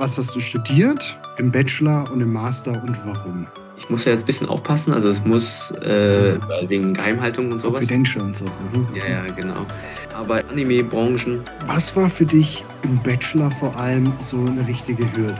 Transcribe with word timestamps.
Was 0.00 0.16
hast 0.16 0.34
du 0.34 0.40
studiert? 0.40 1.14
Im 1.36 1.52
Bachelor 1.52 2.10
und 2.10 2.22
im 2.22 2.32
Master 2.32 2.72
und 2.72 2.96
warum? 3.04 3.46
Ich 3.80 3.88
muss 3.88 4.04
ja 4.04 4.12
jetzt 4.12 4.22
ein 4.22 4.26
bisschen 4.26 4.48
aufpassen, 4.48 4.92
also 4.92 5.08
es 5.08 5.24
muss 5.24 5.70
äh, 5.82 6.38
wegen 6.68 6.92
Geheimhaltung 6.94 7.50
und 7.50 7.58
sowas. 7.60 7.80
Confidential 7.80 8.24
und 8.26 8.36
so. 8.36 8.44
Mhm. 8.44 8.86
Ja, 8.94 9.08
ja, 9.08 9.26
genau. 9.34 9.66
Aber 10.14 10.40
Anime-Branchen, 10.50 11.40
Was 11.66 11.96
war 11.96 12.10
für 12.10 12.26
dich 12.26 12.64
im 12.82 12.98
Bachelor 13.02 13.50
vor 13.50 13.74
allem 13.76 14.12
so 14.18 14.36
eine 14.36 14.66
richtige 14.68 15.04
Hürde? 15.16 15.34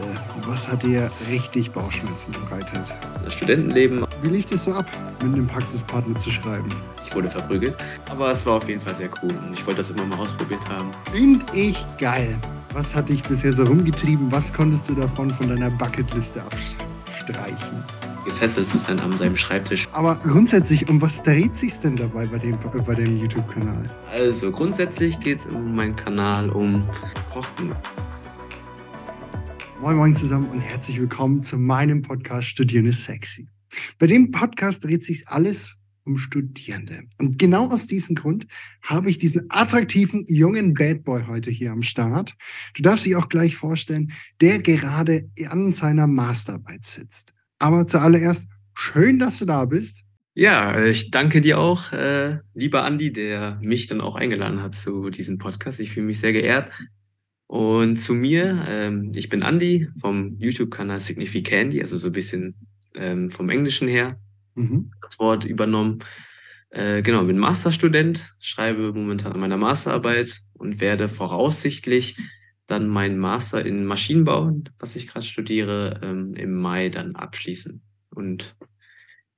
Was 0.46 0.66
hat 0.72 0.82
dir 0.82 1.10
richtig 1.30 1.70
Bauchschmerzen 1.70 2.32
bereitet? 2.32 2.80
das 3.22 3.34
Studentenleben, 3.34 4.04
Wie 4.22 4.30
lief 4.30 4.46
das 4.46 4.64
so 4.64 4.72
ab, 4.72 4.86
mit 5.22 5.34
einem 5.34 5.46
Praxispartner 5.46 6.18
zu 6.18 6.30
schreiben? 6.30 6.66
ich 7.06 7.14
wurde 7.14 7.28
verprügelt. 7.28 7.74
Aber 8.08 8.30
es 8.32 8.46
war 8.46 8.54
auf 8.54 8.68
jeden 8.68 8.80
Fall 8.80 8.94
sehr 8.94 9.10
cool 9.22 9.32
und 9.46 9.52
ich 9.52 9.66
wollte 9.66 9.78
das 9.78 9.90
immer 9.90 10.06
mal 10.06 10.18
ausprobiert 10.18 10.66
haben. 10.68 10.90
Find 11.12 11.42
ich 11.52 11.84
geil. 11.98 12.36
Was 12.72 12.94
hat 12.94 13.08
dich 13.10 13.22
bisher 13.24 13.52
so 13.52 13.64
rumgetrieben? 13.64 14.30
Was 14.32 14.52
konntest 14.52 14.88
du 14.88 14.94
davon 14.94 15.28
von 15.28 15.48
deiner 15.48 15.70
Bucketliste 15.70 16.40
abstreichen? 16.40 17.84
Gefesselt 18.30 18.70
zu 18.70 18.78
sein 18.78 19.00
an 19.00 19.16
seinem 19.18 19.36
Schreibtisch. 19.36 19.88
Aber 19.92 20.14
grundsätzlich, 20.22 20.88
um 20.88 21.02
was 21.02 21.22
dreht 21.22 21.56
sich's 21.56 21.80
denn 21.80 21.96
dabei 21.96 22.26
bei 22.26 22.38
dem, 22.38 22.56
bei 22.86 22.94
dem 22.94 23.18
YouTube-Kanal? 23.18 23.90
Also 24.12 24.52
grundsätzlich 24.52 25.18
geht 25.20 25.40
es 25.40 25.46
in 25.46 25.74
meinem 25.74 25.96
Kanal 25.96 26.48
um 26.50 26.86
Kochen. 27.32 27.74
Moin 29.80 29.96
Moin 29.96 30.14
zusammen 30.14 30.48
und 30.48 30.60
herzlich 30.60 31.00
willkommen 31.00 31.42
zu 31.42 31.58
meinem 31.58 32.02
Podcast 32.02 32.46
Studieren 32.46 32.86
ist 32.86 33.04
sexy. 33.04 33.48
Bei 33.98 34.06
dem 34.06 34.30
Podcast 34.30 34.84
dreht 34.84 35.02
sich 35.02 35.26
alles 35.26 35.76
um 36.04 36.16
Studierende. 36.16 37.02
Und 37.18 37.38
genau 37.38 37.68
aus 37.68 37.88
diesem 37.88 38.14
Grund 38.14 38.46
habe 38.82 39.10
ich 39.10 39.18
diesen 39.18 39.46
attraktiven 39.50 40.24
jungen 40.28 40.74
Bad 40.74 41.04
Boy 41.04 41.24
heute 41.26 41.50
hier 41.50 41.72
am 41.72 41.82
Start. 41.82 42.36
Du 42.74 42.82
darfst 42.82 43.06
dich 43.06 43.16
auch 43.16 43.28
gleich 43.28 43.56
vorstellen, 43.56 44.12
der 44.40 44.60
gerade 44.60 45.28
an 45.48 45.72
seiner 45.72 46.06
Masterarbeit 46.06 46.84
sitzt. 46.84 47.34
Aber 47.60 47.86
zuallererst, 47.86 48.50
schön, 48.74 49.18
dass 49.18 49.38
du 49.38 49.44
da 49.44 49.64
bist. 49.66 50.04
Ja, 50.34 50.82
ich 50.84 51.10
danke 51.10 51.40
dir 51.40 51.58
auch, 51.58 51.92
äh, 51.92 52.38
lieber 52.54 52.84
Andi, 52.84 53.12
der 53.12 53.58
mich 53.62 53.86
dann 53.86 54.00
auch 54.00 54.16
eingeladen 54.16 54.62
hat 54.62 54.74
zu 54.74 55.10
diesem 55.10 55.38
Podcast. 55.38 55.78
Ich 55.78 55.92
fühle 55.92 56.06
mich 56.06 56.20
sehr 56.20 56.32
geehrt. 56.32 56.70
Und 57.46 58.00
zu 58.00 58.14
mir, 58.14 58.64
ähm, 58.66 59.10
ich 59.14 59.28
bin 59.28 59.42
Andi 59.42 59.88
vom 60.00 60.36
YouTube-Kanal 60.38 61.00
Significandy, 61.00 61.80
also 61.82 61.96
so 61.96 62.06
ein 62.06 62.12
bisschen 62.12 62.54
ähm, 62.94 63.30
vom 63.30 63.50
Englischen 63.50 63.88
her 63.88 64.18
Mhm. 64.54 64.90
das 65.02 65.18
Wort 65.18 65.44
übernommen. 65.44 65.98
Äh, 66.70 67.02
genau, 67.02 67.24
bin 67.24 67.38
Masterstudent, 67.38 68.34
schreibe 68.40 68.92
momentan 68.92 69.32
an 69.32 69.40
meiner 69.40 69.56
Masterarbeit 69.56 70.40
und 70.54 70.80
werde 70.80 71.08
voraussichtlich 71.08 72.16
dann 72.70 72.88
meinen 72.88 73.18
Master 73.18 73.64
in 73.64 73.84
Maschinenbau, 73.84 74.52
was 74.78 74.96
ich 74.96 75.08
gerade 75.08 75.26
studiere, 75.26 76.00
ähm, 76.02 76.34
im 76.34 76.54
Mai 76.54 76.88
dann 76.88 77.16
abschließen 77.16 77.82
und 78.10 78.56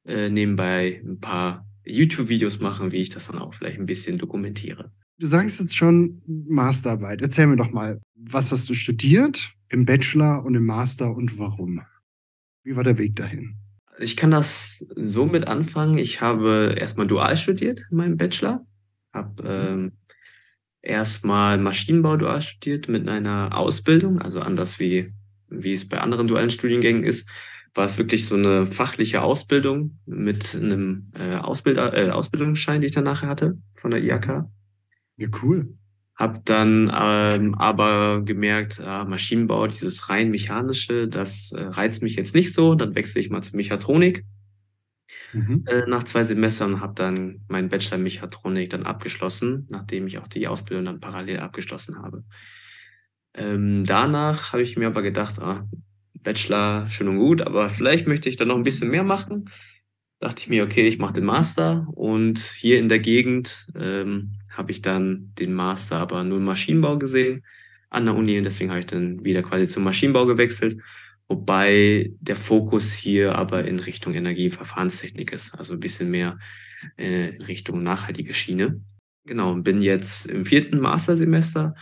äh, 0.05 0.29
nebenbei 0.29 1.01
ein 1.05 1.19
paar 1.19 1.67
YouTube-Videos 1.85 2.61
machen, 2.61 2.93
wie 2.93 3.01
ich 3.01 3.11
das 3.11 3.29
dann 3.29 3.39
auch 3.39 3.55
vielleicht 3.55 3.79
ein 3.79 3.87
bisschen 3.87 4.19
dokumentiere. 4.19 4.93
Du 5.19 5.27
sagst 5.27 5.61
jetzt 5.61 5.77
schon 5.77 6.21
Masterarbeit. 6.27 7.23
Erzähl 7.23 7.47
mir 7.47 7.57
doch 7.57 7.71
mal, 7.71 8.01
was 8.15 8.53
hast 8.53 8.69
du 8.69 8.75
studiert 8.75 9.53
im 9.69 9.85
Bachelor 9.85 10.45
und 10.45 10.55
im 10.55 10.67
Master 10.67 11.15
und 11.15 11.39
warum? 11.39 11.81
Wie 12.65 12.77
war 12.77 12.85
der 12.85 12.99
Weg 12.99 13.17
dahin? 13.17 13.57
Ich 13.99 14.17
kann 14.17 14.31
das 14.31 14.85
so 14.97 15.27
mit 15.27 15.47
anfangen. 15.47 15.99
Ich 15.99 16.21
habe 16.21 16.75
erstmal 16.79 17.07
dual 17.07 17.37
studiert 17.37 17.87
in 17.91 17.97
meinem 17.97 18.17
Bachelor, 18.17 18.67
habe 19.13 19.43
ähm, 19.47 19.93
erstmal 20.83 21.59
Maschinenbau 21.59 22.17
dual 22.17 22.41
studiert 22.41 22.89
mit 22.89 23.09
einer 23.09 23.57
Ausbildung, 23.57 24.21
also 24.21 24.41
anders 24.41 24.79
wie, 24.81 25.13
wie 25.49 25.73
es 25.73 25.89
bei 25.89 26.01
anderen 26.01 26.27
dualen 26.27 26.51
Studiengängen 26.51 27.05
ist, 27.05 27.29
war 27.75 27.85
es 27.85 27.97
wirklich 27.97 28.27
so 28.27 28.35
eine 28.35 28.67
fachliche 28.67 29.23
Ausbildung 29.23 29.99
mit 30.05 30.55
einem 30.55 31.11
äh, 31.15 31.37
Ausbilder, 31.37 31.97
äh, 31.97 32.11
Ausbildungsschein, 32.11 32.81
den 32.81 32.89
ich 32.89 32.95
dann 32.95 33.05
nachher 33.05 33.29
hatte 33.29 33.57
von 33.77 33.92
der 33.92 34.03
IHK. 34.03 34.45
Ja, 35.17 35.29
cool. 35.42 35.75
Hab 36.15 36.45
dann 36.45 36.92
ähm, 36.95 37.55
aber 37.55 38.21
gemerkt, 38.23 38.81
äh, 38.85 39.05
Maschinenbau, 39.05 39.67
dieses 39.67 40.11
rein 40.11 40.31
mechanische, 40.31 41.09
das 41.09 41.53
äh, 41.53 41.63
reizt 41.63 42.03
mich 42.03 42.17
jetzt 42.17 42.35
nicht 42.35 42.53
so. 42.53 42.75
Dann 42.75 42.95
wechsle 42.95 43.21
ich 43.21 43.31
mal 43.31 43.42
zur 43.42 43.57
Mechatronik 43.57 44.25
Mhm. 45.33 45.64
äh, 45.67 45.86
nach 45.86 46.02
zwei 46.05 46.24
Semestern, 46.24 46.80
habe 46.80 46.95
dann 46.95 47.40
meinen 47.48 47.68
Bachelor 47.68 47.98
Mechatronik 47.98 48.70
dann 48.70 48.84
abgeschlossen, 48.84 49.67
nachdem 49.70 50.06
ich 50.06 50.18
auch 50.18 50.28
die 50.28 50.46
Ausbildung 50.48 50.84
dann 50.84 51.00
parallel 51.00 51.40
abgeschlossen 51.40 51.98
habe. 52.02 52.24
Ähm, 53.34 53.84
danach 53.84 54.52
habe 54.52 54.62
ich 54.62 54.77
mir 54.77 54.89
aber 54.89 55.02
gedacht, 55.02 55.40
ah, 55.40 55.67
Bachelor 56.14 56.89
schön 56.89 57.08
und 57.08 57.18
gut, 57.18 57.42
aber 57.42 57.70
vielleicht 57.70 58.06
möchte 58.06 58.28
ich 58.28 58.36
dann 58.36 58.48
noch 58.48 58.56
ein 58.56 58.62
bisschen 58.62 58.90
mehr 58.90 59.05
machen. 59.05 59.50
Dachte 60.20 60.42
ich 60.42 60.48
mir, 60.48 60.64
okay, 60.64 60.86
ich 60.86 60.98
mache 60.98 61.14
den 61.14 61.24
Master 61.24 61.89
und 61.94 62.39
hier 62.39 62.79
in 62.79 62.89
der 62.89 63.00
Gegend 63.00 63.67
ähm, 63.74 64.39
habe 64.50 64.70
ich 64.70 64.83
dann 64.83 65.33
den 65.39 65.52
Master 65.52 65.96
aber 65.98 66.23
nur 66.24 66.39
Maschinenbau 66.40 66.98
gesehen 66.98 67.44
an 67.90 68.05
der 68.06 68.14
Uni 68.14 68.39
und 68.39 68.44
deswegen 68.44 68.70
habe 68.70 68.80
ich 68.80 68.86
dann 68.86 69.24
wieder 69.24 69.42
quasi 69.42 69.67
zum 69.67 69.84
Maschinenbau 69.84 70.27
gewechselt, 70.27 70.80
wobei 71.33 72.13
der 72.20 72.37
Fokus 72.37 72.93
hier 72.93 73.37
aber 73.37 73.65
in 73.65 73.81
Richtung 73.81 74.15
Energie- 74.15 74.51
und 74.51 74.55
Verfahrenstechnik 74.55 75.33
ist, 75.33 75.55
also 75.55 75.73
ein 75.73 75.81
bisschen 75.81 76.11
mehr 76.11 76.39
äh, 76.98 77.31
in 77.31 77.43
Richtung 77.43 77.83
nachhaltige 77.83 78.35
Schiene. 78.35 78.83
Genau, 79.25 79.53
und 79.53 79.63
bin 79.63 79.81
jetzt 79.81 80.27
im 80.27 80.45
vierten 80.45 80.79
Mastersemester 80.79 81.75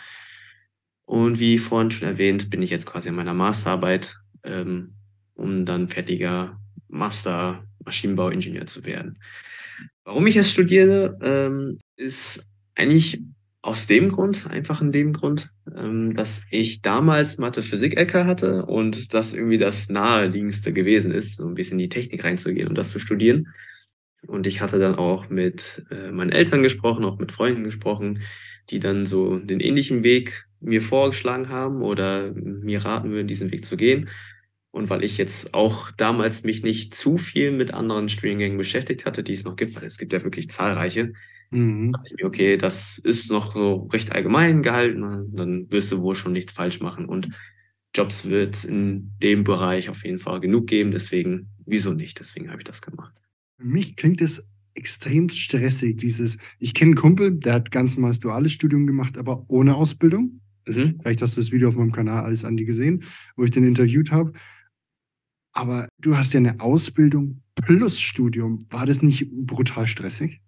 und 1.05 1.41
wie 1.41 1.59
vorhin 1.59 1.91
schon 1.91 2.07
erwähnt, 2.07 2.49
bin 2.51 2.63
ich 2.63 2.71
jetzt 2.71 2.87
quasi 2.87 3.09
in 3.09 3.17
meiner 3.17 3.35
Masterarbeit, 3.35 4.15
ähm, 4.45 4.95
um 5.35 5.65
dann 5.65 5.89
fertiger 5.89 6.61
Master 6.87 7.65
Maschinenbauingenieur 7.85 8.67
zu 8.67 8.85
werden. 8.85 9.19
Warum 10.05 10.27
ich 10.29 10.37
es 10.37 10.53
studiere, 10.53 11.19
ähm, 11.23 11.79
ist 11.97 12.47
eigentlich 12.77 13.21
aus 13.63 13.87
dem 13.87 14.11
Grund, 14.11 14.49
einfach 14.49 14.81
in 14.81 14.91
dem 14.91 15.13
Grund, 15.13 15.51
ähm, 15.77 16.15
dass 16.15 16.43
ich 16.51 16.81
damals 16.81 17.39
Mathe 17.39 17.63
Physik 17.63 17.99
LK 17.99 18.25
hatte 18.25 18.67
und 18.67 19.13
das 19.13 19.35
irgendwie 19.35 19.59
das 19.59 19.91
naheliegendste 19.91 20.73
gewesen 20.73 21.13
ist, 21.13 21.37
so 21.37 21.47
ein 21.47 21.55
bisschen 21.55 21.79
in 21.79 21.85
die 21.85 21.89
Technik 21.91 22.25
reinzugehen 22.25 22.69
und 22.69 22.79
das 22.79 22.91
zu 22.91 22.99
studieren. 22.99 23.49
Und 24.27 24.47
ich 24.47 24.61
hatte 24.61 24.79
dann 24.79 24.95
auch 24.95 25.29
mit 25.29 25.85
äh, 25.91 26.11
meinen 26.11 26.33
Eltern 26.33 26.63
gesprochen, 26.63 27.05
auch 27.05 27.19
mit 27.19 27.33
Freunden 27.33 27.65
gesprochen, 27.65 28.19
die 28.71 28.79
dann 28.79 29.07
so 29.07 29.39
den 29.39 29.61
ähnlichen 29.61 30.05
Weg 30.05 30.47
mir 30.61 30.83
vorgeschlagen 30.83 31.49
haben 31.49 31.83
oder 31.83 32.33
mir 32.33 32.85
raten 32.85 33.11
würden, 33.11 33.27
diesen 33.27 33.51
Weg 33.51 33.65
zu 33.65 33.77
gehen. 33.77 34.09
Und 34.71 34.89
weil 34.89 35.05
ich 35.05 35.19
jetzt 35.19 35.53
auch 35.53 35.91
damals 35.91 36.45
mich 36.45 36.63
nicht 36.63 36.95
zu 36.95 37.19
viel 37.19 37.51
mit 37.51 37.75
anderen 37.75 38.09
Studiengängen 38.09 38.59
beschäftigt 38.59 39.05
hatte, 39.05 39.23
die 39.23 39.33
es 39.33 39.45
noch 39.45 39.57
gibt, 39.57 39.75
weil 39.75 39.85
es 39.85 39.99
gibt 39.99 40.13
ja 40.13 40.23
wirklich 40.23 40.49
zahlreiche, 40.51 41.13
Mhm. 41.51 41.93
dachte 41.93 42.09
ich 42.11 42.17
mir, 42.23 42.27
okay, 42.27 42.57
das 42.57 42.99
ist 42.99 43.31
noch 43.31 43.55
so 43.55 43.89
recht 43.93 44.13
allgemein 44.13 44.63
gehalten, 44.63 45.01
dann 45.35 45.71
wirst 45.73 45.91
du 45.93 46.01
wohl 46.01 46.15
schon 46.15 46.33
nichts 46.33 46.53
falsch 46.53 46.81
machen 46.81 47.07
und 47.07 47.31
Jobs 47.95 48.27
wird 48.27 48.55
es 48.55 48.65
in 48.65 49.11
dem 49.21 49.43
Bereich 49.43 49.89
auf 49.91 50.05
jeden 50.05 50.21
Fall 50.21 50.39
genug 50.41 50.69
geben, 50.69 50.93
deswegen, 50.93 51.49
wieso 51.67 51.93
nicht? 51.93 52.21
Deswegen 52.21 52.49
habe 52.51 52.61
ich 52.61 52.65
das 52.65 52.83
gemacht. 52.83 53.13
Für 53.59 53.67
mich 53.67 53.97
klingt 53.97 54.21
es 54.21 54.49
extrem 54.75 55.29
stressig, 55.29 55.97
dieses, 55.97 56.39
ich 56.61 56.73
kenne 56.73 56.91
einen 56.91 56.97
Kumpel, 56.97 57.33
der 57.33 57.55
hat 57.55 57.73
ganz 57.73 57.97
normales 57.97 58.21
duales 58.21 58.53
Studium 58.53 58.87
gemacht, 58.87 59.19
aber 59.19 59.45
ohne 59.49 59.75
Ausbildung. 59.75 60.41
Mhm. 60.67 60.99
Vielleicht 61.03 61.21
hast 61.21 61.37
du 61.37 61.41
das 61.41 61.51
Video 61.51 61.69
auf 61.69 61.77
meinem 61.77 61.91
Kanal 61.91 62.25
alles 62.25 62.45
an 62.45 62.57
die 62.57 62.65
gesehen, 62.65 63.03
wo 63.37 63.43
ich 63.43 63.51
den 63.51 63.65
interviewt 63.67 64.13
habe. 64.13 64.33
Aber 65.55 65.89
du 65.99 66.17
hast 66.17 66.33
ja 66.33 66.39
eine 66.39 66.61
Ausbildung 66.61 67.43
plus 67.57 68.01
Studium. 68.01 68.61
War 68.71 68.87
das 68.87 69.03
nicht 69.03 69.31
brutal 69.33 69.87
stressig? 69.87 70.41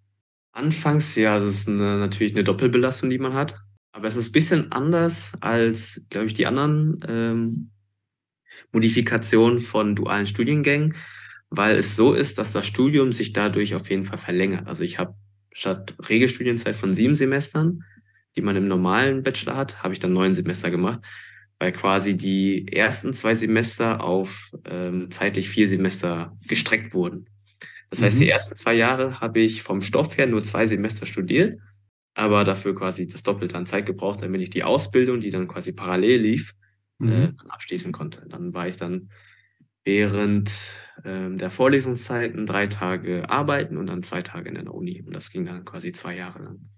Anfangs, 0.52 1.14
ja, 1.16 1.36
es 1.38 1.44
ist 1.44 1.68
eine, 1.68 1.98
natürlich 1.98 2.34
eine 2.34 2.44
Doppelbelastung, 2.44 3.08
die 3.10 3.18
man 3.18 3.32
hat. 3.32 3.58
Aber 3.92 4.06
es 4.06 4.16
ist 4.16 4.28
ein 4.28 4.32
bisschen 4.32 4.72
anders 4.72 5.32
als, 5.40 6.02
glaube 6.10 6.26
ich, 6.26 6.34
die 6.34 6.46
anderen 6.46 7.00
ähm, 7.08 7.70
Modifikationen 8.72 9.60
von 9.60 9.94
dualen 9.94 10.26
Studiengängen, 10.26 10.94
weil 11.50 11.76
es 11.76 11.96
so 11.96 12.14
ist, 12.14 12.38
dass 12.38 12.52
das 12.52 12.66
Studium 12.66 13.12
sich 13.12 13.32
dadurch 13.32 13.74
auf 13.74 13.88
jeden 13.90 14.04
Fall 14.04 14.18
verlängert. 14.18 14.66
Also 14.66 14.82
ich 14.82 14.98
habe 14.98 15.14
statt 15.52 15.94
Regelstudienzeit 16.08 16.74
von 16.74 16.94
sieben 16.94 17.14
Semestern, 17.14 17.84
die 18.36 18.42
man 18.42 18.56
im 18.56 18.68
normalen 18.68 19.22
Bachelor 19.22 19.56
hat, 19.56 19.82
habe 19.82 19.92
ich 19.92 20.00
dann 20.00 20.14
neun 20.14 20.32
Semester 20.32 20.70
gemacht, 20.70 21.00
weil 21.58 21.72
quasi 21.72 22.16
die 22.16 22.66
ersten 22.72 23.12
zwei 23.12 23.34
Semester 23.34 24.02
auf 24.02 24.52
ähm, 24.64 25.10
zeitlich 25.10 25.50
vier 25.50 25.68
Semester 25.68 26.36
gestreckt 26.46 26.94
wurden. 26.94 27.26
Das 27.92 28.00
heißt, 28.02 28.18
Mhm. 28.18 28.20
die 28.20 28.30
ersten 28.30 28.56
zwei 28.56 28.74
Jahre 28.74 29.20
habe 29.20 29.40
ich 29.40 29.62
vom 29.62 29.82
Stoff 29.82 30.16
her 30.16 30.26
nur 30.26 30.42
zwei 30.42 30.66
Semester 30.66 31.04
studiert, 31.06 31.60
aber 32.14 32.44
dafür 32.44 32.74
quasi 32.74 33.06
das 33.06 33.22
Doppelte 33.22 33.58
an 33.58 33.66
Zeit 33.66 33.84
gebraucht, 33.86 34.22
damit 34.22 34.40
ich 34.40 34.50
die 34.50 34.64
Ausbildung, 34.64 35.20
die 35.20 35.28
dann 35.30 35.46
quasi 35.46 35.72
parallel 35.72 36.22
lief, 36.22 36.54
äh, 37.04 37.04
Mhm. 37.04 37.36
dann 37.36 37.50
abschließen 37.50 37.92
konnte. 37.92 38.26
Dann 38.30 38.54
war 38.54 38.66
ich 38.68 38.78
dann 38.78 39.10
während 39.84 40.72
ähm, 41.04 41.38
der 41.38 41.50
Vorlesungszeiten 41.50 42.46
drei 42.46 42.66
Tage 42.68 43.28
arbeiten 43.28 43.76
und 43.76 43.88
dann 43.88 44.02
zwei 44.02 44.22
Tage 44.22 44.48
in 44.48 44.54
der 44.56 44.72
Uni. 44.72 45.02
Und 45.02 45.12
das 45.14 45.30
ging 45.30 45.44
dann 45.44 45.64
quasi 45.66 45.92
zwei 45.92 46.16
Jahre 46.16 46.42
lang. 46.44 46.70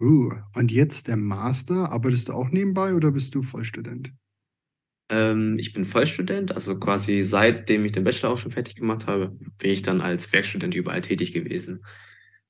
Uh, 0.00 0.30
und 0.54 0.70
jetzt 0.70 1.08
der 1.08 1.16
Master. 1.16 1.90
Arbeitest 1.90 2.28
du 2.28 2.32
auch 2.32 2.50
nebenbei 2.50 2.94
oder 2.94 3.10
bist 3.12 3.34
du 3.34 3.42
Vollstudent? 3.42 4.12
Ähm, 5.14 5.56
ich 5.58 5.72
bin 5.72 5.84
Vollstudent, 5.84 6.54
also 6.54 6.76
quasi 6.78 7.22
seitdem 7.22 7.84
ich 7.84 7.92
den 7.92 8.02
Bachelor 8.02 8.32
auch 8.32 8.38
schon 8.38 8.50
fertig 8.50 8.74
gemacht 8.74 9.06
habe, 9.06 9.36
bin 9.58 9.70
ich 9.70 9.82
dann 9.82 10.00
als 10.00 10.32
Werkstudent 10.32 10.74
überall 10.74 11.02
tätig 11.02 11.32
gewesen. 11.32 11.84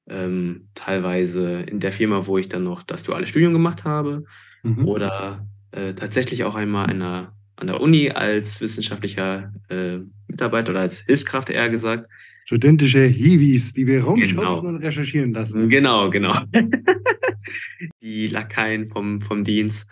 Ähm, 0.09 0.69
teilweise 0.75 1.61
in 1.61 1.81
der 1.81 1.93
Firma, 1.93 2.27
wo 2.27 2.39
ich 2.39 2.49
dann 2.49 2.65
noch 2.65 2.83
das 2.83 3.03
duale 3.03 3.27
Studium 3.27 3.53
gemacht 3.53 3.85
habe 3.85 4.25
mhm. 4.63 4.87
oder 4.87 5.47
äh, 5.73 5.93
tatsächlich 5.95 6.45
auch 6.45 6.55
einmal 6.55 6.89
an 6.89 7.01
der, 7.01 7.33
an 7.57 7.67
der 7.67 7.81
Uni 7.81 8.11
als 8.11 8.61
wissenschaftlicher 8.61 9.53
äh, 9.69 9.99
Mitarbeiter 10.27 10.71
oder 10.71 10.81
als 10.81 11.01
Hilfskraft 11.01 11.51
eher 11.51 11.69
gesagt. 11.69 12.09
Studentische 12.47 13.05
Hiwis, 13.05 13.73
die 13.75 13.87
wir 13.87 14.05
rumschubsen 14.05 14.37
genau. 14.37 14.69
und 14.69 14.77
recherchieren 14.77 15.33
lassen. 15.33 15.69
Genau, 15.69 16.11
genau. 16.11 16.39
die 18.03 18.27
Lakaien 18.27 18.87
vom, 18.87 19.21
vom 19.21 19.45
Dienst. 19.45 19.91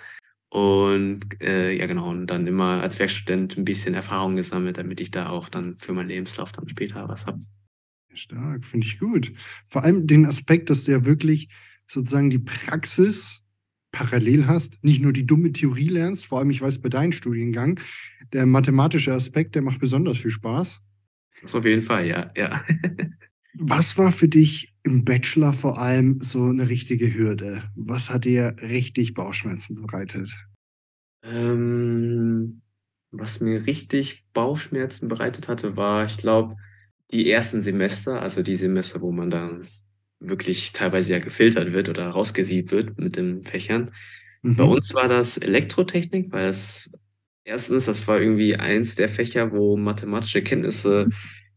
Und 0.53 1.41
äh, 1.41 1.73
ja, 1.73 1.87
genau, 1.87 2.11
und 2.11 2.27
dann 2.27 2.47
immer 2.47 2.83
als 2.83 2.99
Werkstudent 2.99 3.57
ein 3.57 3.65
bisschen 3.65 3.95
Erfahrung 3.95 4.37
gesammelt, 4.37 4.77
damit 4.77 5.01
ich 5.01 5.11
da 5.11 5.31
auch 5.31 5.49
dann 5.49 5.79
für 5.79 5.95
meinen 5.95 6.11
Lebenslauf 6.11 6.53
dann 6.53 6.69
später 6.69 7.09
was 7.09 7.25
habe. 7.25 7.41
Stark, 8.13 8.67
finde 8.67 8.87
ich 8.87 8.99
gut. 8.99 9.33
Vor 9.67 9.83
allem 9.83 10.07
den 10.07 10.27
Aspekt, 10.27 10.69
dass 10.69 10.85
du 10.85 10.93
ja 10.93 11.07
wirklich 11.07 11.49
sozusagen 11.87 12.29
die 12.29 12.39
Praxis 12.39 13.47
parallel 13.93 14.47
hast, 14.47 14.85
nicht 14.85 15.01
nur 15.01 15.15
die 15.15 15.25
dumme 15.25 15.53
Theorie 15.53 15.89
lernst, 15.89 16.27
vor 16.27 16.41
allem 16.41 16.51
ich 16.51 16.61
weiß 16.61 16.83
bei 16.83 16.91
deinem 16.91 17.13
Studiengang, 17.13 17.81
der 18.35 18.45
mathematische 18.45 19.15
Aspekt, 19.15 19.55
der 19.55 19.63
macht 19.63 19.81
besonders 19.81 20.19
viel 20.19 20.31
Spaß. 20.31 20.83
Das 21.41 21.55
auf 21.55 21.65
jeden 21.65 21.81
Fall, 21.81 22.07
ja, 22.07 22.31
ja. 22.37 22.63
Was 23.55 23.97
war 23.97 24.13
für 24.13 24.29
dich 24.29 24.72
im 24.85 25.05
Bachelor 25.05 25.53
vor 25.53 25.79
allem 25.79 26.21
so 26.21 26.45
eine 26.45 26.69
richtige 26.69 27.15
Hürde? 27.15 27.63
Was 27.77 28.11
hat 28.11 28.25
dir 28.25 28.57
richtig 28.61 29.15
Bauchschmerzen 29.15 29.81
bereitet? 29.81 30.35
Ähm, 31.23 32.63
was 33.11 33.41
mir 33.41 33.67
richtig 33.67 34.25
Bauchschmerzen 34.33 35.09
bereitet 35.09 35.49
hatte, 35.49 35.77
war, 35.77 36.05
ich 36.05 36.17
glaube, 36.17 36.57
die 37.13 37.31
ersten 37.31 37.63
Semester, 37.63 38.23
also 38.23 38.43
die 38.43 38.57
Semester, 38.57 39.01
wo 39.03 39.13
man 39.13 39.31
dann 39.31 39.69
wirklich 40.19 40.73
teilweise 40.73 41.13
ja 41.13 41.19
gefiltert 41.19 41.73
wird 41.73 41.89
oder 41.89 42.09
rausgesiebt 42.09 42.71
wird 42.73 42.99
mit 42.99 43.17
den 43.17 43.43
Fächern. 43.43 43.91
Mhm. 44.43 44.57
Bei 44.57 44.65
uns 44.65 44.95
war 44.95 45.09
das 45.09 45.37
Elektrotechnik, 45.37 46.33
weil 46.33 46.49
es 46.49 46.93
erstens, 47.45 47.87
das 47.87 48.07
war 48.09 48.21
irgendwie 48.21 48.57
eins 48.57 48.95
der 48.95 49.09
Fächer, 49.09 49.53
wo 49.53 49.77
mathematische 49.77 50.43
Kenntnisse 50.43 51.09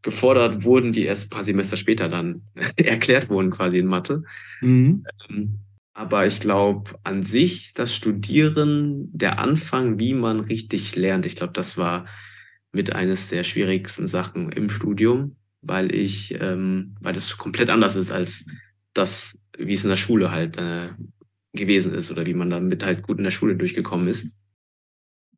gefordert 0.05 0.63
wurden, 0.63 0.91
die 0.91 1.03
erst 1.03 1.25
ein 1.25 1.29
paar 1.31 1.43
Semester 1.43 1.77
später 1.77 2.07
dann 2.07 2.43
erklärt 2.77 3.27
wurden, 3.27 3.49
quasi 3.49 3.79
in 3.79 3.87
Mathe. 3.87 4.23
Mhm. 4.61 5.03
Ähm, 5.27 5.59
aber 5.93 6.27
ich 6.27 6.39
glaube, 6.39 6.91
an 7.03 7.23
sich, 7.23 7.73
das 7.73 7.95
Studieren, 7.95 9.09
der 9.11 9.39
Anfang, 9.39 9.97
wie 9.97 10.13
man 10.13 10.41
richtig 10.41 10.95
lernt, 10.95 11.25
ich 11.25 11.35
glaube, 11.35 11.53
das 11.53 11.77
war 11.77 12.05
mit 12.71 12.93
eines 12.93 13.29
der 13.29 13.43
schwierigsten 13.43 14.05
Sachen 14.05 14.51
im 14.51 14.69
Studium, 14.69 15.37
weil 15.61 15.95
ich, 15.95 16.35
ähm, 16.39 16.95
weil 17.01 17.13
das 17.13 17.37
komplett 17.37 17.71
anders 17.71 17.95
ist 17.95 18.11
als 18.11 18.45
das, 18.93 19.39
wie 19.57 19.73
es 19.73 19.85
in 19.85 19.89
der 19.89 19.95
Schule 19.95 20.29
halt 20.29 20.57
äh, 20.57 20.89
gewesen 21.53 21.95
ist 21.95 22.11
oder 22.11 22.27
wie 22.27 22.35
man 22.35 22.51
damit 22.51 22.85
halt 22.85 23.01
gut 23.01 23.17
in 23.17 23.23
der 23.23 23.31
Schule 23.31 23.55
durchgekommen 23.55 24.07
ist. 24.07 24.35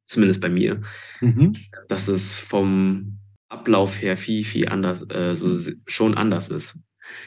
Zumindest 0.08 0.42
bei 0.42 0.50
mir. 0.50 0.81
Mhm. 1.22 1.56
Das 1.88 2.10
ist 2.10 2.34
vom 2.34 3.20
Ablauf 3.50 4.02
her 4.02 4.18
viel, 4.18 4.44
viel 4.44 4.68
anders, 4.70 5.06
äh, 5.10 5.34
so 5.34 5.58
schon 5.86 6.16
anders 6.16 6.50
ist. 6.50 6.78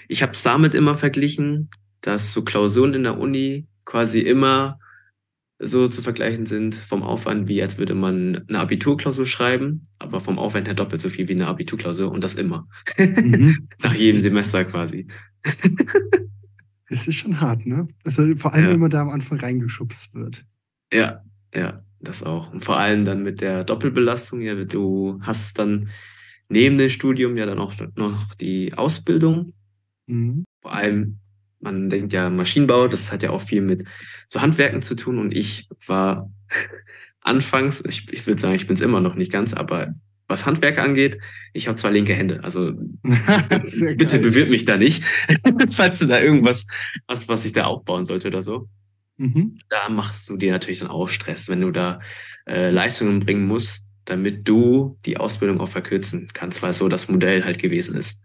Ich 0.09 0.23
habe 0.23 0.33
es 0.33 0.43
damit 0.43 0.75
immer 0.75 0.99
verglichen, 0.99 1.71
dass 2.03 2.33
so 2.33 2.43
Klausuren 2.43 2.95
in 2.95 3.05
der 3.05 3.19
Uni 3.19 3.67
quasi 3.85 4.21
immer 4.21 4.79
so 5.59 5.89
zu 5.89 6.01
vergleichen 6.01 6.47
sind 6.47 6.75
vom 6.75 7.03
Aufwand, 7.03 7.49
wie 7.49 7.61
als 7.61 7.79
würde 7.79 7.95
man 7.95 8.45
eine 8.49 8.61
Abiturklausur 8.61 9.27
schreiben, 9.27 9.87
aber 9.99 10.21
vom 10.21 10.39
Aufwand 10.39 10.67
her 10.67 10.75
doppelt 10.75 11.03
so 11.03 11.11
viel 11.11 11.29
wie 11.29 11.35
eine 11.35 11.49
Abiturklausur 11.49 12.11
und 12.11 12.25
das 12.25 12.35
immer. 12.35 12.67
Mhm. 12.99 13.69
Nach 13.83 13.95
jedem 13.95 14.21
Semester 14.21 14.65
quasi. 14.65 15.07
Es 16.89 17.07
ist 17.07 17.17
schon 17.17 17.41
hart, 17.41 17.67
ne? 17.67 17.89
Also 18.05 18.35
vor 18.37 18.55
allem, 18.55 18.65
ja. 18.65 18.71
wenn 18.71 18.81
man 18.81 18.91
da 18.91 19.03
am 19.03 19.11
Anfang 19.11 19.39
reingeschubst 19.39 20.15
wird. 20.15 20.45
Ja, 20.93 21.23
ja, 21.55 21.85
das 22.01 22.23
auch. 22.23 22.53
Und 22.53 22.65
vor 22.65 22.79
allem 22.79 23.05
dann 23.05 23.23
mit 23.23 23.41
der 23.41 23.65
Doppelbelastung, 23.65 24.41
ja, 24.41 24.55
du 24.65 25.19
hast 25.23 25.59
dann 25.59 25.91
neben 26.49 26.79
dem 26.79 26.89
Studium 26.89 27.37
ja 27.37 27.47
dann 27.47 27.59
auch 27.59 27.75
noch 27.97 28.35
die 28.35 28.75
Ausbildung. 28.75 29.53
Mhm. 30.07 30.45
Vor 30.63 30.73
allem, 30.73 31.19
man 31.61 31.91
denkt 31.91 32.13
ja 32.13 32.31
Maschinenbau, 32.31 32.89
das 32.89 33.13
hat 33.13 33.23
ja 33.23 33.31
auch 33.31 33.41
viel 33.41 33.61
mit 33.61 33.87
so 34.27 34.41
Handwerken 34.41 34.83
zu 34.83 34.95
tun. 34.95 35.19
Und 35.19 35.35
ich 35.35 35.69
war 35.87 36.31
anfangs, 37.21 37.83
ich, 37.87 38.11
ich 38.13 38.27
würde 38.27 38.41
sagen, 38.41 38.55
ich 38.55 38.67
bin 38.67 38.75
es 38.75 38.81
immer 38.81 39.01
noch 39.01 39.15
nicht 39.15 39.33
ganz, 39.33 39.55
aber 39.55 39.95
was 40.27 40.47
Handwerk 40.47 40.79
angeht, 40.79 41.19
ich 41.53 41.67
habe 41.67 41.77
zwei 41.77 41.91
linke 41.91 42.15
Hände. 42.15 42.43
Also 42.43 42.73
bitte 43.03 44.19
bewirb 44.21 44.49
mich 44.49 44.65
da 44.65 44.77
nicht, 44.77 45.05
falls 45.71 45.99
du 45.99 46.07
da 46.07 46.21
irgendwas 46.21 46.67
hast, 47.09 47.29
was 47.29 47.45
ich 47.45 47.53
da 47.53 47.65
aufbauen 47.65 48.05
sollte 48.05 48.29
oder 48.29 48.43
so. 48.43 48.69
Mhm. 49.21 49.59
Da 49.69 49.91
machst 49.91 50.31
du 50.31 50.39
dir 50.39 50.51
natürlich 50.51 50.79
dann 50.79 50.89
auch 50.89 51.09
Stress, 51.09 51.49
wenn 51.49 51.61
du 51.61 51.71
da 51.71 52.01
äh, 52.47 52.71
Leistungen 52.71 53.21
bringen 53.21 53.47
musst, 53.47 53.87
damit 54.07 54.49
du 54.49 54.99
die 55.05 55.19
Ausbildung 55.19 55.61
auch 55.61 55.69
verkürzen 55.69 56.29
kannst, 56.33 56.63
weil 56.63 56.73
so 56.73 56.89
das 56.89 57.09
Modell 57.09 57.45
halt 57.45 57.59
gewesen 57.59 57.97
ist. 57.97 58.23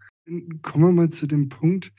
Kommen 0.62 0.84
wir 0.84 0.92
mal 0.92 1.10
zu 1.10 1.26
dem 1.26 1.50
Punkt, 1.50 1.92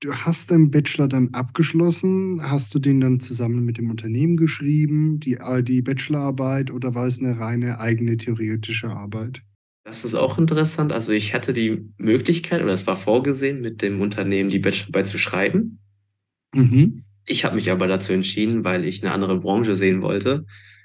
du 0.00 0.12
hast 0.12 0.50
deinen 0.50 0.72
Bachelor 0.72 1.06
dann 1.06 1.28
abgeschlossen. 1.32 2.40
Hast 2.42 2.74
du 2.74 2.80
den 2.80 3.00
dann 3.00 3.20
zusammen 3.20 3.64
mit 3.64 3.78
dem 3.78 3.88
Unternehmen 3.88 4.36
geschrieben, 4.36 5.20
die, 5.20 5.34
äh, 5.34 5.62
die 5.62 5.80
Bachelorarbeit, 5.80 6.72
oder 6.72 6.96
war 6.96 7.06
es 7.06 7.20
eine 7.20 7.38
reine 7.38 7.78
eigene 7.78 8.16
theoretische 8.16 8.88
Arbeit? 8.88 9.42
Das 9.84 10.04
ist 10.04 10.16
auch 10.16 10.38
interessant. 10.38 10.90
Also 10.90 11.12
ich 11.12 11.34
hatte 11.34 11.52
die 11.52 11.88
Möglichkeit, 11.98 12.62
oder 12.62 12.72
es 12.72 12.88
war 12.88 12.96
vorgesehen, 12.96 13.60
mit 13.60 13.80
dem 13.80 14.00
Unternehmen 14.00 14.50
die 14.50 14.58
Bachelorarbeit 14.58 15.06
zu 15.06 15.18
schreiben. 15.18 15.78
Mhm. 16.52 17.04
Ich 17.30 17.44
habe 17.44 17.54
mich 17.54 17.70
aber 17.70 17.86
dazu 17.86 18.12
entschieden, 18.12 18.64
weil 18.64 18.84
ich 18.84 19.02
eine 19.02 19.12
andere 19.12 19.38
Branche 19.38 19.76
sehen 19.76 20.02
wollte, 20.02 20.44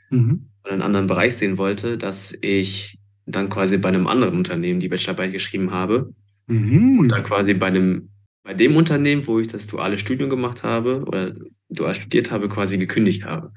mhm 0.09 0.50
einen 0.71 0.81
anderen 0.81 1.07
Bereich 1.07 1.36
sehen 1.36 1.57
wollte, 1.57 1.97
dass 1.97 2.38
ich 2.42 3.00
dann 3.25 3.50
quasi 3.50 3.77
bei 3.77 3.89
einem 3.89 4.07
anderen 4.07 4.36
Unternehmen 4.38 4.80
die 4.80 4.89
Bachelorarbeit 4.89 5.31
geschrieben 5.31 5.71
habe. 5.71 6.13
Mhm. 6.47 7.00
Und 7.00 7.09
dann 7.09 7.24
quasi 7.24 7.53
bei 7.53 7.68
einem, 7.68 8.09
bei 8.44 8.53
dem 8.53 8.75
Unternehmen, 8.75 9.25
wo 9.25 9.39
ich 9.39 9.47
das 9.47 9.68
duale 9.68 9.97
Studium 9.97 10.30
gemacht 10.30 10.63
habe 10.63 11.03
oder 11.06 11.33
dual 11.69 11.95
studiert 11.95 12.31
habe, 12.31 12.50
quasi 12.50 12.77
gekündigt 12.77 13.25
habe. 13.25 13.51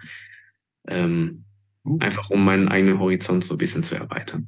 Ähm, 0.87 1.45
uh. 1.85 1.99
Einfach 2.01 2.31
um 2.31 2.45
meinen 2.45 2.69
eigenen 2.69 2.99
Horizont 2.99 3.45
so 3.45 3.55
ein 3.55 3.59
bisschen 3.59 3.83
zu 3.83 3.95
erweitern. 3.95 4.47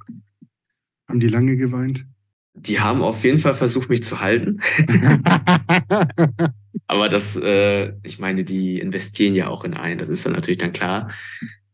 Haben 1.09 1.21
die 1.21 1.29
lange 1.29 1.57
geweint? 1.57 2.07
Die 2.55 2.81
haben 2.81 3.03
auf 3.03 3.23
jeden 3.25 3.39
Fall 3.39 3.55
versucht, 3.55 3.91
mich 3.91 4.03
zu 4.03 4.21
halten. 4.21 4.61
Aber 6.87 7.09
das, 7.09 7.37
äh, 7.37 7.95
ich 8.03 8.19
meine, 8.19 8.45
die 8.45 8.79
investieren 8.79 9.35
ja 9.35 9.49
auch 9.49 9.65
in 9.65 9.75
einen. 9.75 9.99
Das 9.99 10.09
ist 10.09 10.25
dann 10.25 10.33
natürlich 10.33 10.59
dann 10.59 10.73
klar. 10.73 11.11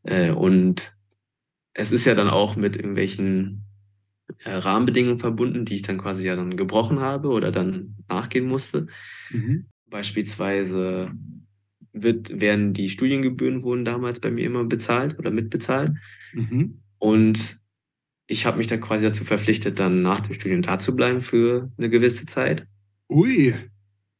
Äh, 0.03 0.31
und 0.31 0.95
es 1.75 1.93
ist 1.93 2.05
ja 2.05 2.15
dann 2.15 2.31
auch 2.31 2.57
mit 2.57 2.76
irgendwelchen 2.76 3.65
äh, 4.45 4.53
Rahmenbedingungen 4.53 5.19
verbunden, 5.19 5.65
die 5.65 5.76
ich 5.76 5.83
dann 5.83 5.99
quasi 5.99 6.26
ja 6.26 6.37
dann 6.37 6.57
gebrochen 6.57 7.00
habe 7.00 7.29
oder 7.29 7.53
dann 7.53 7.97
nachgehen 8.09 8.47
musste. 8.47 8.87
Mhm. 9.31 9.67
Beispielsweise 9.88 11.12
wird, 11.93 12.41
werden 12.41 12.73
die 12.73 12.88
Studiengebühren 12.88 13.62
wurden 13.62 13.85
damals 13.85 14.21
bei 14.21 14.31
mir 14.31 14.45
immer 14.45 14.65
bezahlt 14.65 15.19
oder 15.19 15.31
mitbezahlt. 15.31 15.93
Mhm. 16.33 16.83
Und 16.99 17.59
ich 18.26 18.47
habe 18.47 18.59
mich 18.59 18.67
dann 18.67 18.81
quasi 18.81 19.07
dazu 19.07 19.25
verpflichtet, 19.25 19.79
dann 19.79 20.03
nach 20.03 20.21
dem 20.21 20.35
Studium 20.35 20.62
da 20.62 20.79
zu 20.79 20.97
bleiben 20.97 21.21
für 21.21 21.71
eine 21.79 21.88
gewisse 21.88 22.26
Zeit. 22.26 22.67
Ui, 23.09 23.55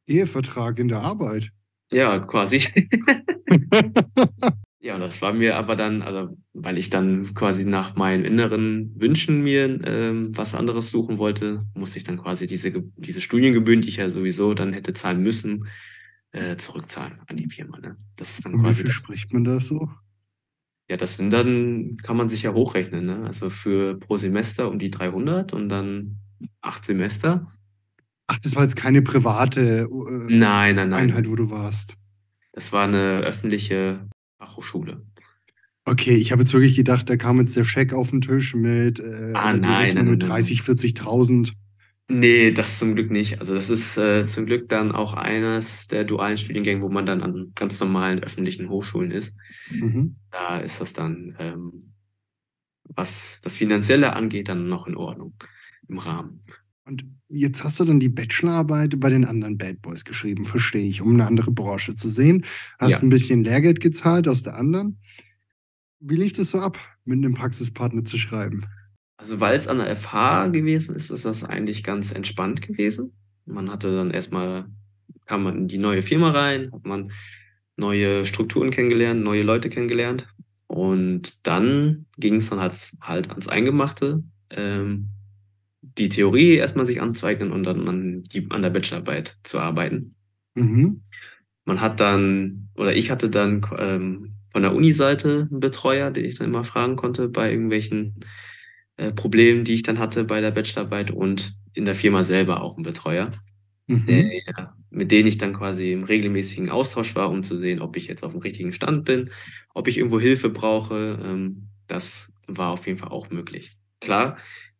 Ehevertrag 0.07 0.79
in 0.79 0.87
der 0.87 1.01
Arbeit. 1.01 1.51
Ja, 1.91 2.19
quasi. 2.19 2.63
Ja, 4.87 4.97
das 4.97 5.21
war 5.21 5.33
mir 5.33 5.57
aber 5.57 5.75
dann, 5.75 6.01
also 6.01 6.37
weil 6.53 6.77
ich 6.77 6.89
dann 6.89 7.33
quasi 7.33 7.65
nach 7.65 7.97
meinen 7.97 8.23
inneren 8.23 8.93
Wünschen 8.95 9.43
mir 9.43 9.81
ähm, 9.83 10.37
was 10.37 10.55
anderes 10.55 10.91
suchen 10.91 11.17
wollte, 11.17 11.65
musste 11.73 11.97
ich 11.97 12.05
dann 12.05 12.17
quasi 12.17 12.47
diese, 12.47 12.71
diese 12.95 13.19
Studiengebühren, 13.19 13.81
die 13.81 13.89
ich 13.89 13.97
ja 13.97 14.09
sowieso 14.09 14.53
dann 14.53 14.71
hätte 14.71 14.93
zahlen 14.93 15.21
müssen, 15.21 15.67
äh, 16.31 16.55
zurückzahlen 16.55 17.19
an 17.27 17.35
die 17.35 17.49
Firma. 17.49 17.79
Ne? 17.79 17.97
Das 18.15 18.35
ist 18.35 18.45
dann 18.45 18.53
und 18.53 18.61
quasi. 18.61 18.85
Wie 18.85 18.91
spricht 18.91 19.33
man 19.33 19.43
da 19.43 19.59
so? 19.59 19.89
Ja, 20.89 20.95
das 20.95 21.17
sind 21.17 21.31
dann, 21.31 21.97
kann 21.97 22.15
man 22.15 22.29
sich 22.29 22.43
ja 22.43 22.53
hochrechnen. 22.53 23.05
Ne? 23.05 23.25
Also 23.25 23.49
für 23.49 23.99
pro 23.99 24.15
Semester 24.15 24.69
um 24.69 24.79
die 24.79 24.89
300 24.89 25.51
und 25.51 25.67
dann 25.67 26.19
acht 26.61 26.85
Semester. 26.85 27.51
Ach, 28.27 28.37
das 28.39 28.55
war 28.55 28.63
jetzt 28.63 28.75
keine 28.75 29.01
private 29.01 29.87
äh, 29.89 30.11
nein, 30.27 30.75
nein, 30.75 30.89
nein. 30.89 30.93
Einheit, 30.93 31.29
wo 31.29 31.35
du 31.35 31.49
warst. 31.49 31.95
Das 32.51 32.73
war 32.73 32.83
eine 32.85 33.19
öffentliche 33.19 34.07
Fachhochschule. 34.37 35.05
Okay, 35.85 36.15
ich 36.15 36.33
habe 36.33 36.41
jetzt 36.41 36.53
wirklich 36.53 36.75
gedacht, 36.75 37.09
da 37.09 37.15
kam 37.15 37.39
jetzt 37.39 37.55
der 37.55 37.63
Scheck 37.63 37.93
auf 37.93 38.09
den 38.09 38.19
Tisch 38.19 38.53
mit, 38.53 38.99
äh, 38.99 39.31
ah, 39.33 39.53
nein, 39.53 39.95
nein, 39.95 40.09
mit 40.09 40.23
30, 40.23 40.59
40.000. 40.59 41.53
Nee, 42.09 42.51
das 42.51 42.79
zum 42.79 42.95
Glück 42.95 43.09
nicht. 43.09 43.39
Also 43.39 43.55
das 43.55 43.69
ist 43.69 43.97
äh, 43.97 44.25
zum 44.25 44.45
Glück 44.45 44.67
dann 44.69 44.91
auch 44.91 45.13
eines 45.13 45.87
der 45.87 46.03
dualen 46.03 46.37
Studiengänge, 46.37 46.81
wo 46.81 46.89
man 46.89 47.05
dann 47.05 47.21
an 47.21 47.51
ganz 47.55 47.79
normalen 47.79 48.23
öffentlichen 48.23 48.69
Hochschulen 48.69 49.11
ist. 49.11 49.37
Mhm. 49.71 50.15
Da 50.31 50.59
ist 50.59 50.81
das 50.81 50.93
dann, 50.93 51.35
ähm, 51.39 51.93
was 52.83 53.39
das 53.43 53.57
Finanzielle 53.57 54.13
angeht, 54.13 54.49
dann 54.49 54.67
noch 54.67 54.87
in 54.87 54.95
Ordnung 54.95 55.35
im 55.87 55.99
Rahmen. 55.99 56.43
Und 56.87 57.03
jetzt 57.27 57.65
hast 57.65 57.81
du 57.81 57.83
dann 57.83 57.99
die 57.99 58.07
Bachelorarbeit 58.07 58.97
bei 58.97 59.09
den 59.09 59.25
anderen 59.25 59.57
Bad 59.57 59.81
Boys 59.81 60.05
geschrieben, 60.05 60.45
verstehe 60.45 60.87
ich, 60.87 61.01
um 61.01 61.15
eine 61.15 61.27
andere 61.27 61.51
Branche 61.51 61.95
zu 61.95 62.07
sehen. 62.07 62.45
Hast 62.79 62.91
ja. 62.91 62.99
ein 62.99 63.09
bisschen 63.09 63.43
Lehrgeld 63.43 63.81
gezahlt 63.81 64.27
aus 64.27 64.43
der 64.43 64.55
anderen. 64.55 64.97
Wie 65.99 66.15
lief 66.15 66.31
das 66.31 66.51
so 66.51 66.59
ab, 66.59 66.79
mit 67.03 67.17
einem 67.17 67.33
Praxispartner 67.33 68.05
zu 68.05 68.17
schreiben? 68.17 68.65
Also, 69.17 69.41
weil 69.41 69.57
es 69.57 69.67
an 69.67 69.79
der 69.79 69.93
FH 69.97 70.47
gewesen 70.47 70.95
ist, 70.95 71.09
ist 71.09 71.25
das 71.25 71.43
eigentlich 71.43 71.83
ganz 71.83 72.13
entspannt 72.13 72.61
gewesen. 72.61 73.11
Man 73.45 73.69
hatte 73.69 73.93
dann 73.93 74.11
erstmal, 74.11 74.67
kam 75.25 75.43
man 75.43 75.57
in 75.57 75.67
die 75.67 75.79
neue 75.79 76.03
Firma 76.03 76.31
rein, 76.31 76.71
hat 76.71 76.85
man 76.85 77.11
neue 77.75 78.23
Strukturen 78.23 78.69
kennengelernt, 78.69 79.21
neue 79.21 79.43
Leute 79.43 79.69
kennengelernt. 79.69 80.25
Und 80.67 81.45
dann 81.45 82.05
ging 82.17 82.35
es 82.35 82.49
dann 82.49 82.59
halt, 82.59 82.93
halt 83.01 83.29
ans 83.29 83.49
Eingemachte. 83.49 84.23
Ähm, 84.51 85.09
die 85.97 86.09
Theorie 86.09 86.55
erstmal 86.55 86.85
sich 86.85 87.01
anzueignen 87.01 87.51
und 87.51 87.63
dann 87.63 87.87
an, 87.87 88.23
die, 88.23 88.47
an 88.49 88.61
der 88.61 88.69
Bachelorarbeit 88.69 89.37
zu 89.43 89.59
arbeiten. 89.59 90.15
Mhm. 90.55 91.03
Man 91.65 91.81
hat 91.81 91.99
dann, 91.99 92.69
oder 92.75 92.95
ich 92.95 93.11
hatte 93.11 93.29
dann 93.29 93.65
ähm, 93.77 94.33
von 94.49 94.61
der 94.61 94.73
Uni-Seite 94.73 95.47
einen 95.51 95.59
Betreuer, 95.59 96.11
den 96.11 96.25
ich 96.25 96.37
dann 96.37 96.47
immer 96.47 96.63
fragen 96.63 96.95
konnte 96.95 97.27
bei 97.27 97.51
irgendwelchen 97.51 98.21
äh, 98.97 99.11
Problemen, 99.11 99.63
die 99.63 99.73
ich 99.73 99.83
dann 99.83 99.99
hatte 99.99 100.23
bei 100.23 100.41
der 100.41 100.51
Bachelorarbeit 100.51 101.11
und 101.11 101.55
in 101.73 101.85
der 101.85 101.95
Firma 101.95 102.23
selber 102.23 102.61
auch 102.61 102.75
einen 102.75 102.83
Betreuer, 102.83 103.31
mhm. 103.87 104.05
der, 104.05 104.75
mit 104.89 105.11
dem 105.11 105.27
ich 105.27 105.37
dann 105.37 105.53
quasi 105.53 105.91
im 105.91 106.03
regelmäßigen 106.03 106.69
Austausch 106.69 107.15
war, 107.15 107.29
um 107.29 107.43
zu 107.43 107.57
sehen, 107.59 107.81
ob 107.81 107.97
ich 107.97 108.07
jetzt 108.07 108.23
auf 108.23 108.31
dem 108.31 108.41
richtigen 108.41 108.73
Stand 108.73 109.05
bin, 109.05 109.29
ob 109.73 109.87
ich 109.87 109.97
irgendwo 109.97 110.19
Hilfe 110.19 110.49
brauche. 110.49 111.19
Ähm, 111.23 111.67
das 111.87 112.33
war 112.47 112.71
auf 112.71 112.87
jeden 112.87 112.97
Fall 112.97 113.09
auch 113.09 113.29
möglich. 113.29 113.77
Klar, 113.99 114.37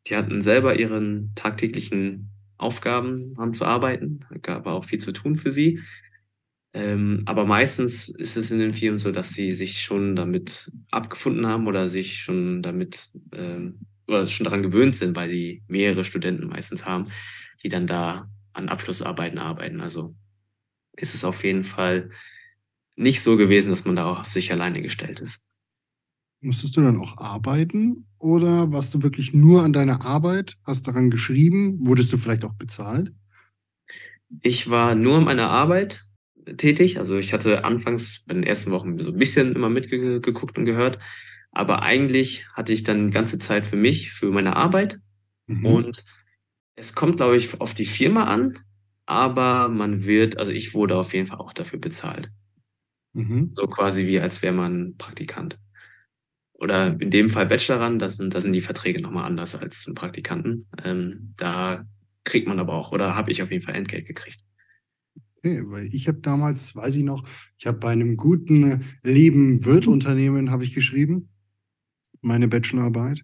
die 0.07 0.15
hatten 0.15 0.41
selber 0.41 0.79
ihren 0.79 1.31
tagtäglichen 1.35 2.29
Aufgaben 2.57 3.35
anzuarbeiten. 3.37 4.25
Da 4.29 4.37
gab 4.37 4.67
auch 4.67 4.83
viel 4.83 4.99
zu 4.99 5.11
tun 5.11 5.35
für 5.35 5.51
sie. 5.51 5.81
Ähm, 6.73 7.21
aber 7.25 7.45
meistens 7.45 8.09
ist 8.09 8.37
es 8.37 8.51
in 8.51 8.59
den 8.59 8.73
Firmen 8.73 8.99
so, 8.99 9.11
dass 9.11 9.33
sie 9.33 9.53
sich 9.53 9.81
schon 9.81 10.15
damit 10.15 10.71
abgefunden 10.91 11.47
haben 11.47 11.67
oder 11.67 11.89
sich 11.89 12.19
schon 12.19 12.61
damit 12.61 13.09
ähm, 13.33 13.79
oder 14.07 14.25
schon 14.25 14.43
daran 14.43 14.63
gewöhnt 14.63 14.95
sind, 14.95 15.15
weil 15.15 15.29
sie 15.29 15.63
mehrere 15.67 16.05
Studenten 16.05 16.47
meistens 16.47 16.85
haben, 16.85 17.07
die 17.63 17.69
dann 17.69 17.87
da 17.87 18.29
an 18.53 18.69
Abschlussarbeiten 18.69 19.37
arbeiten. 19.39 19.81
Also 19.81 20.15
ist 20.95 21.15
es 21.15 21.23
auf 21.23 21.43
jeden 21.43 21.63
Fall 21.63 22.09
nicht 22.95 23.21
so 23.21 23.37
gewesen, 23.37 23.69
dass 23.69 23.85
man 23.85 23.95
da 23.95 24.05
auch 24.05 24.19
auf 24.21 24.31
sich 24.31 24.51
alleine 24.51 24.81
gestellt 24.81 25.19
ist. 25.19 25.46
Musstest 26.41 26.77
du 26.77 26.81
dann 26.81 26.97
auch 26.97 27.17
arbeiten 27.17 28.05
oder 28.19 28.71
warst 28.71 28.93
du 28.93 29.01
wirklich 29.01 29.33
nur 29.33 29.63
an 29.63 29.73
deiner 29.73 30.05
Arbeit, 30.05 30.57
hast 30.63 30.87
daran 30.87 31.09
geschrieben? 31.09 31.79
Wurdest 31.81 32.13
du 32.13 32.17
vielleicht 32.17 32.45
auch 32.45 32.53
bezahlt? 32.53 33.11
Ich 34.41 34.69
war 34.69 34.93
nur 34.93 35.17
an 35.17 35.23
meiner 35.23 35.49
Arbeit 35.49 36.03
tätig. 36.57 36.99
Also 36.99 37.17
ich 37.17 37.33
hatte 37.33 37.63
anfangs 37.63 38.23
bei 38.27 38.35
den 38.35 38.43
ersten 38.43 38.71
Wochen 38.71 38.99
so 38.99 39.11
ein 39.11 39.17
bisschen 39.17 39.55
immer 39.55 39.69
mitgeguckt 39.69 40.57
und 40.57 40.65
gehört. 40.65 40.99
Aber 41.51 41.81
eigentlich 41.81 42.47
hatte 42.53 42.71
ich 42.71 42.83
dann 42.83 43.07
die 43.07 43.13
ganze 43.13 43.39
Zeit 43.39 43.65
für 43.65 43.75
mich, 43.75 44.11
für 44.11 44.29
meine 44.29 44.55
Arbeit. 44.55 44.99
Mhm. 45.47 45.65
Und 45.65 46.03
es 46.75 46.93
kommt, 46.93 47.17
glaube 47.17 47.37
ich, 47.37 47.59
auf 47.59 47.73
die 47.73 47.85
Firma 47.85 48.25
an. 48.25 48.59
Aber 49.07 49.69
man 49.69 50.03
wird, 50.05 50.37
also 50.37 50.51
ich 50.51 50.75
wurde 50.75 50.97
auf 50.97 51.13
jeden 51.13 51.27
Fall 51.27 51.39
auch 51.39 51.53
dafür 51.53 51.79
bezahlt. 51.79 52.29
Mhm. 53.13 53.53
So 53.55 53.65
quasi 53.67 54.05
wie 54.05 54.19
als 54.19 54.43
wäre 54.43 54.53
man 54.53 54.95
Praktikant 54.97 55.57
oder 56.57 56.99
in 56.99 57.11
dem 57.11 57.29
Fall 57.29 57.45
Bachelorand, 57.45 58.01
das 58.01 58.17
sind, 58.17 58.33
das 58.33 58.43
sind 58.43 58.53
die 58.53 58.61
Verträge 58.61 59.01
nochmal 59.01 59.25
anders 59.25 59.55
als 59.55 59.81
zum 59.81 59.95
Praktikanten. 59.95 60.67
Ähm, 60.83 61.33
da 61.37 61.85
kriegt 62.23 62.47
man 62.47 62.59
aber 62.59 62.73
auch, 62.73 62.91
oder 62.91 63.15
habe 63.15 63.31
ich 63.31 63.41
auf 63.41 63.51
jeden 63.51 63.63
Fall 63.63 63.75
Entgelt 63.75 64.07
gekriegt. 64.07 64.39
Okay, 65.37 65.61
weil 65.67 65.93
ich 65.93 66.07
habe 66.07 66.17
damals, 66.19 66.75
weiß 66.75 66.95
ich 66.95 67.03
noch, 67.03 67.23
ich 67.59 67.67
habe 67.67 67.77
bei 67.77 67.91
einem 67.91 68.17
guten, 68.17 68.83
lieben 69.03 69.65
Wirtunternehmen 69.65 70.49
habe 70.49 70.63
ich 70.63 70.73
geschrieben, 70.73 71.29
meine 72.21 72.47
Bachelorarbeit. 72.47 73.23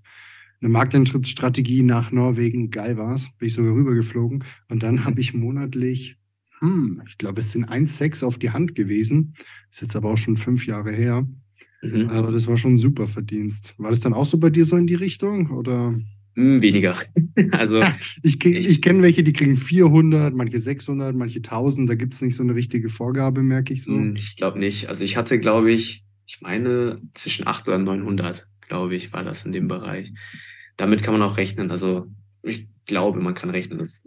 Eine 0.62 0.70
Marktantrittsstrategie 0.70 1.82
nach 1.82 2.12
Norwegen, 2.12 2.70
geil 2.70 2.98
war's, 2.98 3.36
bin 3.38 3.48
ich 3.48 3.56
sogar 3.56 3.74
rübergeflogen. 3.74 4.46
Und 4.70 4.84
dann 4.84 5.04
habe 5.04 5.20
ich 5.20 5.34
monatlich, 5.34 6.18
hm, 6.60 7.02
ich 7.08 7.18
glaube, 7.18 7.42
es 7.42 7.52
sind 7.52 7.68
1,6 7.68 8.24
auf 8.24 8.38
die 8.38 8.52
Hand 8.52 8.76
gewesen. 8.76 9.34
Ist 9.72 9.82
jetzt 9.82 9.96
aber 9.96 10.12
auch 10.12 10.18
schon 10.18 10.38
fünf 10.38 10.66
Jahre 10.68 10.92
her. 10.92 11.28
Mhm. 11.84 12.08
Aber 12.10 12.32
das 12.32 12.48
war 12.48 12.58
schon 12.58 12.76
ein 12.76 12.78
super 12.78 13.08
Verdienst. 13.08 13.76
War 13.78 13.90
das 13.90 14.00
dann 14.00 14.14
auch 14.14 14.26
so 14.26 14.38
bei 14.40 14.50
dir 14.50 14.66
so 14.66 14.78
in 14.78 14.88
die 14.88 14.96
Richtung? 14.96 15.52
Oder? 15.52 15.94
Hm, 16.36 16.62
weniger. 16.62 16.98
also, 17.52 17.82
ich, 18.24 18.44
ich 18.44 18.82
kenne 18.82 19.04
welche, 19.04 19.24
die 19.24 19.34
kriegen 19.34 19.58
400, 19.58 20.34
manche 20.34 20.60
600, 20.60 21.16
manche 21.16 21.42
1000. 21.42 21.90
Da 21.90 21.96
gibt 21.96 22.14
es 22.14 22.22
nicht 22.22 22.36
so 22.36 22.44
eine 22.44 22.56
richtige 22.56 22.88
Vorgabe, 22.88 23.44
merke 23.44 23.74
ich 23.74 23.84
so. 23.84 23.92
Hm, 23.92 24.16
ich 24.16 24.38
glaube 24.38 24.60
nicht. 24.60 24.88
Also, 24.88 25.04
ich 25.04 25.18
hatte, 25.18 25.40
glaube 25.40 25.72
ich, 25.72 26.06
ich 26.26 26.40
meine, 26.42 27.02
zwischen 27.14 27.46
800 27.46 27.80
und 27.80 27.86
900, 27.86 28.48
glaube 28.62 28.96
ich, 28.96 29.12
war 29.12 29.24
das 29.24 29.46
in 29.46 29.52
dem 29.52 29.68
Bereich. 29.68 30.14
Damit 30.78 31.04
kann 31.04 31.14
man 31.14 31.22
auch 31.22 31.38
rechnen. 31.38 31.70
Also, 31.70 32.08
ich 32.44 32.68
glaube, 32.86 33.20
man 33.20 33.34
kann 33.34 33.50
rechnen, 33.50 33.78
dass 33.78 34.02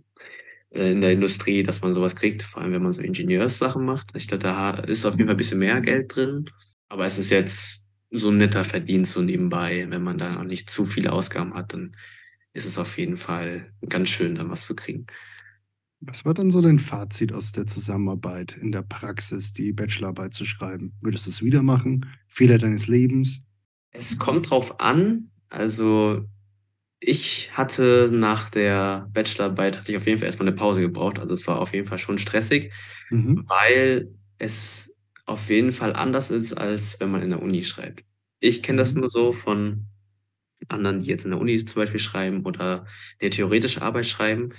äh, 0.71 0.93
in 0.93 1.03
der 1.03 1.13
Industrie, 1.13 1.63
dass 1.63 1.83
man 1.83 1.93
sowas 1.93 2.17
kriegt, 2.17 2.43
vor 2.43 2.63
allem 2.63 2.73
wenn 2.73 2.83
man 2.83 2.95
so 2.95 3.03
Ingenieurssachen 3.03 3.85
macht. 3.85 4.13
Ich 4.17 4.29
glaube, 4.29 4.43
da 4.43 4.71
ist 4.71 5.05
auf 5.05 5.15
jeden 5.15 5.27
Fall 5.27 5.35
ein 5.35 5.39
bisschen 5.39 5.59
mehr 5.59 5.81
Geld 5.83 6.17
drin. 6.17 6.47
Aber 6.89 7.05
es 7.05 7.19
ist 7.19 7.31
jetzt 7.31 7.87
so 8.11 8.31
ein 8.31 8.39
netter 8.39 8.65
Verdienst 8.65 9.13
so 9.13 9.23
nebenbei. 9.23 9.87
Wenn 9.89 10.03
man 10.03 10.19
da 10.19 10.33
noch 10.33 10.45
nicht 10.45 10.71
zu 10.71 10.87
viele 10.87 11.13
Ausgaben 11.13 11.55
hat, 11.55 11.73
dann 11.73 11.97
ist 12.53 12.67
es 12.67 12.79
auf 12.79 12.97
jeden 12.99 13.17
Fall 13.17 13.73
ganz 13.89 14.09
schön, 14.09 14.37
dann 14.37 14.51
was 14.51 14.67
zu 14.67 14.75
kriegen. 14.75 15.07
Was 16.01 16.25
war 16.25 16.35
dann 16.35 16.51
so 16.51 16.61
dein 16.61 16.79
Fazit 16.79 17.33
aus 17.33 17.53
der 17.53 17.67
Zusammenarbeit 17.67 18.57
in 18.57 18.71
der 18.71 18.83
Praxis, 18.83 19.53
die 19.53 19.73
Bachelorarbeit 19.73 20.35
zu 20.35 20.45
schreiben? 20.45 20.95
Würdest 21.03 21.27
du 21.27 21.31
es 21.31 21.43
wieder 21.43 21.63
machen? 21.63 22.07
Fehler 22.29 22.59
deines 22.59 22.87
Lebens? 22.87 23.43
Es 23.91 24.19
kommt 24.19 24.51
drauf 24.51 24.79
an. 24.79 25.31
Also 25.49 26.25
ich 27.01 27.51
hatte 27.53 28.11
nach 28.13 28.51
der 28.51 29.09
Bachelorarbeit 29.13 29.79
hatte 29.79 29.93
ich 29.93 29.99
auf 29.99 30.07
jeden 30.07 30.19
Fall 30.19 30.27
erstmal 30.27 30.49
eine 30.49 30.57
Pause 30.57 30.81
gebraucht. 30.81 31.19
Also 31.19 31.33
es 31.33 31.47
war 31.47 31.61
auf 31.61 31.73
jeden 31.73 31.87
Fall 31.87 31.99
schon 31.99 32.19
stressig, 32.19 32.73
mhm. 33.11 33.45
weil 33.49 34.15
es 34.39 34.95
auf 35.27 35.51
jeden 35.51 35.73
Fall 35.73 35.95
anders 35.95 36.31
ist, 36.31 36.55
als 36.55 36.99
wenn 37.01 37.11
man 37.11 37.23
in 37.23 37.31
der 37.31 37.43
Uni 37.43 37.63
schreibt. 37.63 38.05
Ich 38.41 38.63
kenne 38.63 38.79
das 38.79 38.95
mhm. 38.95 39.01
nur 39.01 39.11
so 39.11 39.33
von 39.33 39.87
anderen, 40.69 41.01
die 41.01 41.09
jetzt 41.09 41.25
in 41.25 41.33
der 41.33 41.41
Uni 41.41 41.63
zum 41.65 41.83
Beispiel 41.83 42.01
schreiben 42.01 42.45
oder 42.45 42.87
eine 43.21 43.31
theoretische 43.31 43.83
Arbeit 43.83 44.07
schreiben, 44.07 44.51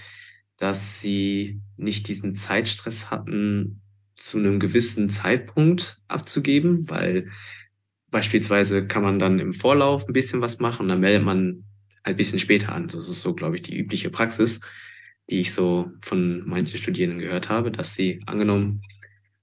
dass 0.57 1.01
sie 1.01 1.61
nicht 1.77 2.07
diesen 2.07 2.33
Zeitstress 2.33 3.09
hatten, 3.09 3.81
zu 4.15 4.39
einem 4.39 4.59
gewissen 4.59 5.09
Zeitpunkt 5.09 6.01
abzugeben, 6.07 6.89
weil 6.89 7.29
beispielsweise 8.09 8.87
kann 8.87 9.03
man 9.03 9.19
dann 9.19 9.39
im 9.39 9.53
Vorlauf 9.53 10.07
ein 10.07 10.13
bisschen 10.13 10.41
was 10.41 10.59
machen 10.59 10.83
und 10.83 10.89
dann 10.89 10.99
meldet 10.99 11.23
man 11.23 11.63
ein 12.03 12.15
bisschen 12.15 12.39
später 12.39 12.73
an. 12.73 12.87
Das 12.87 13.07
ist 13.07 13.21
so, 13.21 13.35
glaube 13.35 13.55
ich, 13.55 13.61
die 13.61 13.77
übliche 13.77 14.09
Praxis, 14.09 14.59
die 15.29 15.39
ich 15.39 15.53
so 15.53 15.91
von 16.01 16.47
manchen 16.47 16.79
Studierenden 16.79 17.19
gehört 17.19 17.49
habe, 17.49 17.71
dass 17.71 17.93
sie 17.93 18.21
angenommen 18.25 18.81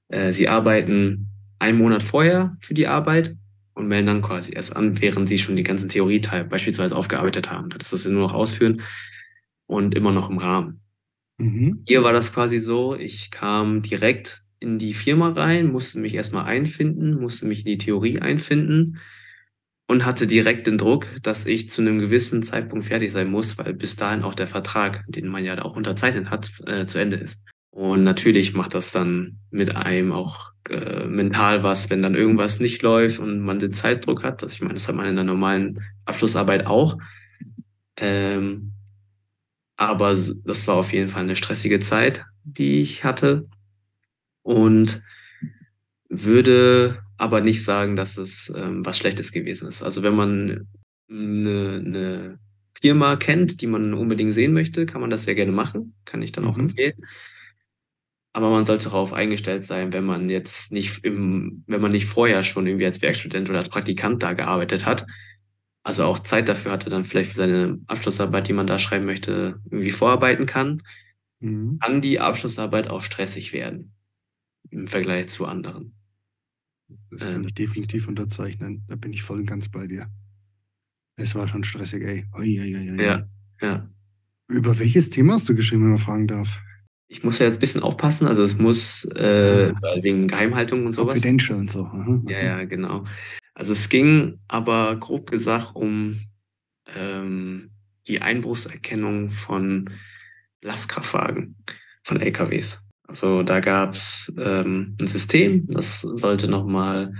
äh, 0.08 0.32
sie 0.32 0.48
arbeiten 0.48 1.28
einen 1.58 1.78
Monat 1.78 2.02
vorher 2.02 2.56
für 2.60 2.74
die 2.74 2.86
Arbeit 2.86 3.36
und 3.74 3.88
melden 3.88 4.06
dann 4.06 4.22
quasi 4.22 4.52
erst 4.54 4.76
an, 4.76 5.00
während 5.00 5.28
sie 5.28 5.38
schon 5.38 5.56
die 5.56 5.62
ganzen 5.62 5.88
Theorieteil 5.88 6.44
beispielsweise 6.44 6.96
aufgearbeitet 6.96 7.50
haben. 7.50 7.70
Das 7.70 7.92
ist 7.92 8.06
nur 8.06 8.22
noch 8.22 8.34
ausführen 8.34 8.82
und 9.66 9.94
immer 9.94 10.12
noch 10.12 10.30
im 10.30 10.38
Rahmen. 10.38 10.80
Mhm. 11.38 11.82
Hier 11.86 12.02
war 12.02 12.12
das 12.12 12.32
quasi 12.32 12.58
so, 12.58 12.94
ich 12.94 13.30
kam 13.30 13.82
direkt 13.82 14.44
in 14.60 14.78
die 14.78 14.94
Firma 14.94 15.30
rein, 15.30 15.70
musste 15.70 15.98
mich 15.98 16.14
erstmal 16.14 16.44
einfinden, 16.44 17.20
musste 17.20 17.46
mich 17.46 17.60
in 17.60 17.72
die 17.72 17.78
Theorie 17.78 18.20
einfinden 18.20 18.98
und 19.86 20.06
hatte 20.06 20.26
direkt 20.26 20.66
den 20.66 20.78
Druck, 20.78 21.06
dass 21.22 21.44
ich 21.44 21.70
zu 21.70 21.82
einem 21.82 21.98
gewissen 21.98 22.42
Zeitpunkt 22.42 22.86
fertig 22.86 23.12
sein 23.12 23.30
muss, 23.30 23.58
weil 23.58 23.74
bis 23.74 23.96
dahin 23.96 24.22
auch 24.22 24.34
der 24.34 24.46
Vertrag, 24.46 25.04
den 25.08 25.28
man 25.28 25.44
ja 25.44 25.60
auch 25.62 25.76
unterzeichnet 25.76 26.30
hat, 26.30 26.50
äh, 26.66 26.86
zu 26.86 26.98
Ende 26.98 27.16
ist. 27.16 27.42
Und 27.74 28.04
natürlich 28.04 28.54
macht 28.54 28.74
das 28.74 28.92
dann 28.92 29.40
mit 29.50 29.74
einem 29.74 30.12
auch 30.12 30.52
äh, 30.70 31.06
mental 31.06 31.64
was, 31.64 31.90
wenn 31.90 32.02
dann 32.02 32.14
irgendwas 32.14 32.60
nicht 32.60 32.82
läuft 32.82 33.18
und 33.18 33.40
man 33.40 33.58
den 33.58 33.72
Zeitdruck 33.72 34.22
hat. 34.22 34.44
Also 34.44 34.54
ich 34.54 34.60
meine, 34.60 34.74
das 34.74 34.86
hat 34.86 34.94
man 34.94 35.06
in 35.06 35.16
der 35.16 35.24
normalen 35.24 35.80
Abschlussarbeit 36.04 36.66
auch. 36.66 36.98
Ähm, 37.96 38.74
aber 39.76 40.16
das 40.44 40.68
war 40.68 40.76
auf 40.76 40.92
jeden 40.92 41.08
Fall 41.08 41.24
eine 41.24 41.34
stressige 41.34 41.80
Zeit, 41.80 42.24
die 42.44 42.80
ich 42.80 43.02
hatte. 43.02 43.48
Und 44.42 45.02
würde 46.08 47.02
aber 47.16 47.40
nicht 47.40 47.64
sagen, 47.64 47.96
dass 47.96 48.18
es 48.18 48.52
ähm, 48.54 48.86
was 48.86 48.98
Schlechtes 48.98 49.32
gewesen 49.32 49.66
ist. 49.66 49.82
Also 49.82 50.04
wenn 50.04 50.14
man 50.14 50.68
eine, 51.10 51.82
eine 51.84 52.38
Firma 52.80 53.16
kennt, 53.16 53.60
die 53.62 53.66
man 53.66 53.94
unbedingt 53.94 54.32
sehen 54.32 54.52
möchte, 54.52 54.86
kann 54.86 55.00
man 55.00 55.10
das 55.10 55.24
sehr 55.24 55.34
gerne 55.34 55.50
machen. 55.50 55.96
Kann 56.04 56.22
ich 56.22 56.30
dann 56.30 56.44
auch 56.44 56.54
mhm. 56.54 56.68
empfehlen. 56.68 57.04
Aber 58.34 58.50
man 58.50 58.64
sollte 58.64 58.84
darauf 58.84 59.12
eingestellt 59.12 59.64
sein, 59.64 59.92
wenn 59.92 60.04
man 60.04 60.28
jetzt 60.28 60.72
nicht 60.72 61.04
im, 61.04 61.62
wenn 61.68 61.80
man 61.80 61.92
nicht 61.92 62.06
vorher 62.06 62.42
schon 62.42 62.66
irgendwie 62.66 62.84
als 62.84 63.00
Werkstudent 63.00 63.48
oder 63.48 63.58
als 63.58 63.68
Praktikant 63.68 64.24
da 64.24 64.32
gearbeitet 64.32 64.84
hat, 64.84 65.06
also 65.84 66.04
auch 66.04 66.18
Zeit 66.18 66.48
dafür 66.48 66.72
hatte, 66.72 66.90
dann 66.90 67.04
vielleicht 67.04 67.30
für 67.30 67.36
seine 67.36 67.78
Abschlussarbeit, 67.86 68.48
die 68.48 68.52
man 68.52 68.66
da 68.66 68.80
schreiben 68.80 69.04
möchte, 69.04 69.60
irgendwie 69.70 69.92
vorarbeiten 69.92 70.46
kann, 70.46 70.82
mhm. 71.38 71.78
kann 71.80 72.00
die 72.00 72.18
Abschlussarbeit 72.18 72.88
auch 72.88 73.02
stressig 73.02 73.52
werden 73.52 73.92
im 74.70 74.88
Vergleich 74.88 75.28
zu 75.28 75.46
anderen. 75.46 75.94
Das 77.10 77.22
kann 77.22 77.36
ähm, 77.36 77.44
ich 77.44 77.54
definitiv 77.54 78.08
unterzeichnen. 78.08 78.82
Da 78.88 78.96
bin 78.96 79.12
ich 79.12 79.22
voll 79.22 79.38
und 79.38 79.46
ganz 79.46 79.68
bei 79.68 79.86
dir. 79.86 80.10
Es 81.16 81.36
war 81.36 81.46
schon 81.46 81.62
stressig, 81.62 82.02
ey. 82.02 82.26
Ui, 82.36 82.60
ui, 82.60 82.74
ui, 82.74 83.02
ja, 83.02 83.28
ja. 83.60 83.88
Über 84.48 84.76
welches 84.80 85.10
Thema 85.10 85.34
hast 85.34 85.48
du 85.48 85.54
geschrieben, 85.54 85.82
wenn 85.82 85.90
man 85.90 85.98
fragen 85.98 86.26
darf? 86.26 86.60
Ich 87.08 87.22
muss 87.22 87.38
ja 87.38 87.46
jetzt 87.46 87.56
ein 87.56 87.60
bisschen 87.60 87.82
aufpassen, 87.82 88.26
also 88.26 88.42
es 88.42 88.58
muss 88.58 89.04
äh, 89.04 89.72
wegen 90.00 90.26
Geheimhaltung 90.26 90.86
und 90.86 90.92
sowas. 90.94 91.14
Confidential 91.14 91.58
und 91.58 91.70
so. 91.70 91.84
Aha, 91.84 92.22
Ja, 92.26 92.42
ja, 92.42 92.64
genau. 92.64 93.04
Also 93.54 93.72
es 93.72 93.88
ging 93.88 94.40
aber 94.48 94.96
grob 94.96 95.30
gesagt 95.30 95.76
um 95.76 96.20
ähm, 96.94 97.70
die 98.06 98.20
Einbruchserkennung 98.20 99.30
von 99.30 99.90
Lastkraftwagen, 100.60 101.56
von 102.02 102.20
LKWs. 102.20 102.82
Also 103.06 103.42
da 103.42 103.60
gab 103.60 103.94
es 103.94 104.32
ähm, 104.38 104.96
ein 105.00 105.06
System, 105.06 105.66
das 105.68 106.00
sollte 106.00 106.48
nochmal 106.48 107.14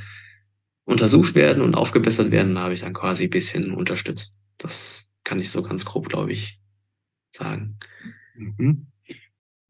untersucht 0.85 1.35
werden 1.35 1.63
und 1.63 1.75
aufgebessert 1.75 2.31
werden. 2.31 2.55
Da 2.55 2.63
habe 2.63 2.75
ich 2.75 2.81
dann 2.81 2.95
quasi 2.95 3.25
ein 3.25 3.31
bisschen 3.31 3.73
unterstützt. 3.73 4.35
Das 4.59 5.11
kann 5.25 5.39
ich 5.39 5.51
so 5.51 5.63
ganz 5.63 5.85
grob, 5.85 6.09
glaube 6.09 6.33
ich, 6.33 6.61
sagen. 7.33 7.79
Mhm. 8.35 8.87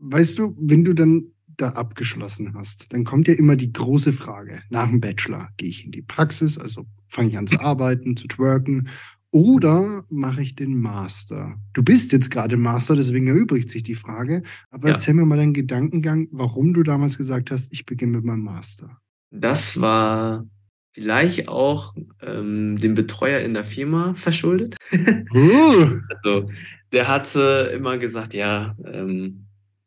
Weißt 0.06 0.38
du, 0.38 0.56
wenn 0.58 0.84
du 0.84 0.92
dann 0.92 1.24
da 1.56 1.70
abgeschlossen 1.70 2.54
hast, 2.54 2.92
dann 2.92 3.04
kommt 3.04 3.28
ja 3.28 3.34
immer 3.34 3.56
die 3.56 3.72
große 3.72 4.12
Frage. 4.12 4.60
Nach 4.70 4.88
dem 4.88 5.00
Bachelor 5.00 5.48
gehe 5.56 5.68
ich 5.68 5.84
in 5.84 5.92
die 5.92 6.02
Praxis, 6.02 6.58
also 6.58 6.84
fange 7.06 7.28
ich 7.28 7.38
an 7.38 7.46
zu 7.46 7.60
arbeiten, 7.60 8.16
zu 8.16 8.26
twerken 8.26 8.88
oder 9.34 10.04
mache 10.10 10.42
ich 10.42 10.54
den 10.54 10.78
Master? 10.78 11.56
Du 11.72 11.82
bist 11.82 12.12
jetzt 12.12 12.30
gerade 12.30 12.56
Master, 12.56 12.94
deswegen 12.94 13.26
erübrigt 13.26 13.68
sich 13.68 13.82
die 13.82 13.96
Frage. 13.96 14.42
Aber 14.70 14.86
ja. 14.86 14.94
erzähl 14.94 15.14
mir 15.14 15.26
mal 15.26 15.36
deinen 15.36 15.52
Gedankengang, 15.52 16.28
warum 16.30 16.72
du 16.72 16.84
damals 16.84 17.18
gesagt 17.18 17.50
hast, 17.50 17.72
ich 17.72 17.84
beginne 17.84 18.18
mit 18.18 18.24
meinem 18.24 18.44
Master. 18.44 18.96
Das 19.32 19.80
war 19.80 20.46
vielleicht 20.92 21.48
auch 21.48 21.96
ähm, 22.22 22.78
dem 22.78 22.94
Betreuer 22.94 23.40
in 23.40 23.54
der 23.54 23.64
Firma 23.64 24.14
verschuldet. 24.14 24.76
Uh. 24.92 25.98
also, 26.22 26.46
der 26.92 27.08
hatte 27.08 27.72
immer 27.74 27.98
gesagt, 27.98 28.34
ja, 28.34 28.76
ähm, 28.84 29.43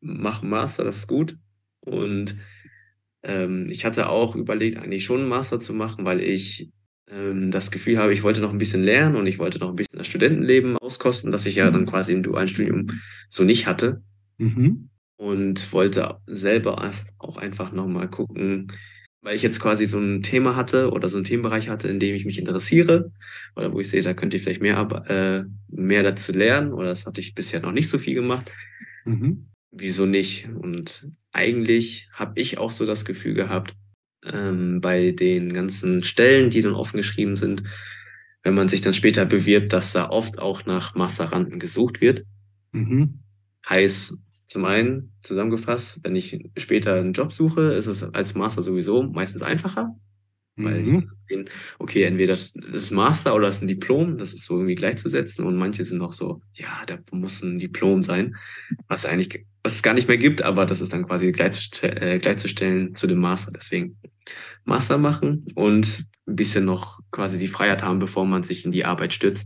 mach 0.07 0.41
einen 0.41 0.51
Master, 0.51 0.83
das 0.83 0.97
ist 0.97 1.07
gut. 1.07 1.37
Und 1.81 2.35
ähm, 3.23 3.69
ich 3.69 3.85
hatte 3.85 4.09
auch 4.09 4.35
überlegt, 4.35 4.77
eigentlich 4.77 5.03
schon 5.03 5.21
einen 5.21 5.29
Master 5.29 5.59
zu 5.59 5.73
machen, 5.73 6.05
weil 6.05 6.21
ich 6.21 6.71
ähm, 7.09 7.51
das 7.51 7.71
Gefühl 7.71 7.97
habe, 7.97 8.13
ich 8.13 8.23
wollte 8.23 8.41
noch 8.41 8.51
ein 8.51 8.57
bisschen 8.57 8.83
lernen 8.83 9.15
und 9.15 9.27
ich 9.27 9.39
wollte 9.39 9.59
noch 9.59 9.69
ein 9.69 9.75
bisschen 9.75 9.97
das 9.97 10.07
Studentenleben 10.07 10.77
auskosten, 10.77 11.31
das 11.31 11.45
ich 11.45 11.55
ja 11.55 11.69
dann 11.71 11.81
mhm. 11.81 11.87
quasi 11.87 12.13
im 12.13 12.23
dualen 12.23 12.47
Studium 12.47 12.87
so 13.27 13.43
nicht 13.43 13.67
hatte. 13.67 14.01
Mhm. 14.37 14.89
Und 15.19 15.73
wollte 15.73 16.17
selber 16.27 16.91
auch 17.17 17.37
einfach 17.37 17.71
nochmal 17.71 18.07
gucken, 18.07 18.67
weil 19.21 19.35
ich 19.35 19.41
jetzt 19.41 19.59
quasi 19.59 19.87
so 19.87 19.99
ein 19.99 20.21
Thema 20.21 20.55
hatte 20.55 20.91
oder 20.91 21.07
so 21.07 21.17
einen 21.17 21.23
Themenbereich 21.23 21.69
hatte, 21.69 21.87
in 21.87 21.99
dem 21.99 22.15
ich 22.15 22.23
mich 22.23 22.37
interessiere 22.37 23.11
oder 23.55 23.73
wo 23.73 23.79
ich 23.79 23.89
sehe, 23.89 24.03
da 24.03 24.13
könnte 24.13 24.37
ich 24.37 24.43
vielleicht 24.43 24.61
mehr, 24.61 24.77
äh, 25.07 25.43
mehr 25.69 26.03
dazu 26.03 26.33
lernen 26.33 26.71
oder 26.71 26.89
das 26.89 27.07
hatte 27.07 27.19
ich 27.19 27.33
bisher 27.33 27.61
noch 27.61 27.71
nicht 27.71 27.89
so 27.89 27.97
viel 27.97 28.13
gemacht. 28.13 28.51
Mhm. 29.05 29.47
Wieso 29.71 30.05
nicht? 30.05 30.47
Und 30.61 31.09
eigentlich 31.31 32.09
habe 32.13 32.39
ich 32.39 32.57
auch 32.57 32.71
so 32.71 32.85
das 32.85 33.05
Gefühl 33.05 33.33
gehabt, 33.33 33.75
ähm, 34.23 34.81
bei 34.81 35.11
den 35.11 35.53
ganzen 35.53 36.03
Stellen, 36.03 36.49
die 36.49 36.61
dann 36.61 36.73
offen 36.73 36.97
geschrieben 36.97 37.35
sind, 37.35 37.63
wenn 38.43 38.53
man 38.53 38.69
sich 38.69 38.81
dann 38.81 38.93
später 38.93 39.25
bewirbt, 39.25 39.73
dass 39.73 39.93
da 39.93 40.09
oft 40.09 40.39
auch 40.39 40.65
nach 40.65 40.95
Masteranden 40.95 41.59
gesucht 41.59 42.01
wird. 42.01 42.23
Mhm. 42.71 43.19
Heißt, 43.67 44.17
zum 44.47 44.65
einen 44.65 45.11
zusammengefasst, 45.21 45.99
wenn 46.03 46.15
ich 46.15 46.39
später 46.57 46.95
einen 46.95 47.13
Job 47.13 47.33
suche, 47.33 47.73
ist 47.73 47.87
es 47.87 48.03
als 48.03 48.33
Master 48.35 48.63
sowieso 48.63 49.03
meistens 49.03 49.41
einfacher, 49.41 49.93
weil 50.55 50.81
mhm. 50.81 50.83
die 50.83 51.07
sehen, 51.27 51.49
okay, 51.77 52.03
entweder 52.03 52.33
das 52.33 52.53
ist 52.73 52.91
Master 52.91 53.35
oder 53.35 53.47
das 53.47 53.57
ist 53.57 53.63
ein 53.63 53.67
Diplom, 53.67 54.17
das 54.17 54.33
ist 54.33 54.45
so 54.45 54.55
irgendwie 54.55 54.75
gleichzusetzen 54.75 55.45
und 55.45 55.57
manche 55.57 55.83
sind 55.83 55.97
noch 55.97 56.13
so, 56.13 56.41
ja, 56.53 56.83
da 56.87 56.97
muss 57.11 57.43
ein 57.43 57.59
Diplom 57.59 58.03
sein, 58.03 58.37
was 58.87 59.05
eigentlich, 59.05 59.45
was 59.67 59.75
es 59.75 59.83
gar 59.83 59.93
nicht 59.93 60.07
mehr 60.07 60.17
gibt, 60.17 60.41
aber 60.43 60.65
das 60.65 60.79
ist 60.79 60.93
dann 60.93 61.05
quasi 61.05 61.29
gleichzustellen, 61.33 61.97
äh, 62.01 62.19
gleichzustellen 62.19 62.95
zu 62.95 63.05
dem 63.05 63.19
Master. 63.19 63.51
Deswegen 63.51 63.97
Master 64.63 64.97
machen 64.97 65.45
und 65.55 66.05
ein 66.25 66.35
bisschen 66.37 66.63
noch 66.63 67.01
quasi 67.11 67.37
die 67.37 67.49
Freiheit 67.49 67.83
haben, 67.83 67.99
bevor 67.99 68.25
man 68.25 68.43
sich 68.43 68.63
in 68.63 68.71
die 68.71 68.85
Arbeit 68.85 69.11
stürzt. 69.11 69.45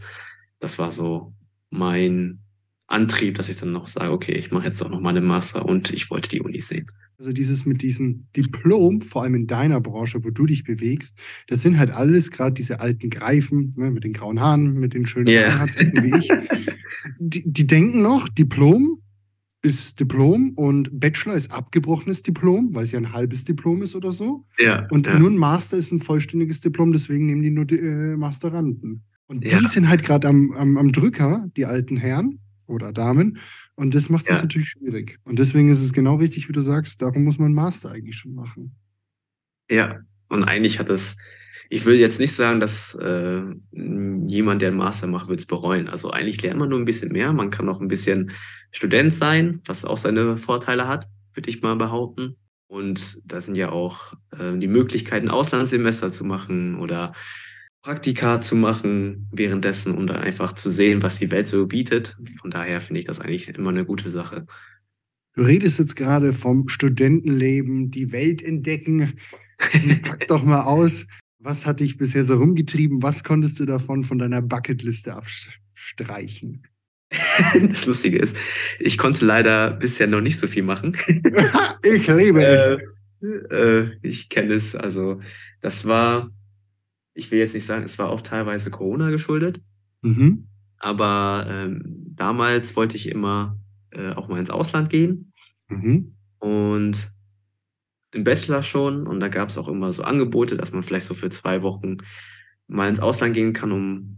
Das 0.60 0.78
war 0.78 0.92
so 0.92 1.34
mein 1.72 2.38
Antrieb, 2.86 3.34
dass 3.34 3.50
ich 3.50 3.56
dann 3.56 3.72
noch 3.72 3.88
sage, 3.88 4.12
okay, 4.12 4.34
ich 4.34 4.52
mache 4.52 4.68
jetzt 4.68 4.84
auch 4.84 4.90
noch 4.90 5.02
mal 5.02 5.10
einen 5.10 5.26
Master 5.26 5.66
und 5.66 5.92
ich 5.92 6.12
wollte 6.12 6.30
die 6.30 6.42
Uni 6.42 6.62
sehen. 6.62 6.86
Also 7.18 7.34
dieses 7.34 7.66
mit 7.66 7.82
diesem 7.82 8.28
Diplom, 8.38 9.02
vor 9.02 9.24
allem 9.24 9.34
in 9.34 9.48
deiner 9.48 9.82
Branche, 9.82 10.24
wo 10.24 10.30
du 10.30 10.46
dich 10.46 10.64
bewegst, 10.64 11.18
das 11.48 11.64
sind 11.64 11.80
halt 11.80 11.90
alles 11.90 12.30
gerade 12.30 12.54
diese 12.54 12.80
alten 12.80 13.10
Greifen 13.10 13.74
ne, 13.76 13.90
mit 13.90 14.04
den 14.04 14.14
grauen 14.14 14.40
Haaren, 14.40 14.76
mit 14.76 14.94
den 14.94 15.08
schönen 15.08 15.30
yeah. 15.30 15.66
wie 15.66 16.20
ich. 16.20 16.30
Die, 17.18 17.42
die 17.44 17.66
denken 17.66 18.04
noch, 18.04 18.30
Diplom 18.30 19.01
ist 19.62 20.00
Diplom 20.00 20.52
und 20.56 21.00
Bachelor 21.00 21.36
ist 21.36 21.52
abgebrochenes 21.52 22.24
Diplom, 22.24 22.74
weil 22.74 22.84
es 22.84 22.92
ja 22.92 23.00
ein 23.00 23.14
halbes 23.14 23.46
Diplom 23.46 23.84
ist 23.84 23.96
oder 23.96 24.12
so. 24.12 24.46
Ja, 24.58 24.88
und 24.90 25.08
ja. 25.08 25.20
nur 25.20 25.30
ein 25.30 25.38
Master 25.38 25.78
ist 25.78 25.92
ein 25.92 26.00
vollständiges 26.00 26.62
Diplom, 26.62 26.92
deswegen 26.92 27.28
nehmen 27.28 27.44
die 27.44 27.52
nur 27.52 27.66
die 27.66 27.78
äh, 27.78 28.18
Masteranden. 28.18 29.04
Und 29.28 29.46
ja. 29.46 29.58
die 29.58 29.66
sind 29.66 29.88
halt 29.88 30.04
gerade 30.04 30.28
am, 30.28 30.52
am, 30.54 30.78
am 30.78 30.92
Drücker, 30.92 31.48
die 31.56 31.66
alten 31.66 31.96
Herren 31.96 32.40
oder 32.66 32.92
Damen. 32.92 33.38
Und 33.76 33.94
das 33.94 34.10
macht 34.10 34.30
es 34.30 34.38
ja. 34.38 34.44
natürlich 34.44 34.70
schwierig. 34.70 35.20
Und 35.24 35.38
deswegen 35.40 35.70
ist 35.70 35.84
es 35.84 35.94
genau 35.94 36.16
richtig, 36.16 36.50
wie 36.50 36.54
du 36.54 36.62
sagst, 36.62 37.02
darum 37.02 37.24
muss 37.24 37.40
man 37.40 37.54
Master 37.54 37.92
eigentlich 37.92 38.18
schon 38.18 38.34
machen. 38.34 38.76
Ja, 39.70 40.02
und 40.28 40.44
eigentlich 40.44 40.80
hat 40.80 40.90
es 40.90 41.18
ich 41.72 41.86
will 41.86 41.96
jetzt 41.96 42.20
nicht 42.20 42.34
sagen, 42.34 42.60
dass 42.60 42.96
äh, 42.96 43.42
jemand, 43.72 44.62
der 44.62 44.70
einen 44.70 44.78
Master 44.78 45.08
macht, 45.08 45.30
wird 45.30 45.40
es 45.40 45.46
bereuen. 45.46 45.88
Also 45.88 46.12
eigentlich 46.12 46.42
lernt 46.42 46.60
man 46.60 46.68
nur 46.68 46.78
ein 46.78 46.86
bisschen 46.86 47.14
mehr. 47.14 47.32
Man 47.32 47.50
kann 47.50 47.70
auch 47.70 47.80
ein 47.80 47.88
bisschen 47.88 48.32
Student 48.72 49.16
sein, 49.16 49.62
was 49.66 49.86
auch 49.86 49.96
seine 49.96 50.36
Vorteile 50.36 50.90
hat, 50.90 51.08
würde 51.34 51.50
ich 51.50 51.62
mal 51.62 51.78
behaupten. 51.78 52.36
Und 52.68 53.22
da 53.24 53.40
sind 53.40 53.56
ja 53.56 53.72
auch 53.72 54.14
äh, 54.38 54.58
die 54.58 54.68
Möglichkeiten, 54.68 55.30
Auslandssemester 55.30 56.12
zu 56.12 56.26
machen 56.26 56.78
oder 56.78 57.14
Praktika 57.82 58.42
zu 58.42 58.58
machen 58.58 59.30
währenddessen, 59.32 59.96
um 59.98 60.08
dann 60.08 60.18
einfach 60.18 60.52
zu 60.52 60.72
sehen, 60.72 61.02
was 61.02 61.20
die 61.20 61.32
Welt 61.32 61.48
so 61.48 61.68
bietet. 61.68 62.18
Von 62.42 62.52
daher 62.52 62.82
finde 62.82 63.00
ich 63.00 63.06
das 63.06 63.22
eigentlich 63.22 63.48
immer 63.48 63.70
eine 63.70 63.86
gute 63.86 64.12
Sache. 64.12 64.46
Du 65.36 65.44
redest 65.44 65.80
jetzt 65.80 65.96
gerade 65.96 66.34
vom 66.34 66.68
Studentenleben, 66.68 67.92
die 67.92 68.12
Welt 68.12 68.44
entdecken. 68.44 69.14
Pack 70.02 70.28
doch 70.28 70.44
mal 70.44 70.64
aus, 70.64 71.08
was 71.44 71.66
hat 71.66 71.80
dich 71.80 71.98
bisher 71.98 72.24
so 72.24 72.38
rumgetrieben? 72.38 73.02
Was 73.02 73.24
konntest 73.24 73.60
du 73.60 73.66
davon 73.66 74.04
von 74.04 74.20
deiner 74.20 74.42
Bucketliste 74.42 75.16
abstreichen? 75.16 76.64
Das 77.68 77.86
Lustige 77.88 78.18
ist, 78.18 78.38
ich 78.80 78.98
konnte 78.98 79.26
leider 79.26 79.72
bisher 79.72 80.08
noch 80.08 80.22
nicht 80.22 80.40
so 80.40 80.48
viel 80.48 80.64
machen. 80.64 80.96
ich 81.84 82.08
liebe 82.08 82.42
es. 82.42 82.64
Äh, 83.22 83.28
äh, 83.28 83.92
ich 84.02 84.30
kenne 84.30 84.54
es. 84.54 84.78
Also, 84.78 85.20
das 85.60 85.86
war, 85.86 86.32
ich 87.14 87.30
will 87.30 87.40
jetzt 87.40 87.54
nicht 87.54 87.66
sagen, 87.66 87.84
es 87.84 88.00
war 88.00 88.08
auch 88.08 88.22
teilweise 88.22 88.72
Corona 88.72 89.10
geschuldet. 89.10 89.60
Mhm. 90.02 90.48
Aber 90.78 91.46
ähm, 91.50 92.14
damals 92.16 92.78
wollte 92.78 92.96
ich 92.96 93.10
immer 93.10 93.60
äh, 93.90 94.12
auch 94.12 94.30
mal 94.30 94.40
ins 94.40 94.50
Ausland 94.50 94.90
gehen. 94.90 95.34
Mhm. 95.68 96.16
Und 96.40 97.12
im 98.14 98.24
Bachelor 98.24 98.62
schon 98.62 99.08
und 99.08 99.20
da 99.20 99.28
gab 99.30 99.50
es 99.50 99.58
auch 99.58 99.68
immer 99.68 99.94
so 99.94 100.04
Angebote, 100.04 100.58
dass 100.58 100.72
man 100.72 100.84
vielleicht 100.84 101.06
so 101.06 101.14
für 101.14 101.30
zwei 101.30 101.62
Wochen 101.62 101.98
mal 102.68 102.90
ins 102.90 103.00
Ausland 103.00 103.34
gehen 103.34 103.54
kann, 103.54 103.72
um 103.72 104.18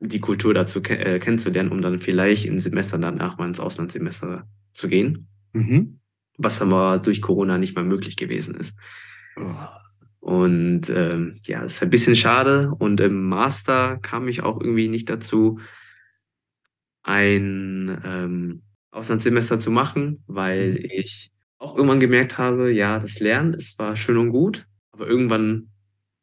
die 0.00 0.20
Kultur 0.20 0.54
dazu 0.54 0.82
ke 0.82 0.98
äh, 0.98 1.18
kennenzulernen, 1.18 1.72
um 1.72 1.80
dann 1.80 2.00
vielleicht 2.00 2.44
im 2.44 2.60
Semester 2.60 2.98
danach 2.98 3.38
mal 3.38 3.48
ins 3.48 3.60
Auslandssemester 3.60 4.46
zu 4.72 4.88
gehen. 4.88 5.28
Mhm. 5.52 6.00
Was 6.38 6.60
aber 6.60 6.98
durch 6.98 7.22
Corona 7.22 7.58
nicht 7.58 7.74
mehr 7.74 7.84
möglich 7.84 8.16
gewesen 8.16 8.56
ist. 8.56 8.78
Oh. 9.36 9.44
Und 10.20 10.90
ähm, 10.90 11.38
ja, 11.44 11.62
ist 11.62 11.82
ein 11.82 11.90
bisschen 11.90 12.16
schade. 12.16 12.72
Und 12.78 13.00
im 13.00 13.28
Master 13.28 13.98
kam 13.98 14.28
ich 14.28 14.42
auch 14.42 14.60
irgendwie 14.60 14.88
nicht 14.88 15.08
dazu, 15.08 15.60
ein 17.04 18.02
ähm, 18.04 18.62
Auslandssemester 18.90 19.60
zu 19.60 19.70
machen, 19.70 20.24
weil 20.26 20.72
mhm. 20.72 20.90
ich 20.90 21.30
auch 21.58 21.76
irgendwann 21.76 22.00
gemerkt 22.00 22.38
habe, 22.38 22.70
ja, 22.70 22.98
das 22.98 23.20
Lernen 23.20 23.54
ist 23.54 23.76
zwar 23.76 23.96
schön 23.96 24.18
und 24.18 24.30
gut, 24.30 24.66
aber 24.92 25.06
irgendwann 25.06 25.68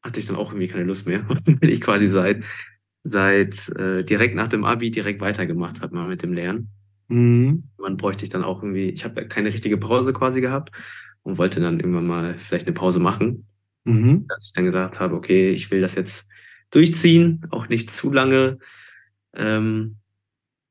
hatte 0.02 0.19
ich 0.19 0.26
dann 0.26 0.36
auch 0.36 0.52
irgendwie 0.52 0.67
keine 0.67 0.84
Lust 0.84 1.08
mehr, 1.08 1.28
weil 1.46 1.69
ich 1.69 1.82
quasi 1.82 2.10
seit, 2.10 2.43
seit 3.04 3.69
äh, 3.69 4.04
direkt 4.04 4.36
nach 4.36 4.48
dem 4.48 4.63
Abi 4.63 4.91
direkt 4.91 5.22
weitergemacht 5.22 5.82
habe 5.82 5.96
mal 5.96 6.08
mit 6.08 6.22
dem 6.22 6.34
Lernen. 6.34 6.69
Mhm. 7.08 7.63
Man 7.78 7.98
bräuchte 7.98 8.24
ich 8.24 8.30
dann 8.30 8.43
auch 8.43 8.62
irgendwie, 8.62 8.89
ich 8.89 9.06
habe 9.06 9.28
keine 9.28 9.54
richtige 9.54 9.78
Pause 9.78 10.13
quasi 10.13 10.41
gehabt 10.41 10.72
und 11.24 11.38
wollte 11.38 11.62
dann 11.62 11.80
irgendwann 11.80 12.08
mal 12.08 12.36
vielleicht 12.38 12.67
eine 12.67 12.74
Pause 12.74 13.00
machen. 13.00 13.48
Mhm. 13.86 14.28
Dass 14.28 14.46
ich 14.46 14.54
dann 14.54 14.65
gesagt 14.65 15.00
habe, 15.00 15.15
okay, 15.15 15.50
ich 15.50 15.72
will 15.72 15.82
das 15.82 15.96
jetzt 15.96 16.28
durchziehen, 16.72 17.46
auch 17.50 17.67
nicht 17.67 17.93
zu 17.93 18.12
lange 18.12 18.60
ähm, 19.34 19.98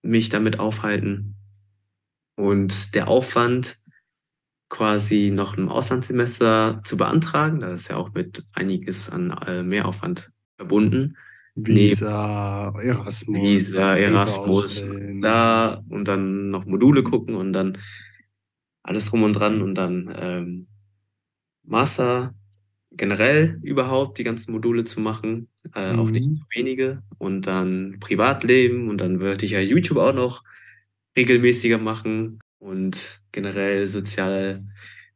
mich 0.03 0.29
damit 0.29 0.59
aufhalten. 0.59 1.37
Und 2.37 2.95
der 2.95 3.09
Aufwand, 3.09 3.79
quasi 4.73 5.31
noch 5.31 5.59
ein 5.59 5.69
Auslandssemester 5.69 6.81
zu 6.85 6.97
beantragen, 6.97 7.61
das 7.61 7.83
ist 7.83 7.89
ja 7.89 7.99
auch 7.99 8.15
mit 8.15 8.43
einiges 8.55 9.11
an 9.11 9.31
äh, 9.47 9.63
Mehraufwand 9.63 10.33
verbunden. 10.57 11.19
Visa, 11.55 12.75
Erasmus. 12.81 13.39
Visa, 13.39 13.95
Erasmus, 13.95 14.83
da 15.21 15.83
und 15.91 16.09
dann 16.09 16.49
noch 16.49 16.65
Module 16.65 17.03
gucken 17.03 17.35
und 17.35 17.53
dann 17.53 17.77
alles 18.83 19.11
drum 19.11 19.25
und 19.25 19.35
dran 19.35 19.61
und 19.61 19.75
dann 19.75 20.11
ähm, 20.19 20.67
Master 21.65 22.35
generell 22.93 23.59
überhaupt 23.63 24.19
die 24.19 24.25
ganzen 24.25 24.53
Module 24.53 24.85
zu 24.85 25.01
machen, 25.01 25.49
äh, 25.75 25.93
mhm. 25.93 25.99
auch 25.99 26.09
nicht 26.09 26.33
zu 26.33 26.45
wenige 26.49 27.03
und 27.19 27.47
dann 27.47 27.99
Privatleben 28.01 28.89
und 28.89 29.03
dann 29.03 29.21
würde 29.21 29.45
ich 29.45 29.53
ja 29.53 29.61
YouTube 29.61 29.99
auch 29.99 30.15
noch 30.15 30.43
regelmäßiger 31.15 31.77
machen 31.77 32.39
und 32.63 33.21
generell 33.33 33.87
sozial 33.87 34.65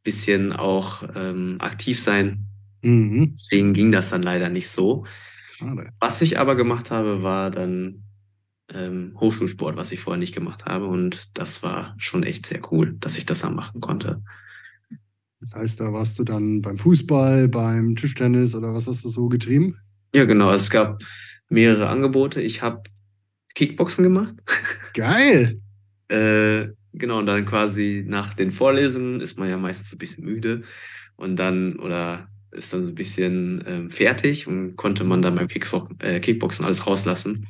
bisschen 0.03 0.53
auch 0.53 1.05
ähm, 1.15 1.57
aktiv 1.61 2.01
sein. 2.01 2.47
Mhm. 2.83 3.31
Deswegen 3.33 3.73
ging 3.73 3.93
das 3.93 4.11
dann 4.11 4.23
leider 4.23 4.49
nicht 4.49 4.69
so. 4.69 5.07
Schade. 5.57 5.91
Was 6.01 6.21
ich 6.23 6.39
aber 6.39 6.57
gemacht 6.57 6.91
habe, 6.91 7.23
war 7.23 7.51
dann 7.51 8.03
ähm, 8.73 9.17
Hochschulsport, 9.19 9.77
was 9.77 9.93
ich 9.93 10.01
vorher 10.01 10.19
nicht 10.19 10.35
gemacht 10.35 10.67
habe. 10.67 10.87
Und 10.87 11.39
das 11.39 11.63
war 11.63 11.95
schon 11.99 12.25
echt 12.25 12.47
sehr 12.47 12.61
cool, 12.73 12.97
dass 12.99 13.17
ich 13.17 13.27
das 13.27 13.41
dann 13.41 13.55
machen 13.55 13.81
konnte. 13.81 14.23
Das 15.41 15.55
heißt, 15.55 15.81
da 15.81 15.93
warst 15.93 16.19
du 16.19 16.25
dann 16.25 16.63
beim 16.63 16.79
Fußball, 16.79 17.49
beim 17.49 17.95
Tischtennis 17.95 18.55
oder 18.55 18.75
was 18.75 18.89
hast 18.89 19.05
du 19.05 19.09
so 19.09 19.29
getrieben? 19.29 19.79
Ja, 20.15 20.25
genau. 20.25 20.51
Es 20.51 20.71
gab 20.71 21.03
mehrere 21.49 21.89
Angebote. 21.89 22.43
Ich 22.43 22.63
habe 22.63 22.83
Kickboxen 23.55 24.03
gemacht. 24.03 24.35
Geil! 24.95 25.61
äh, 26.09 26.69
genau, 26.97 27.19
und 27.19 27.27
dann 27.27 27.47
quasi 27.47 28.05
nach 28.07 28.35
den 28.35 28.53
Vorlesungen 28.53 29.21
ist 29.21 29.39
man 29.39 29.49
ja 29.49 29.57
meistens 29.57 29.93
ein 29.93 29.99
bisschen 29.99 30.25
müde 30.25 30.63
und 31.17 31.37
dann, 31.37 31.79
oder 31.79 32.29
ist 32.53 32.73
dann 32.73 32.83
so 32.83 32.89
ein 32.89 32.95
bisschen 32.95 33.63
ähm, 33.67 33.91
fertig 33.91 34.47
und 34.47 34.77
konnte 34.77 35.05
man 35.05 35.23
dann 35.23 35.35
beim 35.35 35.49
Kickbo 35.49 35.89
äh, 36.01 36.21
Kickboxen 36.21 36.65
alles 36.65 36.87
rauslassen. 36.87 37.47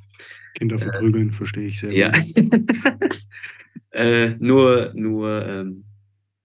Kinder 0.55 0.79
verprügeln, 0.79 1.31
äh, 1.31 1.33
verstehe 1.33 1.69
ich 1.69 1.79
sehr 1.79 1.93
ja. 1.93 2.11
gut. 2.11 2.67
äh, 3.91 4.31
nur, 4.39 4.93
nur 4.95 5.47
ähm, 5.47 5.85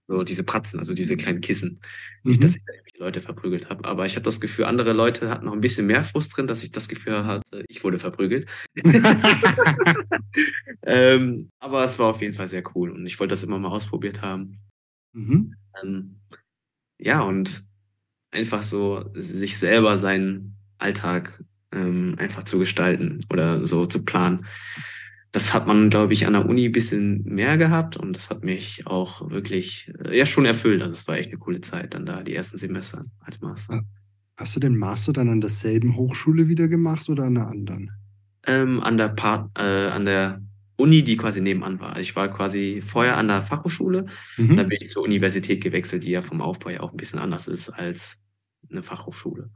so 0.08 0.24
diese 0.24 0.44
Pratzen, 0.44 0.80
also 0.80 0.94
diese 0.94 1.18
kleinen 1.18 1.42
Kissen. 1.42 1.80
Nicht, 2.24 2.40
mhm. 2.40 2.44
dass 2.44 2.56
ich 2.56 2.62
da 2.66 2.74
die 2.74 2.81
Leute 3.02 3.20
verprügelt 3.20 3.70
habe, 3.70 3.84
aber 3.86 4.06
ich 4.06 4.16
habe 4.16 4.24
das 4.24 4.40
Gefühl, 4.40 4.66
andere 4.66 4.94
Leute 4.94 5.30
hatten 5.30 5.46
noch 5.46 5.54
ein 5.54 5.62
bisschen 5.62 5.88
mehr 5.88 6.04
Frust 6.04 6.38
drin, 6.38 6.48
dass 6.48 6.64
ich 6.64 6.72
das 6.72 6.88
Gefühl 6.88 7.26
hatte, 7.26 7.66
ich 7.68 7.84
wurde 7.84 8.00
verprügelt. 8.00 8.48
ähm, 10.84 11.50
aber 11.60 11.84
es 11.84 12.00
war 12.00 12.10
auf 12.10 12.22
jeden 12.22 12.34
Fall 12.34 12.48
sehr 12.48 12.64
cool 12.76 12.92
und 12.92 13.06
ich 13.06 13.20
wollte 13.20 13.34
das 13.34 13.44
immer 13.44 13.60
mal 13.60 13.70
ausprobiert 13.70 14.22
haben. 14.22 14.60
Mhm. 15.14 15.56
Ähm, 15.82 16.20
ja, 17.00 17.22
und 17.22 17.64
einfach 18.30 18.62
so 18.62 19.10
sich 19.16 19.58
selber 19.58 19.98
seinen 19.98 20.56
Alltag 20.78 21.44
ähm, 21.72 22.16
einfach 22.20 22.44
zu 22.44 22.60
gestalten 22.60 23.26
oder 23.32 23.66
so 23.66 23.86
zu 23.86 24.06
planen. 24.06 24.46
Das 25.32 25.54
hat 25.54 25.66
man, 25.66 25.90
glaube 25.90 26.12
ich, 26.14 26.28
an 26.28 26.34
der 26.34 26.46
Uni 26.46 26.66
ein 26.66 26.72
bisschen 26.74 27.24
mehr 27.24 27.58
gehabt 27.58 27.96
und 27.96 28.18
das 28.18 28.30
hat 28.30 28.44
mich 28.44 28.86
auch 28.86 29.30
wirklich 29.30 29.92
äh, 30.04 30.18
ja 30.18 30.26
schon 30.26 30.46
erfüllt. 30.46 30.82
Also 30.82 30.94
es 30.94 31.08
war 31.08 31.18
echt 31.18 31.30
eine 31.30 31.40
coole 31.40 31.62
Zeit 31.62 31.94
dann 31.94 32.06
da, 32.06 32.22
die 32.24 32.36
ersten 32.36 32.58
Semester 32.58 33.06
als 33.22 33.40
Master. 33.40 33.84
Hast 34.36 34.56
du 34.56 34.60
den 34.60 34.76
Master 34.76 35.14
dann 35.14 35.30
an 35.30 35.40
derselben 35.40 35.96
Hochschule 35.96 36.48
wieder 36.48 36.68
gemacht 36.68 37.08
oder 37.10 37.24
an 37.24 37.38
einer 37.38 37.48
anderen? 37.48 37.92
Ähm, 38.46 38.82
an 38.82 38.98
der 38.98 39.10
Part, 39.10 39.52
äh, 39.58 39.88
an 39.88 40.06
der 40.06 40.42
Uni, 40.82 41.04
die 41.04 41.16
quasi 41.16 41.42
nebenan 41.42 41.80
war. 41.80 42.00
Ich 42.00 42.16
war 42.16 42.28
quasi 42.28 42.82
vorher 42.86 43.16
an 43.18 43.28
der 43.28 43.44
Fachhochschule, 43.44 44.08
mhm. 44.38 44.58
dann 44.58 44.68
bin 44.68 44.80
ich 44.82 44.90
zur 44.90 45.04
Universität 45.04 45.62
gewechselt, 45.62 46.04
die 46.04 46.12
ja 46.12 46.22
vom 46.22 46.42
Aufbau 46.42 46.72
ja 46.72 46.80
auch 46.82 46.92
ein 46.92 46.98
bisschen 46.98 47.20
anders 47.20 47.48
ist 47.48 47.70
als 47.70 48.20
eine 48.70 48.82
Fachhochschule. 48.82 49.50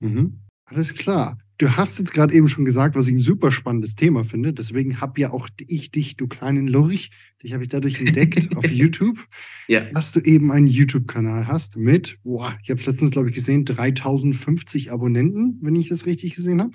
Mhm. 0.00 0.40
Alles 0.64 0.94
klar. 0.94 1.38
Du 1.58 1.74
hast 1.74 1.98
jetzt 1.98 2.12
gerade 2.12 2.34
eben 2.34 2.48
schon 2.48 2.66
gesagt, 2.66 2.96
was 2.96 3.06
ich 3.06 3.14
ein 3.14 3.20
super 3.20 3.50
spannendes 3.50 3.94
Thema 3.94 4.24
finde. 4.24 4.52
Deswegen 4.52 5.00
habe 5.00 5.20
ja 5.20 5.30
auch 5.30 5.48
ich 5.66 5.90
dich, 5.90 6.16
du 6.16 6.26
kleinen 6.26 6.68
Lurch, 6.68 7.10
dich 7.42 7.54
habe 7.54 7.62
ich 7.62 7.70
dadurch 7.70 7.98
entdeckt 7.98 8.48
auf 8.56 8.70
YouTube, 8.70 9.18
ja. 9.66 9.80
dass 9.92 10.12
du 10.12 10.20
eben 10.20 10.52
einen 10.52 10.66
YouTube-Kanal 10.66 11.46
hast 11.46 11.78
mit, 11.78 12.18
boah, 12.24 12.54
ich 12.62 12.70
habe 12.70 12.78
es 12.80 12.86
letztens, 12.86 13.12
glaube 13.12 13.30
ich, 13.30 13.34
gesehen, 13.34 13.64
3050 13.64 14.92
Abonnenten, 14.92 15.58
wenn 15.62 15.76
ich 15.76 15.88
das 15.88 16.04
richtig 16.04 16.34
gesehen 16.34 16.60
habe. 16.60 16.72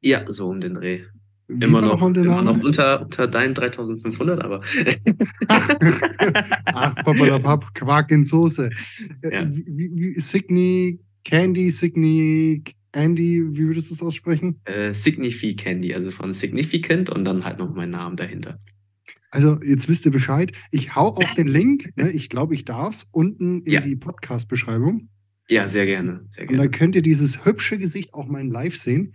Ja, 0.00 0.24
so 0.32 0.48
um 0.48 0.60
den 0.60 0.74
Dreh. 0.74 1.02
Wie 1.46 1.64
immer 1.64 1.80
noch, 1.80 2.00
immer 2.00 2.42
noch 2.42 2.62
unter, 2.62 3.02
unter 3.02 3.26
deinen 3.26 3.54
3500, 3.54 4.40
aber. 4.40 4.62
Ach, 6.66 6.94
Papalapap, 6.94 7.74
Quark 7.74 8.12
in 8.12 8.24
Soße. 8.24 8.70
Ja. 9.30 9.50
Signy, 9.50 11.00
Candy, 11.24 11.70
Signy, 11.70 12.62
Andy, 12.92 13.56
wie 13.56 13.66
würdest 13.68 13.90
du 13.90 13.94
es 13.94 14.02
aussprechen? 14.02 14.60
Äh, 14.64 14.94
Significant, 14.94 15.92
also 15.94 16.10
von 16.10 16.32
Significant 16.32 17.10
und 17.10 17.24
dann 17.24 17.44
halt 17.44 17.58
noch 17.58 17.74
mein 17.74 17.90
Name 17.90 18.16
dahinter. 18.16 18.58
Also, 19.30 19.60
jetzt 19.62 19.88
wisst 19.88 20.04
ihr 20.06 20.12
Bescheid. 20.12 20.52
Ich 20.72 20.96
hau 20.96 21.06
auch 21.06 21.34
den 21.34 21.46
Link, 21.48 21.92
ne, 21.96 22.10
ich 22.10 22.28
glaube, 22.28 22.54
ich 22.54 22.64
darf 22.64 22.94
es, 22.94 23.08
unten 23.12 23.62
in 23.62 23.72
ja. 23.72 23.80
die 23.80 23.96
Podcast-Beschreibung. 23.96 25.08
Ja, 25.48 25.66
sehr 25.66 25.86
gerne, 25.86 26.26
sehr 26.30 26.46
gerne. 26.46 26.52
Und 26.52 26.64
dann 26.64 26.70
könnt 26.70 26.94
ihr 26.94 27.02
dieses 27.02 27.44
hübsche 27.44 27.78
Gesicht 27.78 28.14
auch 28.14 28.28
mal 28.28 28.40
in 28.40 28.50
live 28.50 28.76
sehen. 28.76 29.14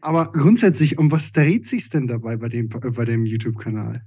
Aber 0.00 0.30
grundsätzlich, 0.32 0.98
um 0.98 1.10
was 1.10 1.32
dreht 1.32 1.66
sich 1.66 1.90
denn 1.90 2.06
dabei 2.06 2.36
bei 2.36 2.48
dem, 2.48 2.68
bei 2.68 3.04
dem 3.04 3.24
YouTube-Kanal? 3.24 4.02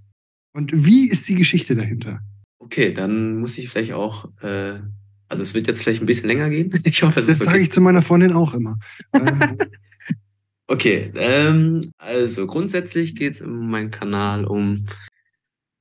Und 0.53 0.85
wie 0.85 1.09
ist 1.09 1.27
die 1.27 1.35
Geschichte 1.35 1.75
dahinter? 1.75 2.21
Okay, 2.59 2.93
dann 2.93 3.39
muss 3.39 3.57
ich 3.57 3.69
vielleicht 3.69 3.91
auch 3.91 4.31
äh, 4.41 4.79
also 5.27 5.43
es 5.43 5.53
wird 5.53 5.67
jetzt 5.67 5.83
vielleicht 5.83 6.01
ein 6.01 6.05
bisschen 6.05 6.27
länger 6.27 6.49
gehen. 6.49 6.71
Ich 6.85 7.03
hoffe, 7.03 7.19
es 7.19 7.27
das 7.27 7.39
sage 7.39 7.59
ich 7.59 7.71
zu 7.71 7.81
meiner 7.81 8.01
Freundin 8.01 8.33
auch 8.33 8.53
immer. 8.53 8.77
Okay, 10.65 11.11
ähm, 11.15 11.91
also 11.97 12.47
grundsätzlich 12.47 13.15
geht 13.15 13.33
es 13.33 13.41
in 13.41 13.69
meinem 13.69 13.91
Kanal 13.91 14.45
um 14.45 14.85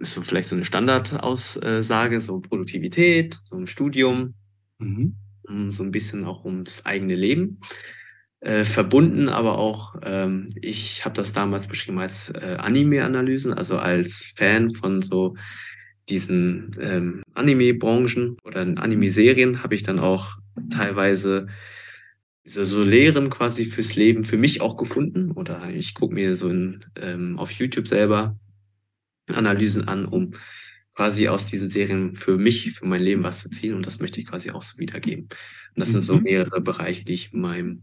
ist 0.03 0.15
so 0.15 0.23
vielleicht 0.23 0.49
so 0.49 0.57
eine 0.57 0.65
Standardaussage, 0.65 2.21
so 2.21 2.41
Produktivität, 2.41 3.39
so 3.45 3.57
ein 3.57 3.67
Studium, 3.67 4.35
mhm. 4.79 5.17
so 5.69 5.83
ein 5.83 5.93
bisschen 5.93 6.25
auch 6.25 6.45
ums 6.45 6.85
eigene 6.85 7.15
Leben. 7.15 7.61
Äh, 8.41 8.65
verbunden, 8.65 9.29
aber 9.29 9.57
auch, 9.59 9.95
ähm, 10.03 10.51
ich 10.61 11.05
habe 11.05 11.15
das 11.15 11.33
damals 11.33 11.69
beschrieben 11.69 12.01
als 12.01 12.31
äh, 12.31 12.57
Anime-Analysen, 12.59 13.55
also 13.55 13.79
als 13.79 14.33
Fan 14.35 14.75
von 14.75 15.01
so 15.01 15.37
diesen 16.09 16.71
ähm, 16.81 17.23
Anime-Branchen 17.35 18.37
oder 18.45 18.61
Anime-Serien 18.61 19.63
habe 19.63 19.75
ich 19.75 19.83
dann 19.83 19.99
auch 19.99 20.37
teilweise 20.71 21.47
so, 22.45 22.65
so 22.65 22.83
Lehren 22.83 23.31
quasi 23.31 23.65
fürs 23.65 23.95
Leben 23.95 24.25
für 24.25 24.37
mich 24.37 24.61
auch 24.61 24.77
gefunden. 24.77 25.31
Oder 25.33 25.71
ich 25.71 25.95
gucke 25.95 26.15
mir 26.15 26.37
so 26.37 26.49
in, 26.49 26.85
ähm, 26.97 27.39
auf 27.39 27.53
YouTube 27.53 27.89
selber 27.89 28.39
Analysen 29.29 29.89
an, 29.89 30.05
um 30.05 30.35
quasi 30.95 31.29
aus 31.29 31.47
diesen 31.47 31.69
Serien 31.69 32.17
für 32.17 32.37
mich, 32.37 32.73
für 32.73 32.87
mein 32.87 33.03
Leben 33.03 33.23
was 33.23 33.39
zu 33.39 33.49
ziehen. 33.49 33.75
Und 33.75 33.87
das 33.87 34.01
möchte 34.01 34.21
ich 34.21 34.27
quasi 34.27 34.51
auch 34.51 34.63
so 34.63 34.79
wiedergeben. 34.79 35.25
Und 35.25 35.81
das 35.81 35.89
mhm. 35.89 35.93
sind 35.93 36.03
so 36.03 36.17
mhm. 36.17 36.23
mehrere 36.25 36.61
Bereiche, 36.61 37.05
die 37.05 37.15
ich 37.15 37.33
in 37.33 37.41
meinem, 37.41 37.83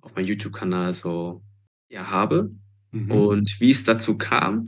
auf 0.00 0.14
meinem 0.14 0.26
YouTube-Kanal 0.26 0.92
so 0.92 1.42
ja, 1.88 2.10
habe. 2.10 2.50
Mhm. 2.90 3.10
Und 3.10 3.60
wie 3.60 3.70
es 3.70 3.84
dazu 3.84 4.18
kam, 4.18 4.66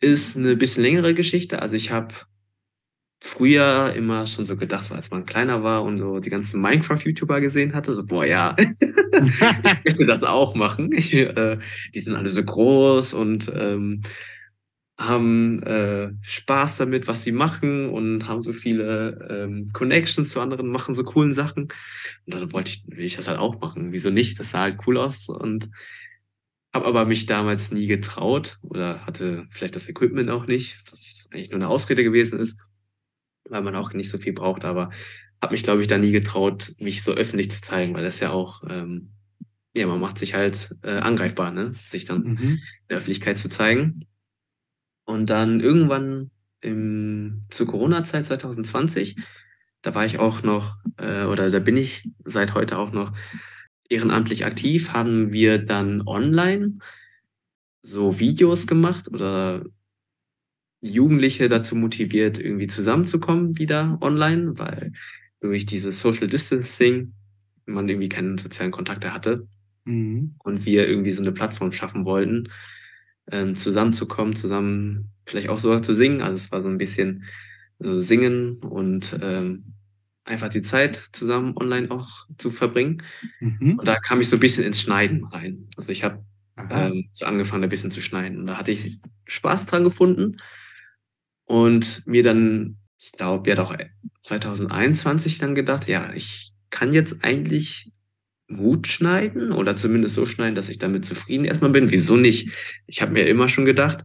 ist 0.00 0.36
eine 0.36 0.56
bisschen 0.56 0.82
längere 0.82 1.14
Geschichte. 1.14 1.62
Also 1.62 1.76
ich 1.76 1.90
habe 1.90 2.14
früher 3.22 3.92
immer 3.94 4.26
schon 4.26 4.46
so 4.46 4.56
gedacht, 4.56 4.86
so 4.86 4.94
als 4.94 5.10
man 5.10 5.26
kleiner 5.26 5.62
war 5.62 5.82
und 5.82 5.98
so 5.98 6.20
die 6.20 6.30
ganzen 6.30 6.60
Minecraft-YouTuber 6.60 7.40
gesehen 7.40 7.74
hatte, 7.74 7.94
so, 7.94 8.04
boah, 8.04 8.24
ja, 8.24 8.56
ich 8.58 9.84
möchte 9.84 10.06
das 10.06 10.22
auch 10.22 10.54
machen. 10.54 10.90
Ich, 10.92 11.12
äh, 11.14 11.58
die 11.94 12.00
sind 12.00 12.16
alle 12.16 12.30
so 12.30 12.42
groß 12.42 13.12
und 13.14 13.52
ähm, 13.54 14.02
haben 14.98 15.62
äh, 15.62 16.12
Spaß 16.22 16.76
damit, 16.76 17.08
was 17.08 17.22
sie 17.22 17.32
machen 17.32 17.88
und 17.88 18.26
haben 18.26 18.42
so 18.42 18.52
viele 18.52 19.28
ähm, 19.30 19.70
Connections 19.72 20.30
zu 20.30 20.40
anderen, 20.40 20.68
machen 20.68 20.94
so 20.94 21.04
coolen 21.04 21.32
Sachen. 21.32 21.68
Und 22.26 22.34
dann 22.34 22.52
wollte 22.52 22.70
ich, 22.70 22.84
will 22.86 23.04
ich 23.04 23.16
das 23.16 23.28
halt 23.28 23.38
auch 23.38 23.60
machen. 23.60 23.92
Wieso 23.92 24.10
nicht? 24.10 24.38
Das 24.38 24.50
sah 24.50 24.60
halt 24.60 24.78
cool 24.86 24.98
aus 24.98 25.28
und 25.28 25.70
habe 26.72 26.86
aber 26.86 27.04
mich 27.04 27.26
damals 27.26 27.72
nie 27.72 27.86
getraut 27.86 28.58
oder 28.62 29.04
hatte 29.06 29.46
vielleicht 29.50 29.76
das 29.76 29.88
Equipment 29.88 30.30
auch 30.30 30.46
nicht, 30.46 30.82
was 30.90 31.28
eigentlich 31.32 31.50
nur 31.50 31.58
eine 31.58 31.68
Ausrede 31.68 32.04
gewesen 32.04 32.38
ist, 32.38 32.58
weil 33.48 33.62
man 33.62 33.74
auch 33.74 33.92
nicht 33.92 34.10
so 34.10 34.18
viel 34.18 34.32
braucht. 34.32 34.64
Aber 34.64 34.90
habe 35.42 35.52
mich, 35.52 35.62
glaube 35.62 35.80
ich, 35.80 35.88
da 35.88 35.98
nie 35.98 36.12
getraut, 36.12 36.74
mich 36.78 37.02
so 37.02 37.12
öffentlich 37.12 37.50
zu 37.50 37.60
zeigen, 37.60 37.94
weil 37.94 38.04
das 38.04 38.20
ja 38.20 38.30
auch, 38.30 38.62
ähm, 38.68 39.10
ja, 39.74 39.86
man 39.86 40.00
macht 40.00 40.18
sich 40.18 40.34
halt 40.34 40.76
äh, 40.82 40.98
angreifbar, 40.98 41.50
ne? 41.50 41.72
sich 41.88 42.04
dann 42.04 42.22
mhm. 42.22 42.38
in 42.38 42.60
der 42.88 42.98
Öffentlichkeit 42.98 43.38
zu 43.38 43.48
zeigen. 43.48 44.06
Und 45.04 45.30
dann 45.30 45.60
irgendwann 45.60 46.30
im, 46.60 47.46
zur 47.50 47.66
Corona-Zeit 47.66 48.26
2020, 48.26 49.16
da 49.82 49.94
war 49.94 50.04
ich 50.04 50.18
auch 50.18 50.42
noch, 50.42 50.76
äh, 50.98 51.24
oder 51.24 51.50
da 51.50 51.58
bin 51.58 51.76
ich 51.76 52.08
seit 52.24 52.54
heute 52.54 52.78
auch 52.78 52.92
noch 52.92 53.12
ehrenamtlich 53.90 54.46
aktiv, 54.46 54.92
haben 54.92 55.32
wir 55.32 55.58
dann 55.58 56.02
online 56.06 56.78
so 57.82 58.18
Videos 58.18 58.66
gemacht 58.66 59.08
oder 59.12 59.64
Jugendliche 60.80 61.48
dazu 61.50 61.76
motiviert, 61.76 62.38
irgendwie 62.38 62.68
zusammenzukommen 62.68 63.58
wieder 63.58 63.98
online, 64.00 64.58
weil 64.58 64.92
durch 65.40 65.66
dieses 65.66 66.00
Social 66.00 66.26
Distancing 66.26 67.12
man 67.66 67.88
irgendwie 67.88 68.08
keine 68.08 68.38
sozialen 68.38 68.70
Kontakte 68.70 69.12
hatte 69.12 69.46
mhm. 69.84 70.36
und 70.38 70.64
wir 70.64 70.88
irgendwie 70.88 71.10
so 71.10 71.22
eine 71.22 71.32
Plattform 71.32 71.72
schaffen 71.72 72.04
wollten, 72.04 72.48
ähm, 73.30 73.56
zusammenzukommen, 73.56 74.34
zusammen 74.36 75.10
vielleicht 75.26 75.48
auch 75.48 75.58
sogar 75.58 75.82
zu 75.82 75.94
singen. 75.94 76.22
Also 76.22 76.36
es 76.36 76.52
war 76.52 76.62
so 76.62 76.68
ein 76.68 76.78
bisschen 76.78 77.24
so 77.78 78.00
Singen 78.00 78.56
und 78.56 79.18
ähm, 79.22 79.74
einfach 80.30 80.48
die 80.48 80.62
Zeit 80.62 80.96
zusammen 81.12 81.56
online 81.56 81.90
auch 81.90 82.26
zu 82.38 82.50
verbringen. 82.50 83.02
Mhm. 83.40 83.78
Und 83.78 83.86
da 83.86 83.96
kam 83.96 84.20
ich 84.20 84.28
so 84.28 84.36
ein 84.36 84.40
bisschen 84.40 84.64
ins 84.64 84.80
Schneiden 84.80 85.24
rein. 85.24 85.68
Also 85.76 85.92
ich 85.92 86.04
habe 86.04 86.24
ähm, 86.70 87.08
so 87.12 87.26
angefangen, 87.26 87.64
ein 87.64 87.70
bisschen 87.70 87.90
zu 87.90 88.00
schneiden. 88.00 88.38
Und 88.38 88.46
da 88.46 88.56
hatte 88.56 88.70
ich 88.70 89.00
Spaß 89.26 89.66
dran 89.66 89.84
gefunden 89.84 90.36
und 91.44 92.06
mir 92.06 92.22
dann, 92.22 92.76
ich 92.98 93.12
glaube, 93.12 93.48
ja 93.48 93.56
doch 93.56 93.76
2021 94.20 95.38
dann 95.38 95.54
gedacht, 95.54 95.88
ja, 95.88 96.12
ich 96.12 96.52
kann 96.70 96.92
jetzt 96.92 97.24
eigentlich 97.24 97.92
gut 98.48 98.88
schneiden 98.88 99.52
oder 99.52 99.76
zumindest 99.76 100.14
so 100.14 100.26
schneiden, 100.26 100.54
dass 100.54 100.68
ich 100.68 100.78
damit 100.78 101.04
zufrieden 101.04 101.44
erstmal 101.44 101.70
bin. 101.70 101.90
Wieso 101.90 102.16
nicht? 102.16 102.50
Ich 102.86 103.00
habe 103.00 103.12
mir 103.12 103.26
immer 103.26 103.48
schon 103.48 103.64
gedacht, 103.64 104.04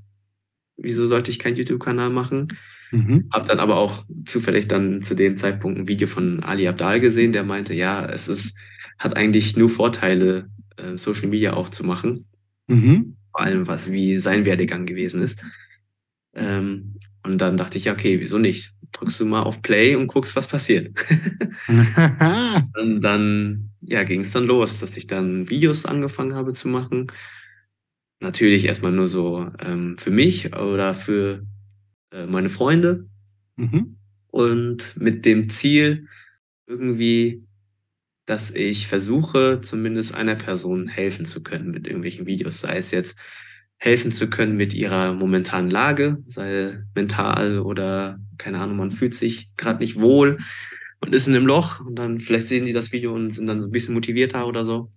wieso 0.77 1.07
sollte 1.07 1.31
ich 1.31 1.39
keinen 1.39 1.55
YouTube-Kanal 1.55 2.09
machen? 2.09 2.49
Mhm. 2.91 3.29
Habe 3.33 3.47
dann 3.47 3.59
aber 3.59 3.77
auch 3.77 4.05
zufällig 4.25 4.67
dann 4.67 5.01
zu 5.01 5.15
dem 5.15 5.35
Zeitpunkt 5.35 5.79
ein 5.79 5.87
Video 5.87 6.07
von 6.07 6.43
Ali 6.43 6.67
Abdal 6.67 6.99
gesehen, 6.99 7.31
der 7.31 7.43
meinte, 7.43 7.73
ja, 7.73 8.05
es 8.05 8.27
ist, 8.27 8.57
hat 8.97 9.17
eigentlich 9.17 9.57
nur 9.57 9.69
Vorteile, 9.69 10.49
äh, 10.77 10.97
Social 10.97 11.27
Media 11.27 11.53
aufzumachen. 11.53 12.25
Mhm. 12.67 13.17
Vor 13.31 13.41
allem, 13.41 13.67
was 13.67 13.91
wie 13.91 14.17
sein 14.17 14.45
Werdegang 14.45 14.85
gewesen 14.85 15.21
ist. 15.21 15.43
Ähm, 16.33 16.95
und 17.23 17.39
dann 17.39 17.57
dachte 17.57 17.77
ich, 17.77 17.85
ja, 17.85 17.93
okay, 17.93 18.19
wieso 18.19 18.37
nicht? 18.37 18.73
Drückst 18.91 19.19
du 19.19 19.25
mal 19.25 19.43
auf 19.43 19.61
Play 19.61 19.95
und 19.95 20.07
guckst, 20.07 20.35
was 20.35 20.47
passiert. 20.47 20.95
und 22.79 23.01
dann 23.01 23.71
ja, 23.87 24.03
ging 24.03 24.21
es 24.21 24.31
dann 24.31 24.45
los, 24.45 24.79
dass 24.79 24.97
ich 24.97 25.07
dann 25.07 25.49
Videos 25.49 25.85
angefangen 25.85 26.33
habe 26.33 26.53
zu 26.53 26.67
machen. 26.67 27.07
Natürlich 28.25 28.65
erstmal 28.65 28.91
nur 28.91 29.05
so 29.05 29.51
ähm, 29.59 29.97
für 29.97 30.09
mich 30.09 30.51
oder 30.55 30.95
für 30.95 31.45
äh, 32.11 32.25
meine 32.25 32.49
Freunde. 32.49 33.07
Mhm. 33.55 33.97
Und 34.31 34.97
mit 34.97 35.25
dem 35.25 35.49
Ziel, 35.51 36.07
irgendwie, 36.65 37.43
dass 38.25 38.49
ich 38.49 38.87
versuche, 38.87 39.61
zumindest 39.61 40.15
einer 40.15 40.33
Person 40.33 40.87
helfen 40.87 41.25
zu 41.25 41.43
können 41.43 41.69
mit 41.69 41.85
irgendwelchen 41.85 42.25
Videos, 42.25 42.61
sei 42.61 42.77
es 42.77 42.89
jetzt 42.89 43.15
helfen 43.77 44.09
zu 44.09 44.27
können 44.27 44.57
mit 44.57 44.73
ihrer 44.73 45.13
momentanen 45.13 45.69
Lage, 45.69 46.17
sei 46.25 46.79
mental 46.95 47.59
oder 47.59 48.17
keine 48.39 48.59
Ahnung, 48.59 48.77
man 48.77 48.91
fühlt 48.91 49.13
sich 49.13 49.55
gerade 49.55 49.81
nicht 49.81 49.99
wohl 49.99 50.39
und 50.99 51.13
ist 51.13 51.27
in 51.27 51.35
einem 51.35 51.45
Loch 51.45 51.79
und 51.79 51.99
dann 51.99 52.17
vielleicht 52.19 52.47
sehen 52.47 52.65
die 52.65 52.73
das 52.73 52.91
Video 52.91 53.13
und 53.13 53.29
sind 53.29 53.45
dann 53.45 53.61
ein 53.61 53.71
bisschen 53.71 53.93
motivierter 53.93 54.47
oder 54.47 54.65
so. 54.65 54.91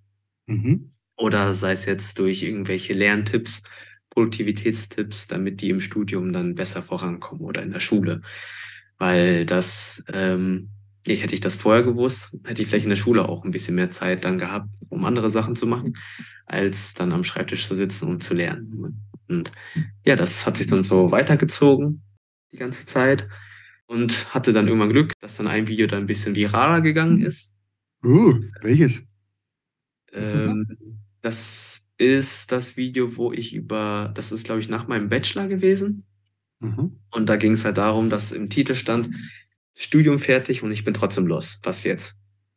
Mhm. 0.46 0.88
Oder 1.18 1.52
sei 1.52 1.72
es 1.72 1.84
jetzt 1.84 2.18
durch 2.18 2.42
irgendwelche 2.42 2.94
Lerntipps, 2.94 3.62
Produktivitätstipps, 4.10 5.26
damit 5.26 5.60
die 5.60 5.70
im 5.70 5.80
Studium 5.80 6.32
dann 6.32 6.54
besser 6.54 6.80
vorankommen 6.80 7.44
oder 7.44 7.62
in 7.62 7.72
der 7.72 7.80
Schule. 7.80 8.22
Weil 8.98 9.44
das, 9.44 10.02
ähm, 10.12 10.70
hätte 11.06 11.34
ich 11.34 11.40
das 11.40 11.56
vorher 11.56 11.82
gewusst, 11.82 12.36
hätte 12.44 12.62
ich 12.62 12.68
vielleicht 12.68 12.84
in 12.84 12.90
der 12.90 12.96
Schule 12.96 13.28
auch 13.28 13.44
ein 13.44 13.50
bisschen 13.50 13.74
mehr 13.74 13.90
Zeit 13.90 14.24
dann 14.24 14.38
gehabt, 14.38 14.68
um 14.88 15.04
andere 15.04 15.30
Sachen 15.30 15.56
zu 15.56 15.66
machen, 15.66 15.94
als 16.46 16.94
dann 16.94 17.12
am 17.12 17.24
Schreibtisch 17.24 17.66
zu 17.66 17.74
sitzen 17.74 18.08
und 18.08 18.22
zu 18.22 18.34
lernen. 18.34 19.04
Und 19.28 19.50
ja, 20.04 20.16
das 20.16 20.46
hat 20.46 20.56
sich 20.56 20.66
dann 20.66 20.82
so 20.82 21.10
weitergezogen 21.10 22.02
die 22.52 22.56
ganze 22.56 22.86
Zeit 22.86 23.28
und 23.86 24.32
hatte 24.34 24.52
dann 24.52 24.68
irgendwann 24.68 24.90
Glück, 24.90 25.12
dass 25.20 25.36
dann 25.36 25.48
ein 25.48 25.68
Video 25.68 25.86
dann 25.86 26.00
ein 26.00 26.06
bisschen 26.06 26.34
viraler 26.34 26.80
gegangen 26.80 27.22
ist. 27.22 27.52
Uh, 28.04 28.40
welches? 28.62 29.06
Ähm, 30.12 30.87
das 31.20 31.86
ist 31.98 32.52
das 32.52 32.76
Video, 32.76 33.16
wo 33.16 33.32
ich 33.32 33.54
über, 33.54 34.10
das 34.14 34.32
ist 34.32 34.44
glaube 34.44 34.60
ich 34.60 34.68
nach 34.68 34.88
meinem 34.88 35.08
Bachelor 35.08 35.48
gewesen. 35.48 36.04
Mhm. 36.60 36.98
Und 37.10 37.28
da 37.28 37.36
ging 37.36 37.52
es 37.52 37.64
halt 37.64 37.78
darum, 37.78 38.10
dass 38.10 38.32
im 38.32 38.50
Titel 38.50 38.74
stand, 38.74 39.10
Studium 39.74 40.18
fertig 40.18 40.62
und 40.62 40.72
ich 40.72 40.84
bin 40.84 40.94
trotzdem 40.94 41.26
los. 41.26 41.60
Was 41.62 41.84
jetzt? 41.84 42.16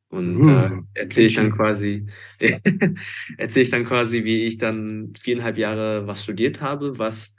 Und 0.09 0.45
uh, 0.45 0.49
äh, 0.49 0.81
erzähle 0.93 1.27
ich 1.27 1.35
dann 1.35 1.51
quasi, 1.51 2.05
erzähle 3.37 3.63
ich 3.63 3.69
dann 3.69 3.85
quasi, 3.85 4.23
wie 4.25 4.45
ich 4.45 4.57
dann 4.57 5.13
viereinhalb 5.17 5.57
Jahre 5.57 6.05
was 6.05 6.23
studiert 6.23 6.61
habe, 6.61 6.99
was 6.99 7.35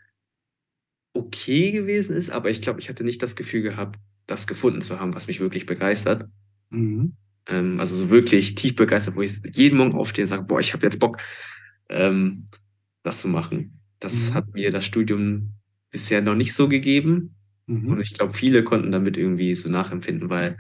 okay 1.13 1.71
gewesen 1.73 2.17
ist, 2.17 2.31
aber 2.31 2.49
ich 2.49 2.63
glaube, 2.63 2.81
ich 2.81 2.89
hatte 2.89 3.05
nicht 3.05 3.23
das 3.23 3.37
Gefühl 3.37 3.63
gehabt, 3.63 3.99
das 4.27 4.47
gefunden 4.47 4.81
zu 4.81 4.99
haben, 4.99 5.15
was 5.15 5.27
mich 5.27 5.41
wirklich 5.41 5.67
begeistert. 5.67 6.31
Mhm. 6.71 7.17
Ähm, 7.47 7.81
also 7.81 7.97
so 7.97 8.11
wirklich 8.11 8.55
tief 8.55 8.77
begeistert, 8.77 9.17
wo 9.17 9.23
ich 9.23 9.41
jeden 9.55 9.79
Morgen 9.79 9.95
aufstehe 9.95 10.25
und 10.25 10.29
sage, 10.29 10.45
boah, 10.45 10.61
ich 10.61 10.73
habe 10.73 10.87
jetzt 10.87 10.99
Bock, 10.99 11.19
ähm, 11.89 12.49
das 13.03 13.21
zu 13.21 13.29
machen. 13.29 13.81
Das 14.01 14.31
mhm. 14.31 14.35
hat 14.35 14.55
mir 14.55 14.71
das 14.71 14.85
Studium 14.85 15.55
bisher 15.91 16.23
noch 16.23 16.35
nicht 16.35 16.55
so 16.55 16.69
gegeben. 16.69 17.35
Mhm. 17.67 17.89
Und 17.89 18.01
ich 18.01 18.15
glaube, 18.15 18.35
viele 18.35 18.65
konnten 18.65 18.93
damit 18.93 19.17
irgendwie 19.17 19.55
so 19.55 19.69
nachempfinden, 19.69 20.31
weil 20.31 20.57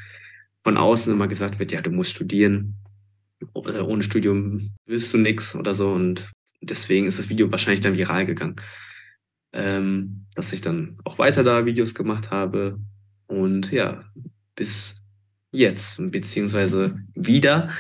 von 0.61 0.77
außen 0.77 1.13
immer 1.13 1.29
gesagt 1.29 1.59
wird, 1.59 1.73
ja, 1.73 1.81
du 1.81 1.91
musst 1.91 2.11
studieren. 2.11 2.77
Äh, 3.41 3.81
ohne 3.81 4.03
Studium 4.03 4.71
wirst 4.87 5.13
du 5.15 5.19
nichts 5.19 5.55
oder 5.55 5.75
so. 5.75 5.93
Und 5.93 6.31
deswegen 6.61 7.07
ist 7.07 7.19
das 7.19 7.29
Video 7.29 7.51
wahrscheinlich 7.51 7.81
dann 7.81 7.97
viral 7.97 8.27
gegangen 8.27 8.57
ähm, 9.53 10.27
dass 10.35 10.53
ich 10.53 10.63
dann 10.63 10.99
auch 11.05 11.19
weiter 11.19 11.45
da 11.45 11.67
Videos 11.67 11.95
gemacht 11.95 12.31
habe 12.31 12.79
und 13.27 13.71
ja, 13.71 14.05
bis 14.57 15.02
jetzt, 15.53 16.01
beziehungsweise 16.11 16.97
wieder 17.15 17.71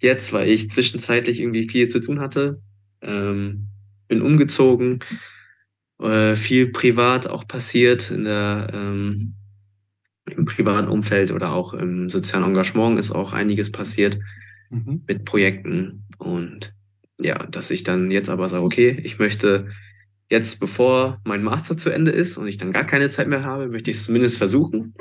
jetzt, 0.00 0.32
weil 0.32 0.48
ich 0.48 0.70
zwischenzeitlich 0.70 1.40
irgendwie 1.40 1.68
viel 1.68 1.88
zu 1.88 2.00
tun 2.00 2.20
hatte. 2.20 2.62
Ähm, 3.02 3.68
bin 4.08 4.22
umgezogen, 4.22 5.00
äh, 6.00 6.36
viel 6.36 6.68
privat 6.68 7.26
auch 7.26 7.46
passiert 7.46 8.10
in 8.10 8.24
der, 8.24 8.70
ähm, 8.72 9.34
im 10.26 10.44
privaten 10.44 10.88
Umfeld 10.88 11.30
oder 11.32 11.52
auch 11.52 11.74
im 11.74 12.08
sozialen 12.08 12.44
Engagement 12.44 12.98
ist 12.98 13.10
auch 13.10 13.32
einiges 13.32 13.70
passiert 13.70 14.18
mhm. 14.70 15.02
mit 15.06 15.24
Projekten 15.24 16.04
und 16.18 16.74
ja, 17.20 17.38
dass 17.46 17.70
ich 17.70 17.84
dann 17.84 18.10
jetzt 18.10 18.28
aber 18.28 18.48
sage, 18.48 18.64
okay, 18.64 19.00
ich 19.02 19.18
möchte 19.18 19.68
jetzt, 20.28 20.60
bevor 20.60 21.20
mein 21.24 21.42
Master 21.42 21.78
zu 21.78 21.90
Ende 21.90 22.10
ist 22.10 22.36
und 22.36 22.46
ich 22.46 22.58
dann 22.58 22.72
gar 22.72 22.84
keine 22.84 23.10
Zeit 23.10 23.28
mehr 23.28 23.44
habe, 23.44 23.68
möchte 23.68 23.90
ich 23.90 23.98
es 23.98 24.04
zumindest 24.04 24.38
versuchen, 24.38 24.94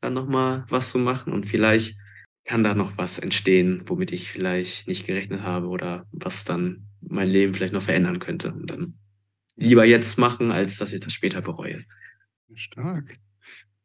dann 0.00 0.14
nochmal 0.14 0.64
was 0.68 0.90
zu 0.90 0.98
machen 0.98 1.32
und 1.32 1.46
vielleicht 1.46 1.96
kann 2.44 2.64
da 2.64 2.74
noch 2.74 2.96
was 2.96 3.18
entstehen, 3.18 3.82
womit 3.86 4.12
ich 4.12 4.30
vielleicht 4.30 4.88
nicht 4.88 5.06
gerechnet 5.06 5.42
habe 5.42 5.68
oder 5.68 6.06
was 6.10 6.44
dann 6.44 6.86
mein 7.00 7.28
Leben 7.28 7.54
vielleicht 7.54 7.74
noch 7.74 7.82
verändern 7.82 8.18
könnte. 8.18 8.52
Und 8.52 8.70
dann 8.70 8.94
lieber 9.56 9.84
jetzt 9.84 10.18
machen, 10.18 10.50
als 10.50 10.78
dass 10.78 10.92
ich 10.92 11.00
das 11.00 11.12
später 11.12 11.42
bereue. 11.42 11.84
Stark. 12.54 13.18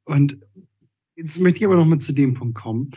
Und 0.05 0.39
jetzt 1.15 1.39
möchte 1.39 1.59
ich 1.59 1.65
aber 1.65 1.75
nochmal 1.75 1.99
zu 1.99 2.13
dem 2.13 2.33
Punkt 2.33 2.55
kommen. 2.55 2.91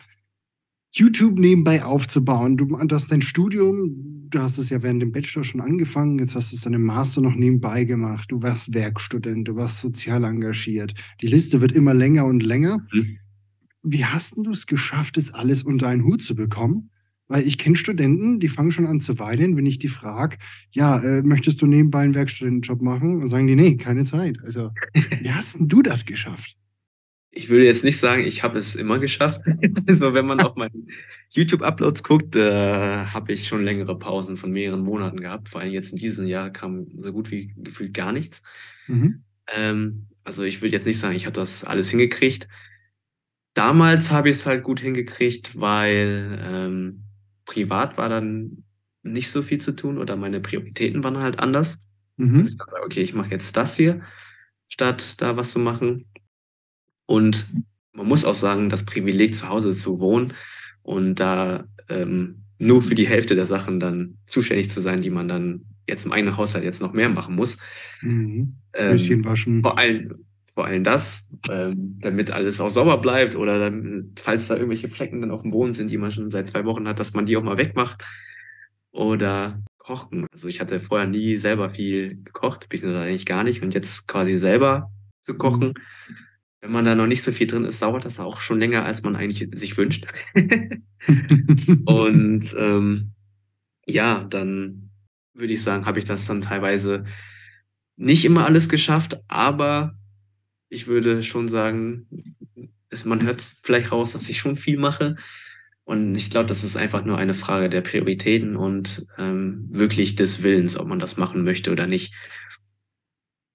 YouTube 0.91 1.39
nebenbei 1.39 1.85
aufzubauen. 1.85 2.57
Du 2.57 2.79
hast 2.79 3.13
dein 3.13 3.23
Studium, 3.23 4.29
du 4.31 4.39
hast 4.39 4.59
es 4.59 4.71
ja 4.71 4.83
während 4.83 5.03
dem 5.03 5.13
Bachelor 5.13 5.45
schon 5.45 5.61
angefangen, 5.61 6.19
jetzt 6.19 6.35
hast 6.35 6.53
du 6.53 6.57
es 6.57 6.63
dann 6.63 6.73
im 6.73 6.85
Master 6.85 7.21
noch 7.21 7.35
nebenbei 7.35 7.85
gemacht. 7.85 8.31
Du 8.31 8.43
warst 8.43 8.75
Werkstudent, 8.75 9.49
du 9.49 9.57
warst 9.57 9.81
sozial 9.81 10.25
engagiert. 10.25 10.95
Die 11.21 11.27
Liste 11.27 11.61
wird 11.61 11.73
immer 11.73 11.95
länger 11.95 12.25
und 12.25 12.43
länger. 12.43 12.87
Mhm. 12.93 13.19
Wie 13.83 14.05
hast 14.05 14.37
du 14.37 14.51
es 14.51 14.67
geschafft, 14.67 15.17
das 15.17 15.33
alles 15.33 15.63
unter 15.63 15.89
einen 15.89 16.05
Hut 16.05 16.23
zu 16.23 16.35
bekommen? 16.35 16.91
Weil 17.29 17.47
ich 17.47 17.59
kenne 17.59 17.77
Studenten, 17.77 18.41
die 18.41 18.49
fangen 18.49 18.71
schon 18.71 18.87
an 18.87 19.03
zu 19.03 19.19
weinen, 19.19 19.57
wenn 19.57 19.67
ich 19.67 19.79
die 19.79 19.89
frage, 19.89 20.39
ja, 20.71 20.99
äh, 20.99 21.23
möchtest 21.23 21.61
du 21.61 21.67
nebenbei 21.67 22.01
einen 22.01 22.15
Werkstudentenjob 22.15 22.81
machen? 22.81 23.21
Und 23.21 23.29
sagen 23.29 23.47
die, 23.47 23.55
nee, 23.55 23.77
keine 23.77 24.05
Zeit. 24.05 24.39
Also, 24.43 24.71
wie 24.95 25.31
hast 25.31 25.59
du 25.61 25.83
das 25.83 26.07
geschafft? 26.07 26.57
Ich 27.31 27.51
würde 27.51 27.67
jetzt 27.67 27.85
nicht 27.85 27.99
sagen, 27.99 28.25
ich 28.25 28.43
habe 28.43 28.59
es 28.59 28.75
immer 28.75 28.99
geschafft. 28.99 29.41
also 29.87 30.15
wenn 30.15 30.27
man 30.27 30.41
auf 30.41 30.57
meine 30.57 30.75
YouTube-Uploads 31.31 32.03
guckt, 32.03 32.37
äh, 32.37 33.07
habe 33.07 33.33
ich 33.33 33.47
schon 33.47 33.65
längere 33.65 33.99
Pausen 33.99 34.37
von 34.37 34.51
mehreren 34.51 34.81
Monaten 34.81 35.21
gehabt. 35.21 35.49
Vor 35.49 35.61
allem 35.61 35.73
jetzt 35.73 35.93
in 35.93 35.99
diesem 35.99 36.27
Jahr 36.27 36.51
kam 36.51 36.87
so 37.01 37.13
gut 37.13 37.31
wie 37.31 37.55
gefühlt 37.57 37.95
gar 37.95 38.13
nichts. 38.13 38.43
Mhm. 38.87 39.23
Ähm, 39.47 40.07
also 40.25 40.43
ich 40.43 40.63
würde 40.63 40.75
jetzt 40.75 40.87
nicht 40.87 40.99
sagen, 40.99 41.15
ich 41.15 41.27
habe 41.27 41.35
das 41.35 41.65
alles 41.65 41.91
hingekriegt. 41.91 42.49
Damals 43.55 44.11
habe 44.11 44.29
ich 44.31 44.37
es 44.37 44.47
halt 44.47 44.63
gut 44.63 44.81
hingekriegt, 44.81 45.59
weil 45.61 46.39
ähm, 46.43 47.05
privat 47.45 47.99
war 47.99 48.09
dann 48.09 48.65
nicht 49.03 49.31
so 49.31 49.43
viel 49.43 49.61
zu 49.61 49.73
tun 49.73 49.99
oder 49.99 50.17
meine 50.17 50.41
Prioritäten 50.41 51.03
waren 51.03 51.19
halt 51.19 51.39
anders. 51.39 51.85
Mhm. 52.17 52.47
Ich 52.47 52.57
dachte, 52.57 52.75
okay, 52.85 53.03
ich 53.03 53.15
mache 53.15 53.31
jetzt 53.31 53.57
das 53.57 53.77
hier, 53.77 54.03
statt 54.69 55.21
da 55.21 55.37
was 55.37 55.53
zu 55.53 55.59
machen. 55.59 56.07
Und 57.09 57.47
man 57.93 58.07
muss 58.07 58.27
auch 58.27 58.35
sagen, 58.35 58.69
das 58.69 58.85
Privileg 58.85 59.35
zu 59.35 59.49
Hause 59.49 59.71
zu 59.71 59.99
wohnen 59.99 60.35
und 60.83 61.15
da 61.15 61.65
ähm, 61.89 62.43
nur 62.59 62.83
für 62.83 62.95
die 62.95 63.09
Hälfte 63.09 63.35
der 63.35 63.47
Sachen 63.47 63.81
dann 63.81 64.19
zuständig 64.27 64.69
zu 64.69 64.83
sein, 64.83 65.01
die 65.01 65.09
man 65.09 65.27
dann 65.27 65.65
jetzt 65.87 66.05
im 66.05 66.13
eigenen 66.13 66.37
Haushalt 66.37 66.65
jetzt 66.65 66.83
noch 66.83 66.93
mehr 66.93 67.09
machen 67.09 67.35
muss. 67.35 67.59
Mhm. 68.03 68.57
Ähm, 68.75 69.25
waschen. 69.25 69.63
Vor 69.63 69.79
allem, 69.79 70.27
vor 70.45 70.67
allem 70.67 70.85
das, 70.85 71.27
ähm, 71.51 71.99
damit 72.03 72.31
alles 72.31 72.61
auch 72.61 72.69
sauber 72.69 72.99
bleibt 72.99 73.37
oder 73.37 73.59
dann, 73.59 74.13
falls 74.19 74.49
da 74.49 74.57
irgendwelche 74.57 74.91
Flecken 74.91 75.23
dann 75.23 75.31
auf 75.31 75.43
dem 75.43 75.51
Boden 75.51 75.73
sind, 75.73 75.91
die 75.91 75.97
man 75.97 76.11
schon 76.11 76.31
seit 76.31 76.49
zwei 76.49 76.67
Wochen 76.67 76.87
hat, 76.87 76.99
dass 76.99 77.15
man 77.15 77.25
die 77.25 77.39
auch 77.39 77.43
mal 77.43 77.57
wegmacht. 77.57 78.05
Oder 78.91 79.63
kochen. 79.79 80.27
Also 80.31 80.49
ich 80.49 80.61
hatte 80.61 80.81
vorher 80.81 81.09
nie 81.09 81.39
selber 81.39 81.71
viel 81.71 82.23
gekocht, 82.23 82.69
beziehungsweise 82.69 83.07
eigentlich 83.07 83.25
gar 83.25 83.45
nicht. 83.45 83.63
Und 83.63 83.73
jetzt 83.73 84.07
quasi 84.07 84.37
selber 84.37 84.91
zu 85.23 85.39
kochen, 85.39 85.69
mhm. 85.69 86.15
Wenn 86.61 86.73
man 86.73 86.85
da 86.85 86.95
noch 86.95 87.07
nicht 87.07 87.23
so 87.23 87.33
viel 87.33 87.47
drin 87.47 87.65
ist, 87.65 87.83
dauert 87.83 88.05
das 88.05 88.19
auch 88.19 88.41
schon 88.41 88.59
länger, 88.59 88.85
als 88.85 89.03
man 89.03 89.17
eigentlich 89.17 89.49
sich 89.53 89.77
wünscht. 89.77 90.07
und 91.85 92.55
ähm, 92.59 93.13
ja, 93.87 94.25
dann 94.25 94.91
würde 95.35 95.53
ich 95.53 95.63
sagen, 95.63 95.87
habe 95.87 95.99
ich 95.99 96.05
das 96.05 96.27
dann 96.27 96.41
teilweise 96.41 97.05
nicht 97.97 98.25
immer 98.25 98.45
alles 98.45 98.69
geschafft, 98.69 99.21
aber 99.29 99.97
ich 100.69 100.87
würde 100.87 101.23
schon 101.23 101.49
sagen, 101.49 102.07
es, 102.91 103.05
man 103.05 103.25
hört 103.25 103.41
vielleicht 103.63 103.93
raus, 103.93 104.13
dass 104.13 104.29
ich 104.29 104.39
schon 104.39 104.57
viel 104.57 104.79
mache. 104.79 105.17
Und 105.85 106.17
ich 106.17 106.31
glaube, 106.31 106.47
das 106.47 106.65
ist 106.65 106.77
einfach 106.77 107.05
nur 107.05 107.17
eine 107.17 107.35
Frage 107.35 107.69
der 107.69 107.81
Prioritäten 107.81 108.57
und 108.57 109.07
ähm, 109.17 109.69
wirklich 109.71 110.17
des 110.17 110.43
Willens, 110.43 110.77
ob 110.77 110.87
man 110.87 110.99
das 110.99 111.17
machen 111.17 111.45
möchte 111.45 111.73
oder 111.73 111.87
nicht. 111.87 112.15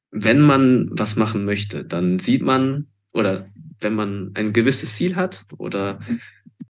Wenn 0.10 0.42
man 0.42 0.90
was 0.92 1.16
machen 1.16 1.46
möchte, 1.46 1.86
dann 1.86 2.18
sieht 2.18 2.42
man, 2.42 2.88
oder 3.14 3.50
wenn 3.80 3.96
man 3.96 4.32
ein 4.34 4.52
gewisses 4.54 4.96
Ziel 4.96 5.16
hat 5.16 5.46
oder 5.58 6.00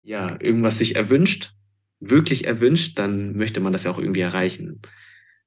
ja, 0.03 0.39
irgendwas 0.39 0.77
sich 0.77 0.95
erwünscht, 0.95 1.53
wirklich 1.99 2.45
erwünscht, 2.45 2.97
dann 2.97 3.35
möchte 3.35 3.59
man 3.59 3.73
das 3.73 3.83
ja 3.83 3.91
auch 3.91 3.99
irgendwie 3.99 4.21
erreichen. 4.21 4.81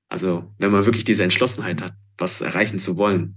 Also, 0.09 0.53
wenn 0.59 0.72
man 0.72 0.85
wirklich 0.85 1.05
diese 1.05 1.22
Entschlossenheit 1.22 1.81
hat, 1.81 1.94
was 2.18 2.40
erreichen 2.40 2.79
zu 2.79 2.96
wollen, 2.96 3.37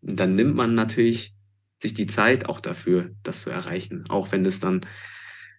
dann 0.00 0.34
nimmt 0.34 0.56
man 0.56 0.74
natürlich 0.74 1.34
sich 1.76 1.94
die 1.94 2.06
Zeit 2.06 2.46
auch 2.46 2.60
dafür, 2.60 3.10
das 3.22 3.42
zu 3.42 3.50
erreichen, 3.50 4.06
auch 4.08 4.32
wenn 4.32 4.44
es 4.46 4.58
dann 4.58 4.80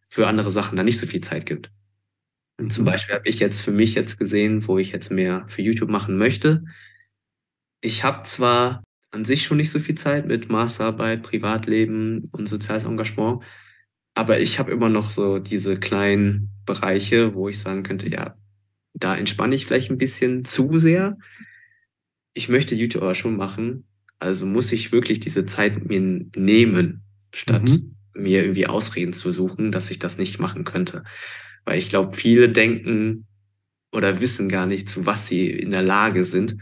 für 0.03 0.27
andere 0.27 0.51
Sachen 0.51 0.75
dann 0.75 0.85
nicht 0.85 0.99
so 0.99 1.07
viel 1.07 1.21
Zeit 1.21 1.45
gibt. 1.45 1.71
Und 2.57 2.73
zum 2.73 2.83
mhm. 2.83 2.87
Beispiel 2.87 3.15
habe 3.15 3.27
ich 3.27 3.39
jetzt 3.39 3.61
für 3.61 3.71
mich 3.71 3.95
jetzt 3.95 4.17
gesehen, 4.17 4.67
wo 4.67 4.77
ich 4.77 4.91
jetzt 4.91 5.11
mehr 5.11 5.45
für 5.47 5.61
YouTube 5.61 5.89
machen 5.89 6.17
möchte. 6.17 6.65
Ich 7.81 8.03
habe 8.03 8.23
zwar 8.23 8.83
an 9.15 9.25
sich 9.25 9.43
schon 9.43 9.57
nicht 9.57 9.71
so 9.71 9.79
viel 9.79 9.95
Zeit 9.95 10.27
mit 10.27 10.49
Masterarbeit, 10.49 11.23
Privatleben 11.23 12.27
und 12.31 12.49
soziales 12.49 12.83
Engagement, 12.83 13.41
aber 14.13 14.39
ich 14.41 14.59
habe 14.59 14.71
immer 14.71 14.89
noch 14.89 15.09
so 15.09 15.39
diese 15.39 15.77
kleinen 15.77 16.49
Bereiche, 16.65 17.33
wo 17.33 17.47
ich 17.47 17.59
sagen 17.59 17.83
könnte, 17.83 18.09
ja, 18.09 18.37
da 18.93 19.15
entspanne 19.15 19.55
ich 19.55 19.65
vielleicht 19.65 19.89
ein 19.89 19.97
bisschen 19.97 20.43
zu 20.43 20.79
sehr. 20.79 21.17
Ich 22.33 22.49
möchte 22.49 22.75
YouTube 22.75 23.03
aber 23.03 23.15
schon 23.15 23.37
machen, 23.37 23.87
also 24.19 24.45
muss 24.45 24.71
ich 24.71 24.91
wirklich 24.91 25.21
diese 25.21 25.45
Zeit 25.45 25.85
mir 25.85 26.01
nehmen, 26.35 27.03
statt 27.33 27.69
mhm. 27.69 27.95
mir 28.13 28.41
irgendwie 28.41 28.67
Ausreden 28.67 29.13
zu 29.13 29.31
suchen, 29.31 29.71
dass 29.71 29.91
ich 29.91 29.99
das 29.99 30.17
nicht 30.17 30.39
machen 30.39 30.65
könnte. 30.65 31.03
Weil 31.63 31.77
ich 31.77 31.89
glaube, 31.89 32.15
viele 32.15 32.49
denken 32.49 33.27
oder 33.91 34.19
wissen 34.19 34.49
gar 34.49 34.65
nicht, 34.65 34.89
zu 34.89 35.05
was 35.05 35.27
sie 35.27 35.49
in 35.49 35.71
der 35.71 35.83
Lage 35.83 36.25
sind, 36.25 36.57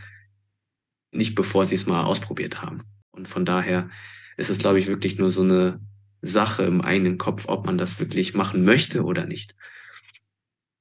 nicht 1.13 1.35
bevor 1.35 1.65
sie 1.65 1.75
es 1.75 1.85
mal 1.85 2.03
ausprobiert 2.03 2.61
haben. 2.61 2.83
Und 3.11 3.27
von 3.27 3.45
daher 3.45 3.89
ist 4.37 4.49
es, 4.49 4.57
glaube 4.57 4.79
ich, 4.79 4.87
wirklich 4.87 5.17
nur 5.17 5.31
so 5.31 5.43
eine 5.43 5.79
Sache 6.21 6.63
im 6.63 6.81
eigenen 6.81 7.17
Kopf, 7.17 7.45
ob 7.47 7.65
man 7.65 7.77
das 7.77 7.99
wirklich 7.99 8.33
machen 8.33 8.63
möchte 8.63 9.03
oder 9.03 9.25
nicht. 9.25 9.55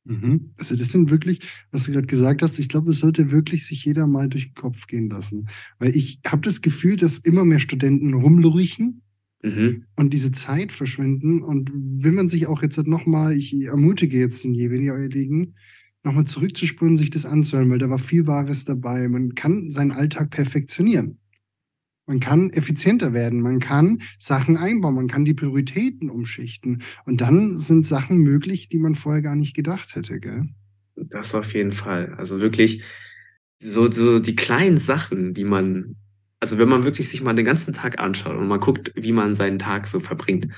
Mhm. 0.04 0.52
Also 0.58 0.76
das 0.76 0.90
sind 0.90 1.10
wirklich, 1.10 1.40
was 1.70 1.84
du 1.84 1.92
gerade 1.92 2.06
gesagt 2.06 2.42
hast, 2.42 2.58
ich 2.58 2.68
glaube, 2.68 2.88
das 2.88 2.98
sollte 2.98 3.30
wirklich 3.30 3.66
sich 3.66 3.84
jeder 3.84 4.06
mal 4.06 4.28
durch 4.28 4.46
den 4.46 4.54
Kopf 4.54 4.86
gehen 4.86 5.08
lassen. 5.10 5.48
Weil 5.78 5.94
ich 5.94 6.20
habe 6.26 6.42
das 6.42 6.60
Gefühl, 6.60 6.96
dass 6.96 7.18
immer 7.18 7.44
mehr 7.44 7.60
Studenten 7.60 8.14
rumlurichen 8.14 9.02
mhm. 9.42 9.84
und 9.96 10.12
diese 10.12 10.32
Zeit 10.32 10.72
verschwinden. 10.72 11.42
Und 11.42 11.70
wenn 11.74 12.14
man 12.14 12.28
sich 12.28 12.46
auch 12.46 12.62
jetzt 12.62 12.78
nochmal, 12.86 13.36
ich 13.36 13.52
ermutige 13.64 14.18
jetzt 14.18 14.42
den 14.44 14.54
jeweiligen, 14.54 15.54
nochmal 16.04 16.24
zurückzuspüren, 16.24 16.96
sich 16.96 17.10
das 17.10 17.26
anzuhören, 17.26 17.70
weil 17.70 17.78
da 17.78 17.88
war 17.88 17.98
viel 17.98 18.26
Wahres 18.26 18.64
dabei. 18.64 19.08
Man 19.08 19.34
kann 19.34 19.70
seinen 19.70 19.92
Alltag 19.92 20.30
perfektionieren. 20.30 21.18
Man 22.06 22.18
kann 22.18 22.50
effizienter 22.50 23.12
werden, 23.12 23.40
man 23.40 23.60
kann 23.60 24.02
Sachen 24.18 24.56
einbauen, 24.56 24.96
man 24.96 25.06
kann 25.06 25.24
die 25.24 25.34
Prioritäten 25.34 26.10
umschichten. 26.10 26.82
Und 27.04 27.20
dann 27.20 27.58
sind 27.58 27.86
Sachen 27.86 28.18
möglich, 28.18 28.68
die 28.68 28.78
man 28.78 28.96
vorher 28.96 29.22
gar 29.22 29.36
nicht 29.36 29.54
gedacht 29.54 29.94
hätte, 29.94 30.18
gell? 30.18 30.48
Das 30.96 31.34
auf 31.34 31.54
jeden 31.54 31.72
Fall. 31.72 32.14
Also 32.18 32.40
wirklich 32.40 32.82
so, 33.62 33.90
so 33.90 34.18
die 34.18 34.34
kleinen 34.34 34.78
Sachen, 34.78 35.32
die 35.32 35.44
man, 35.44 35.96
also 36.40 36.58
wenn 36.58 36.68
man 36.68 36.82
wirklich 36.82 37.08
sich 37.08 37.22
mal 37.22 37.34
den 37.34 37.44
ganzen 37.44 37.72
Tag 37.72 38.00
anschaut 38.00 38.36
und 38.36 38.48
man 38.48 38.60
guckt, 38.60 38.92
wie 38.96 39.12
man 39.12 39.36
seinen 39.36 39.60
Tag 39.60 39.86
so 39.86 40.00
verbringt 40.00 40.48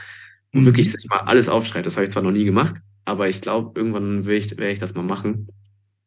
und 0.52 0.62
mhm. 0.62 0.66
wirklich 0.66 0.90
sich 0.90 1.06
mal 1.10 1.20
alles 1.20 1.50
aufschreibt, 1.50 1.86
das 1.86 1.96
habe 1.96 2.06
ich 2.06 2.12
zwar 2.12 2.22
noch 2.22 2.32
nie 2.32 2.44
gemacht, 2.44 2.80
aber 3.04 3.28
ich 3.28 3.40
glaube, 3.40 3.78
irgendwann 3.78 4.26
werde 4.26 4.38
ich, 4.38 4.50
werde 4.52 4.72
ich 4.72 4.78
das 4.78 4.94
mal 4.94 5.02
machen, 5.02 5.48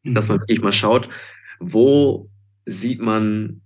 mhm. 0.04 0.16
dass 0.16 0.28
man 0.28 0.40
wirklich 0.40 0.62
mal 0.62 0.72
schaut, 0.72 1.10
wo 1.60 2.30
sieht 2.66 3.02
man 3.02 3.62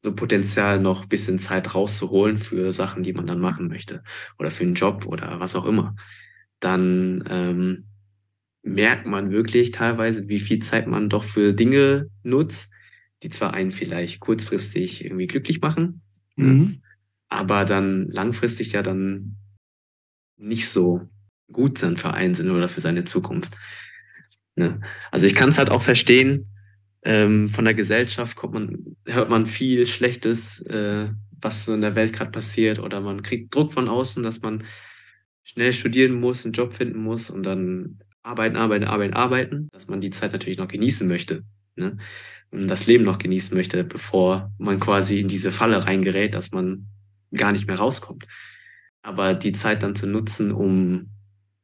so 0.00 0.14
Potenzial 0.14 0.80
noch 0.80 1.04
ein 1.04 1.08
bisschen 1.08 1.38
Zeit 1.38 1.74
rauszuholen 1.74 2.36
für 2.36 2.72
Sachen, 2.72 3.02
die 3.02 3.12
man 3.12 3.26
dann 3.26 3.40
machen 3.40 3.68
möchte 3.68 4.02
oder 4.38 4.50
für 4.50 4.64
einen 4.64 4.74
Job 4.74 5.06
oder 5.06 5.38
was 5.38 5.54
auch 5.54 5.64
immer, 5.64 5.94
dann 6.58 7.24
ähm, 7.28 7.84
merkt 8.62 9.06
man 9.06 9.30
wirklich 9.30 9.70
teilweise, 9.70 10.28
wie 10.28 10.40
viel 10.40 10.58
Zeit 10.60 10.86
man 10.86 11.08
doch 11.08 11.24
für 11.24 11.52
Dinge 11.52 12.08
nutzt, 12.22 12.72
die 13.22 13.30
zwar 13.30 13.54
einen 13.54 13.70
vielleicht 13.70 14.20
kurzfristig 14.20 15.04
irgendwie 15.04 15.28
glücklich 15.28 15.60
machen, 15.60 16.02
ne, 16.36 16.46
mhm. 16.46 16.58
ne, 16.58 16.80
aber 17.28 17.64
dann 17.64 18.08
langfristig 18.08 18.72
ja 18.72 18.82
dann 18.82 19.36
nicht 20.36 20.68
so 20.68 21.08
gut 21.52 21.78
sind 21.78 22.00
für 22.00 22.12
einen 22.12 22.34
sind 22.34 22.50
oder 22.50 22.68
für 22.68 22.80
seine 22.80 23.04
Zukunft. 23.04 23.56
Ne? 24.56 24.80
Also 25.10 25.26
ich 25.26 25.34
kann 25.34 25.50
es 25.50 25.58
halt 25.58 25.70
auch 25.70 25.82
verstehen, 25.82 26.48
ähm, 27.04 27.50
von 27.50 27.64
der 27.64 27.74
Gesellschaft 27.74 28.36
kommt 28.36 28.54
man, 28.54 28.96
hört 29.06 29.28
man 29.28 29.46
viel 29.46 29.86
Schlechtes, 29.86 30.60
äh, 30.62 31.08
was 31.40 31.64
so 31.64 31.74
in 31.74 31.80
der 31.80 31.94
Welt 31.96 32.12
gerade 32.12 32.30
passiert, 32.30 32.78
oder 32.78 33.00
man 33.00 33.22
kriegt 33.22 33.54
Druck 33.54 33.72
von 33.72 33.88
außen, 33.88 34.22
dass 34.22 34.42
man 34.42 34.64
schnell 35.42 35.72
studieren 35.72 36.14
muss, 36.14 36.44
einen 36.44 36.52
Job 36.52 36.72
finden 36.72 37.00
muss 37.02 37.28
und 37.28 37.42
dann 37.42 37.98
arbeiten, 38.22 38.56
arbeiten, 38.56 38.84
arbeiten, 38.84 39.14
arbeiten, 39.14 39.68
dass 39.72 39.88
man 39.88 40.00
die 40.00 40.10
Zeit 40.10 40.32
natürlich 40.32 40.58
noch 40.58 40.68
genießen 40.68 41.08
möchte. 41.08 41.42
Ne? 41.74 41.96
Und 42.52 42.68
das 42.68 42.86
Leben 42.86 43.04
noch 43.04 43.18
genießen 43.18 43.56
möchte, 43.56 43.82
bevor 43.82 44.52
man 44.58 44.78
quasi 44.78 45.18
in 45.18 45.26
diese 45.26 45.50
Falle 45.50 45.84
reingerät, 45.84 46.34
dass 46.34 46.52
man 46.52 46.86
gar 47.34 47.50
nicht 47.50 47.66
mehr 47.66 47.78
rauskommt. 47.78 48.26
Aber 49.00 49.34
die 49.34 49.52
Zeit 49.52 49.82
dann 49.82 49.96
zu 49.96 50.06
nutzen, 50.06 50.52
um 50.52 51.10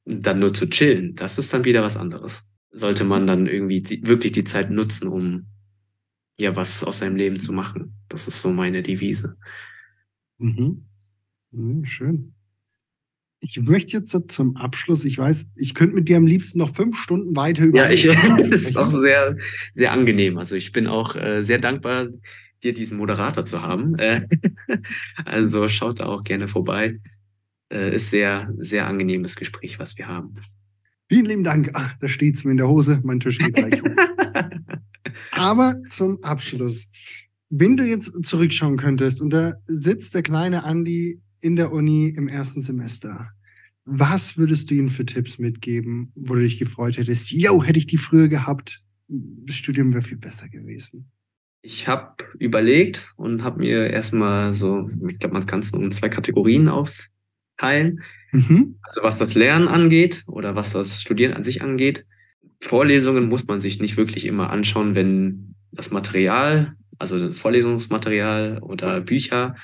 dann 0.09 0.41
nur 0.41 0.55
zu 0.55 0.69
chillen, 0.69 1.15
das 1.15 1.39
ist 1.39 1.53
dann 1.53 1.65
wieder 1.65 1.83
was 1.83 1.97
anderes 1.97 2.49
sollte 2.79 3.05
man 3.05 3.27
dann 3.27 3.47
irgendwie 3.47 3.83
die, 3.83 4.07
wirklich 4.07 4.33
die 4.33 4.45
Zeit 4.45 4.71
nutzen, 4.71 5.09
um 5.09 5.47
ja 6.37 6.55
was 6.57 6.85
aus 6.85 7.01
seinem 7.01 7.17
Leben 7.17 7.41
zu 7.41 7.53
machen. 7.53 7.95
Das 8.09 8.29
ist 8.29 8.41
so 8.41 8.51
meine 8.51 8.83
Devise. 8.83 9.37
Mhm. 10.39 10.87
Mhm, 11.51 11.85
schön. 11.85 12.35
Ich 13.41 13.61
möchte 13.61 13.97
jetzt 13.97 14.33
zum 14.33 14.57
Abschluss, 14.57 15.05
ich 15.05 15.17
weiß, 15.17 15.53
ich 15.57 15.75
könnte 15.75 15.95
mit 15.95 16.09
dir 16.09 16.17
am 16.17 16.27
liebsten 16.27 16.59
noch 16.59 16.75
fünf 16.75 16.97
Stunden 16.99 17.37
weiter 17.37 17.65
über. 17.65 17.79
Ja, 17.79 17.91
ich, 17.91 18.03
das 18.51 18.63
ist 18.63 18.77
auch 18.77 18.91
sehr, 18.91 19.37
sehr 19.75 19.93
angenehm. 19.93 20.39
Also 20.39 20.57
ich 20.57 20.73
bin 20.73 20.87
auch 20.87 21.15
äh, 21.15 21.43
sehr 21.43 21.59
dankbar, 21.59 22.09
dir 22.65 22.73
diesen 22.73 22.99
Moderator 22.99 23.45
zu 23.45 23.63
haben. 23.63 23.97
Äh, 23.97 24.27
also 25.25 25.69
schaut 25.69 26.01
da 26.01 26.07
auch 26.07 26.25
gerne 26.25 26.49
vorbei. 26.49 26.99
Äh, 27.71 27.95
ist 27.95 28.11
sehr, 28.11 28.53
sehr 28.59 28.87
angenehmes 28.87 29.37
Gespräch, 29.37 29.79
was 29.79 29.97
wir 29.99 30.09
haben. 30.09 30.37
Vielen 31.09 31.27
lieben 31.27 31.45
Dank. 31.45 31.71
Ach, 31.75 31.95
da 32.01 32.09
steht 32.09 32.37
es 32.37 32.45
mir 32.45 32.53
in 32.53 32.57
der 32.57 32.69
Hose. 32.69 33.01
Mein 33.03 33.21
Tisch 33.21 33.39
geht 33.39 33.55
gleich 33.55 33.83
hoch. 33.83 33.89
Aber 35.33 35.75
zum 35.85 36.23
Abschluss. 36.23 36.91
Wenn 37.51 37.77
du 37.77 37.85
jetzt 37.85 38.27
zurückschauen 38.27 38.77
könntest 38.77 39.23
und 39.23 39.31
da 39.31 39.55
sitzt 39.65 40.15
der 40.15 40.23
kleine 40.23 40.65
Andi 40.65 41.21
in 41.41 41.57
der 41.57 41.73
Uni 41.73 42.09
im 42.09 42.29
ersten 42.29 42.61
Semester, 42.61 43.31
was 43.85 44.37
würdest 44.37 44.71
du 44.71 44.75
ihm 44.75 44.91
für 44.91 45.07
Tipps 45.07 45.39
mitgeben, 45.39 46.13
wo 46.15 46.35
du 46.35 46.43
dich 46.43 46.59
gefreut 46.59 46.99
hättest? 46.99 47.31
Yo, 47.31 47.63
hätte 47.63 47.79
ich 47.79 47.87
die 47.87 47.97
früher 47.97 48.29
gehabt, 48.29 48.83
das 49.09 49.57
Studium 49.57 49.93
wäre 49.93 50.03
viel 50.03 50.19
besser 50.19 50.51
gewesen. 50.51 51.11
Ich 51.63 51.89
habe 51.89 52.23
überlegt 52.39 53.15
und 53.17 53.43
habe 53.43 53.61
mir 53.61 53.89
erstmal 53.89 54.53
so, 54.53 54.91
ich 55.09 55.19
glaube, 55.19 55.33
man 55.33 55.47
kann 55.47 55.61
es 55.61 55.73
in 55.73 55.91
zwei 55.91 56.11
Kategorien 56.11 56.69
aufteilen. 57.59 58.03
Mhm. 58.33 58.79
Also 58.83 59.03
was 59.03 59.19
das 59.19 59.35
Lernen 59.35 59.69
angeht 59.69 60.25
oder 60.27 60.55
was 60.55 60.73
das 60.73 61.01
Studieren 61.03 61.35
an 61.35 61.45
sich 61.45 61.63
angeht, 61.63 62.07
Vorlesungen 62.61 63.29
muss 63.29 63.47
man 63.47 63.61
sich 63.61 63.81
nicht 63.81 63.97
wirklich 63.97 64.27
immer 64.27 64.51
anschauen, 64.51 64.95
wenn 64.95 65.55
das 65.73 65.91
Material, 65.91 66.75
also 66.99 67.19
das 67.19 67.39
Vorlesungsmaterial 67.39 68.59
oder 68.63 69.01
Bücher 69.01 69.55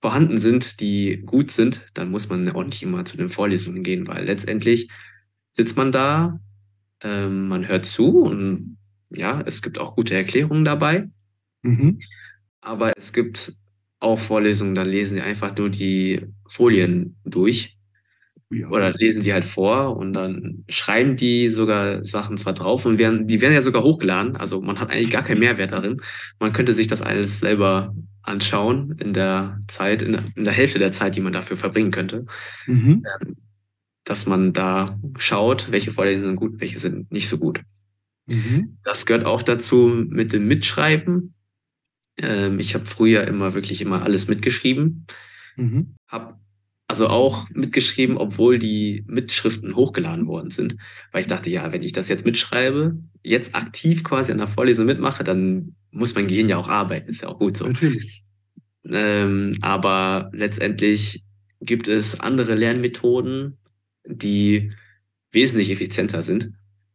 vorhanden 0.00 0.38
sind, 0.38 0.80
die 0.80 1.22
gut 1.26 1.50
sind, 1.50 1.86
dann 1.94 2.10
muss 2.10 2.28
man 2.28 2.48
auch 2.50 2.64
nicht 2.64 2.82
immer 2.82 3.04
zu 3.04 3.16
den 3.16 3.28
Vorlesungen 3.28 3.82
gehen, 3.82 4.06
weil 4.06 4.24
letztendlich 4.24 4.88
sitzt 5.50 5.76
man 5.76 5.92
da 5.92 6.40
Ähm, 7.02 7.48
man 7.48 7.66
hört 7.68 7.86
zu 7.86 8.20
und 8.20 8.78
ja, 9.10 9.42
es 9.46 9.62
gibt 9.62 9.78
auch 9.78 9.96
gute 9.96 10.14
Erklärungen 10.14 10.64
dabei. 10.64 11.08
Mhm. 11.62 12.00
Aber 12.60 12.92
es 12.96 13.12
gibt 13.12 13.54
auch 14.00 14.18
Vorlesungen, 14.18 14.74
da 14.74 14.82
lesen 14.82 15.14
sie 15.14 15.20
einfach 15.20 15.56
nur 15.56 15.70
die 15.70 16.26
Folien 16.48 17.16
durch. 17.24 17.76
Ja. 18.52 18.68
Oder 18.68 18.92
lesen 18.92 19.22
sie 19.22 19.32
halt 19.32 19.44
vor 19.44 19.96
und 19.96 20.12
dann 20.12 20.64
schreiben 20.68 21.14
die 21.14 21.50
sogar 21.50 22.02
Sachen 22.04 22.36
zwar 22.36 22.52
drauf 22.52 22.84
und 22.84 22.98
werden, 22.98 23.28
die 23.28 23.40
werden 23.40 23.54
ja 23.54 23.62
sogar 23.62 23.84
hochgeladen. 23.84 24.34
Also 24.34 24.60
man 24.60 24.80
hat 24.80 24.90
eigentlich 24.90 25.10
gar 25.10 25.22
keinen 25.22 25.38
Mehrwert 25.38 25.70
darin. 25.70 25.98
Man 26.40 26.52
könnte 26.52 26.74
sich 26.74 26.88
das 26.88 27.00
alles 27.00 27.38
selber 27.38 27.94
anschauen 28.22 28.96
in 28.98 29.12
der 29.12 29.60
Zeit, 29.68 30.02
in, 30.02 30.18
in 30.34 30.44
der 30.44 30.52
Hälfte 30.52 30.80
der 30.80 30.90
Zeit, 30.90 31.14
die 31.14 31.20
man 31.20 31.32
dafür 31.32 31.56
verbringen 31.56 31.92
könnte. 31.92 32.26
Mhm. 32.66 33.04
Ähm, 33.20 33.36
dass 34.04 34.26
man 34.26 34.52
da 34.52 34.98
schaut, 35.16 35.70
welche 35.70 35.92
Vorlesungen 35.92 36.26
sind 36.26 36.36
gut, 36.36 36.60
welche 36.60 36.80
sind 36.80 37.12
nicht 37.12 37.28
so 37.28 37.38
gut. 37.38 37.60
Mhm. 38.26 38.78
Das 38.82 39.06
gehört 39.06 39.26
auch 39.26 39.42
dazu 39.42 39.88
mit 40.08 40.32
dem 40.32 40.48
Mitschreiben. 40.48 41.34
Ähm, 42.20 42.58
ich 42.58 42.74
habe 42.74 42.86
früher 42.86 43.26
immer 43.26 43.54
wirklich 43.54 43.80
immer 43.80 44.02
alles 44.02 44.28
mitgeschrieben. 44.28 45.06
Mhm. 45.56 45.94
Habe 46.06 46.38
also 46.88 47.08
auch 47.08 47.48
mitgeschrieben, 47.50 48.16
obwohl 48.16 48.58
die 48.58 49.04
Mitschriften 49.06 49.76
hochgeladen 49.76 50.26
worden 50.26 50.50
sind. 50.50 50.76
Weil 51.12 51.20
ich 51.20 51.28
dachte, 51.28 51.48
ja, 51.48 51.72
wenn 51.72 51.84
ich 51.84 51.92
das 51.92 52.08
jetzt 52.08 52.24
mitschreibe, 52.24 52.98
jetzt 53.22 53.54
aktiv 53.54 54.02
quasi 54.02 54.32
an 54.32 54.38
der 54.38 54.48
Vorlesung 54.48 54.86
mitmache, 54.86 55.22
dann 55.22 55.76
muss 55.92 56.14
mein 56.14 56.26
Gehirn 56.26 56.48
ja 56.48 56.56
auch 56.56 56.68
arbeiten. 56.68 57.08
Ist 57.08 57.22
ja 57.22 57.28
auch 57.28 57.38
gut 57.38 57.56
so. 57.56 57.66
Natürlich. 57.68 58.24
Ähm, 58.84 59.56
aber 59.60 60.30
letztendlich 60.32 61.22
gibt 61.60 61.86
es 61.86 62.18
andere 62.18 62.54
Lernmethoden, 62.54 63.58
die 64.04 64.72
wesentlich 65.30 65.70
effizienter 65.70 66.22
sind, 66.22 66.52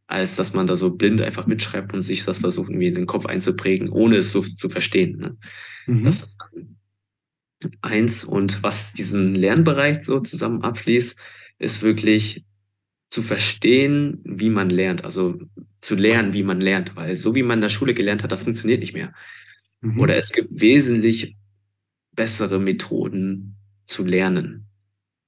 als 0.07 0.35
dass 0.35 0.53
man 0.53 0.67
da 0.67 0.75
so 0.75 0.91
blind 0.91 1.21
einfach 1.21 1.47
mitschreibt 1.47 1.93
und 1.93 2.01
sich 2.01 2.25
das 2.25 2.39
versucht, 2.39 2.69
irgendwie 2.69 2.87
in 2.87 2.95
den 2.95 3.07
Kopf 3.07 3.25
einzuprägen, 3.25 3.89
ohne 3.89 4.17
es 4.17 4.31
so 4.31 4.41
zu 4.41 4.69
verstehen. 4.69 5.17
Ne? 5.17 5.37
Mhm. 5.87 6.03
Das 6.03 6.21
ist 6.21 6.37
eins. 7.81 8.23
Und 8.23 8.61
was 8.63 8.93
diesen 8.93 9.33
Lernbereich 9.33 10.03
so 10.03 10.19
zusammen 10.19 10.61
abschließt, 10.61 11.17
ist 11.57 11.81
wirklich 11.81 12.45
zu 13.09 13.21
verstehen, 13.21 14.21
wie 14.23 14.49
man 14.49 14.69
lernt. 14.69 15.05
Also 15.05 15.39
zu 15.79 15.95
lernen, 15.95 16.33
wie 16.33 16.43
man 16.43 16.61
lernt, 16.61 16.95
weil 16.95 17.15
so 17.15 17.33
wie 17.35 17.43
man 17.43 17.59
in 17.59 17.61
der 17.61 17.69
Schule 17.69 17.93
gelernt 17.93 18.23
hat, 18.23 18.31
das 18.31 18.43
funktioniert 18.43 18.81
nicht 18.81 18.93
mehr. 18.93 19.13
Mhm. 19.81 19.99
Oder 19.99 20.17
es 20.17 20.31
gibt 20.31 20.59
wesentlich 20.59 21.35
bessere 22.11 22.59
Methoden 22.59 23.57
zu 23.85 24.05
lernen. 24.05 24.67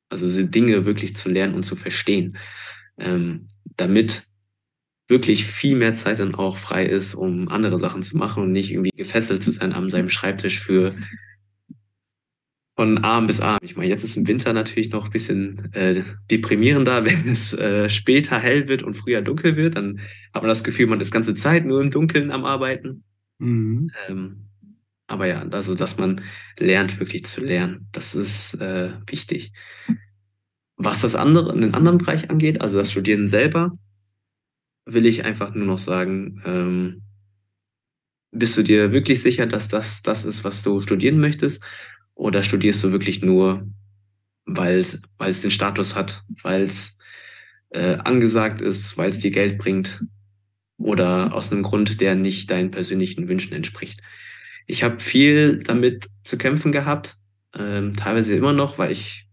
Also 0.09 0.25
diese 0.25 0.45
Dinge 0.45 0.85
wirklich 0.85 1.15
zu 1.15 1.29
lernen 1.29 1.53
und 1.53 1.63
zu 1.63 1.75
verstehen, 1.75 2.37
ähm, 2.97 3.47
damit 3.75 4.26
wirklich 5.07 5.45
viel 5.45 5.75
mehr 5.75 5.93
Zeit 5.93 6.19
dann 6.19 6.35
auch 6.35 6.57
frei 6.57 6.85
ist, 6.85 7.15
um 7.15 7.47
andere 7.47 7.77
Sachen 7.77 8.03
zu 8.03 8.17
machen 8.17 8.43
und 8.43 8.51
nicht 8.51 8.71
irgendwie 8.71 8.91
gefesselt 8.95 9.43
zu 9.43 9.51
sein 9.51 9.73
an 9.73 9.89
seinem 9.89 10.09
Schreibtisch 10.09 10.59
für 10.59 10.95
von 12.75 12.99
Arm 12.99 13.25
bis 13.25 13.41
Arm. 13.41 13.57
Ich 13.63 13.75
meine, 13.75 13.89
jetzt 13.89 14.03
ist 14.03 14.17
im 14.17 14.27
Winter 14.27 14.53
natürlich 14.53 14.91
noch 14.91 15.05
ein 15.05 15.11
bisschen 15.11 15.73
äh, 15.73 16.03
deprimierender, 16.29 17.05
wenn 17.05 17.29
es 17.29 17.53
äh, 17.53 17.89
später 17.89 18.39
hell 18.39 18.67
wird 18.67 18.83
und 18.83 18.93
früher 18.93 19.21
dunkel 19.21 19.57
wird. 19.57 19.75
Dann 19.75 19.99
hat 20.33 20.43
man 20.43 20.49
das 20.49 20.63
Gefühl, 20.63 20.85
man 20.85 21.01
ist 21.01 21.11
ganze 21.11 21.33
Zeit 21.35 21.65
nur 21.65 21.81
im 21.81 21.89
Dunkeln 21.89 22.31
am 22.31 22.45
Arbeiten. 22.45 23.03
Mhm. 23.39 23.89
Ähm, 24.07 24.47
aber 25.07 25.25
ja, 25.25 25.41
also 25.49 25.73
dass 25.73 25.97
man 25.97 26.21
lernt, 26.59 26.99
wirklich 26.99 27.25
zu 27.25 27.41
lernen, 27.41 27.87
das 27.93 28.13
ist 28.13 28.53
äh, 28.55 28.91
wichtig. 29.07 29.53
Was 30.75 31.01
das 31.01 31.15
andere, 31.15 31.53
in 31.53 31.61
den 31.61 31.73
anderen 31.73 31.97
Bereich 31.97 32.29
angeht, 32.29 32.61
also 32.61 32.77
das 32.77 32.91
Studieren 32.91 33.27
selber, 33.27 33.71
will 34.87 35.05
ich 35.05 35.25
einfach 35.25 35.53
nur 35.53 35.67
noch 35.67 35.77
sagen, 35.77 36.41
ähm, 36.45 37.01
bist 38.31 38.57
du 38.57 38.63
dir 38.63 38.91
wirklich 38.91 39.21
sicher, 39.21 39.45
dass 39.45 39.67
das 39.67 40.01
das 40.01 40.25
ist, 40.25 40.43
was 40.43 40.63
du 40.63 40.79
studieren 40.79 41.19
möchtest? 41.19 41.63
Oder 42.15 42.41
studierst 42.41 42.83
du 42.83 42.91
wirklich 42.91 43.21
nur, 43.21 43.67
weil 44.45 44.77
es 44.79 45.41
den 45.41 45.51
Status 45.51 45.95
hat, 45.95 46.23
weil 46.41 46.63
es 46.63 46.97
äh, 47.69 47.95
angesagt 47.95 48.61
ist, 48.61 48.97
weil 48.97 49.09
es 49.09 49.19
dir 49.19 49.31
Geld 49.31 49.57
bringt 49.57 50.03
oder 50.77 51.33
aus 51.33 51.51
einem 51.51 51.63
Grund, 51.63 51.99
der 52.01 52.15
nicht 52.15 52.49
deinen 52.49 52.71
persönlichen 52.71 53.27
Wünschen 53.27 53.53
entspricht? 53.53 54.01
Ich 54.67 54.83
habe 54.83 54.99
viel 54.99 55.59
damit 55.59 56.07
zu 56.23 56.37
kämpfen 56.37 56.71
gehabt, 56.71 57.17
ähm, 57.57 57.95
teilweise 57.95 58.35
immer 58.35 58.53
noch, 58.53 58.77
weil 58.77 58.91
ich, 58.91 59.27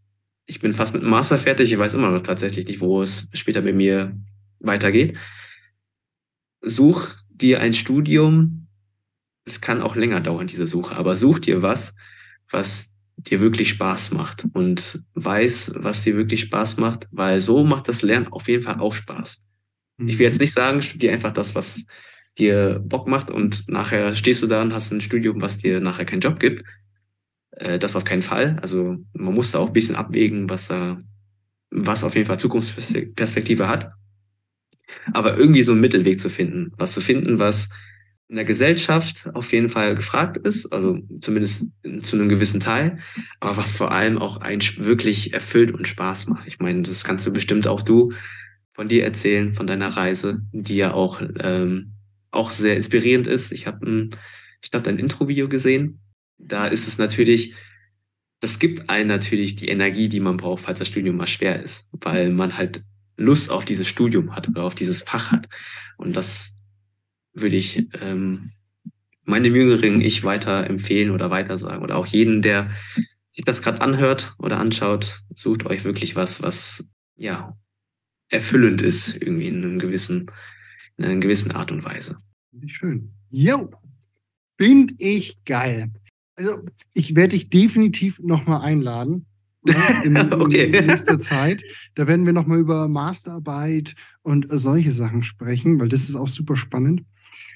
ich 0.47 0.61
bin 0.61 0.73
fast 0.73 0.95
mit 0.95 1.03
dem 1.03 1.11
Master 1.11 1.39
fertig, 1.39 1.73
ich 1.73 1.79
weiß 1.79 1.95
immer 1.95 2.11
noch 2.11 2.23
tatsächlich 2.23 2.67
nicht, 2.67 2.81
wo 2.81 3.03
es 3.03 3.29
später 3.33 3.63
bei 3.63 3.73
mir 3.73 4.17
weitergeht. 4.61 5.17
Such 6.65 7.09
dir 7.29 7.61
ein 7.61 7.73
Studium, 7.73 8.69
es 9.45 9.61
kann 9.61 9.83
auch 9.83 9.97
länger 9.97 10.21
dauern, 10.21 10.47
diese 10.47 10.67
Suche, 10.67 10.97
aber 10.97 11.17
such 11.17 11.41
dir 11.41 11.63
was, 11.63 11.95
was 12.51 12.91
dir 13.17 13.41
wirklich 13.41 13.69
Spaß 13.71 14.13
macht 14.13 14.47
und 14.53 15.03
weiß, 15.15 15.75
was 15.77 16.03
dir 16.03 16.17
wirklich 16.17 16.41
Spaß 16.43 16.79
macht, 16.79 17.07
weil 17.11 17.41
so 17.41 17.65
macht 17.65 17.89
das 17.89 18.03
Lernen 18.03 18.29
auf 18.29 18.49
jeden 18.49 18.63
Fall 18.63 18.81
auch 18.81 18.93
Spaß. 18.93 19.47
Ich 19.99 20.19
will 20.19 20.27
jetzt 20.27 20.39
mhm. 20.39 20.43
nicht 20.43 20.53
sagen, 20.53 20.83
studier 20.83 21.13
einfach 21.13 21.33
das, 21.33 21.55
was 21.55 21.85
dir 22.39 22.81
Bock 22.85 23.07
macht 23.07 23.31
und 23.31 23.69
nachher 23.69 24.15
stehst 24.17 24.43
du 24.43 24.47
da 24.47 24.63
und 24.63 24.73
hast 24.73 24.91
ein 24.91 25.01
Studium, 25.01 25.41
was 25.41 25.59
dir 25.59 25.81
nachher 25.81 26.05
keinen 26.05 26.21
Job 26.21 26.41
gibt. 26.41 26.65
Äh, 27.53 27.79
das 27.79 27.95
auf 27.97 28.05
keinen 28.05 28.23
Fall. 28.23 28.59
Also 28.61 28.97
man 29.13 29.35
muss 29.35 29.53
da 29.53 29.61
auch 29.61 29.69
ein 29.69 29.73
bisschen 29.73 29.95
abwägen, 29.95 30.51
was 30.51 30.67
da, 30.69 31.01
was 31.71 32.03
auf 32.03 32.15
jeden 32.15 32.27
Fall 32.27 32.41
Zukunftsperspektive 32.41 33.69
hat. 33.69 33.93
Aber 35.13 35.37
irgendwie 35.37 35.63
so 35.63 35.73
einen 35.73 35.81
Mittelweg 35.81 36.21
zu 36.21 36.31
finden, 36.31 36.73
was 36.77 36.93
zu 36.93 37.01
finden, 37.01 37.39
was 37.39 37.71
in 38.29 38.37
der 38.37 38.45
Gesellschaft 38.45 39.29
auf 39.35 39.53
jeden 39.53 39.69
Fall 39.69 39.95
gefragt 39.95 40.39
ist, 40.39 40.73
also 40.73 40.99
zumindest 41.21 41.71
zu 42.03 42.17
einem 42.17 42.29
gewissen 42.29 42.59
Teil, 42.59 42.99
aber 43.39 43.57
was 43.59 43.73
vor 43.73 43.93
allem 43.93 44.19
auch 44.19 44.39
einen 44.39 44.63
wirklich 44.79 45.35
erfüllt 45.35 45.73
und 45.73 45.87
Spaß 45.87 46.27
macht. 46.29 46.47
Ich 46.47 46.59
meine, 46.59 46.83
das 46.83 47.05
kannst 47.05 47.27
du 47.27 47.33
bestimmt 47.33 47.67
auch 47.67 47.83
du 47.83 48.13
von 48.73 48.89
dir 48.89 49.05
erzählen, 49.05 49.55
von 49.55 49.67
deiner 49.67 49.89
Reise, 49.89 50.41
die 50.53 50.77
ja 50.77 50.93
auch, 50.93 51.21
ähm, 51.39 51.93
auch 52.31 52.51
sehr 52.51 52.77
inspirierend 52.77 53.27
ist. 53.27 53.53
Ich 53.53 53.67
habe, 53.67 54.09
ich 54.63 54.71
glaube, 54.71 54.85
dein 54.85 54.99
Intro-Video 54.99 55.49
gesehen. 55.49 56.01
Da 56.39 56.67
ist 56.67 56.89
es 56.89 56.99
natürlich, 56.99 57.55
das 58.41 58.59
gibt 58.59 58.89
einen 58.91 59.09
natürlich 59.09 59.55
die 59.55 59.69
Energie, 59.69 60.09
die 60.09 60.21
man 60.21 60.39
braucht, 60.39 60.65
falls 60.65 60.81
das 60.81 60.89
Studium 60.89 61.17
mal 61.17 61.29
schwer 61.29 61.63
ist, 61.63 61.89
weil 61.93 62.31
man 62.31 62.57
halt 62.57 62.83
Lust 63.17 63.51
auf 63.51 63.65
dieses 63.65 63.89
Studium 63.89 64.35
hat 64.35 64.49
oder 64.49 64.65
auf 64.65 64.75
dieses 64.75 65.03
Fach 65.03 65.31
hat. 65.31 65.49
Und 65.97 66.15
das 66.15 66.57
würde 67.33 67.57
ich 67.57 67.89
ähm, 68.01 68.53
meinem 69.25 69.55
jüngeren 69.55 70.01
Ich 70.01 70.25
weiter 70.25 70.69
empfehlen 70.69 71.11
oder 71.11 71.31
weiter 71.31 71.57
sagen. 71.57 71.83
Oder 71.83 71.97
auch 71.97 72.07
jeden, 72.07 72.43
der 72.43 72.71
sich 73.29 73.45
das 73.45 73.63
gerade 73.63 73.81
anhört 73.81 74.35
oder 74.39 74.59
anschaut, 74.59 75.23
sucht 75.35 75.67
euch 75.67 75.85
wirklich 75.85 76.15
was, 76.15 76.43
was 76.43 76.85
ja 77.17 77.57
erfüllend 78.29 78.83
ist, 78.83 79.21
irgendwie 79.21 79.49
in 79.49 79.65
einem 79.65 79.79
gewissen, 79.79 80.31
in 80.97 81.05
einer 81.05 81.17
gewissen 81.17 81.53
Art 81.53 81.71
und 81.71 81.85
Weise. 81.85 82.17
Schön. 82.67 83.13
Jo, 83.31 83.71
finde 84.57 84.95
ich 84.99 85.45
geil. 85.45 85.93
Also 86.37 86.65
ich 86.93 87.17
werde 87.17 87.31
dich 87.31 87.51
definitiv 87.51 88.21
nochmal 88.21 88.63
einladen. 88.63 89.27
Ja, 89.67 90.03
in, 90.05 90.17
okay. 90.17 90.65
in 90.65 90.87
nächster 90.87 91.19
Zeit. 91.19 91.63
Da 91.95 92.07
werden 92.07 92.27
wir 92.27 92.33
nochmal 92.33 92.59
über 92.59 92.89
Masterarbeit 92.89 93.95
und 94.23 94.47
solche 94.51 94.93
Sachen 94.93 95.23
sprechen, 95.23 95.81
weil 95.81 95.89
das 95.89 96.09
ist 96.09 96.17
auch 96.17 96.29
super 96.29 96.57
spannend. 96.57 97.03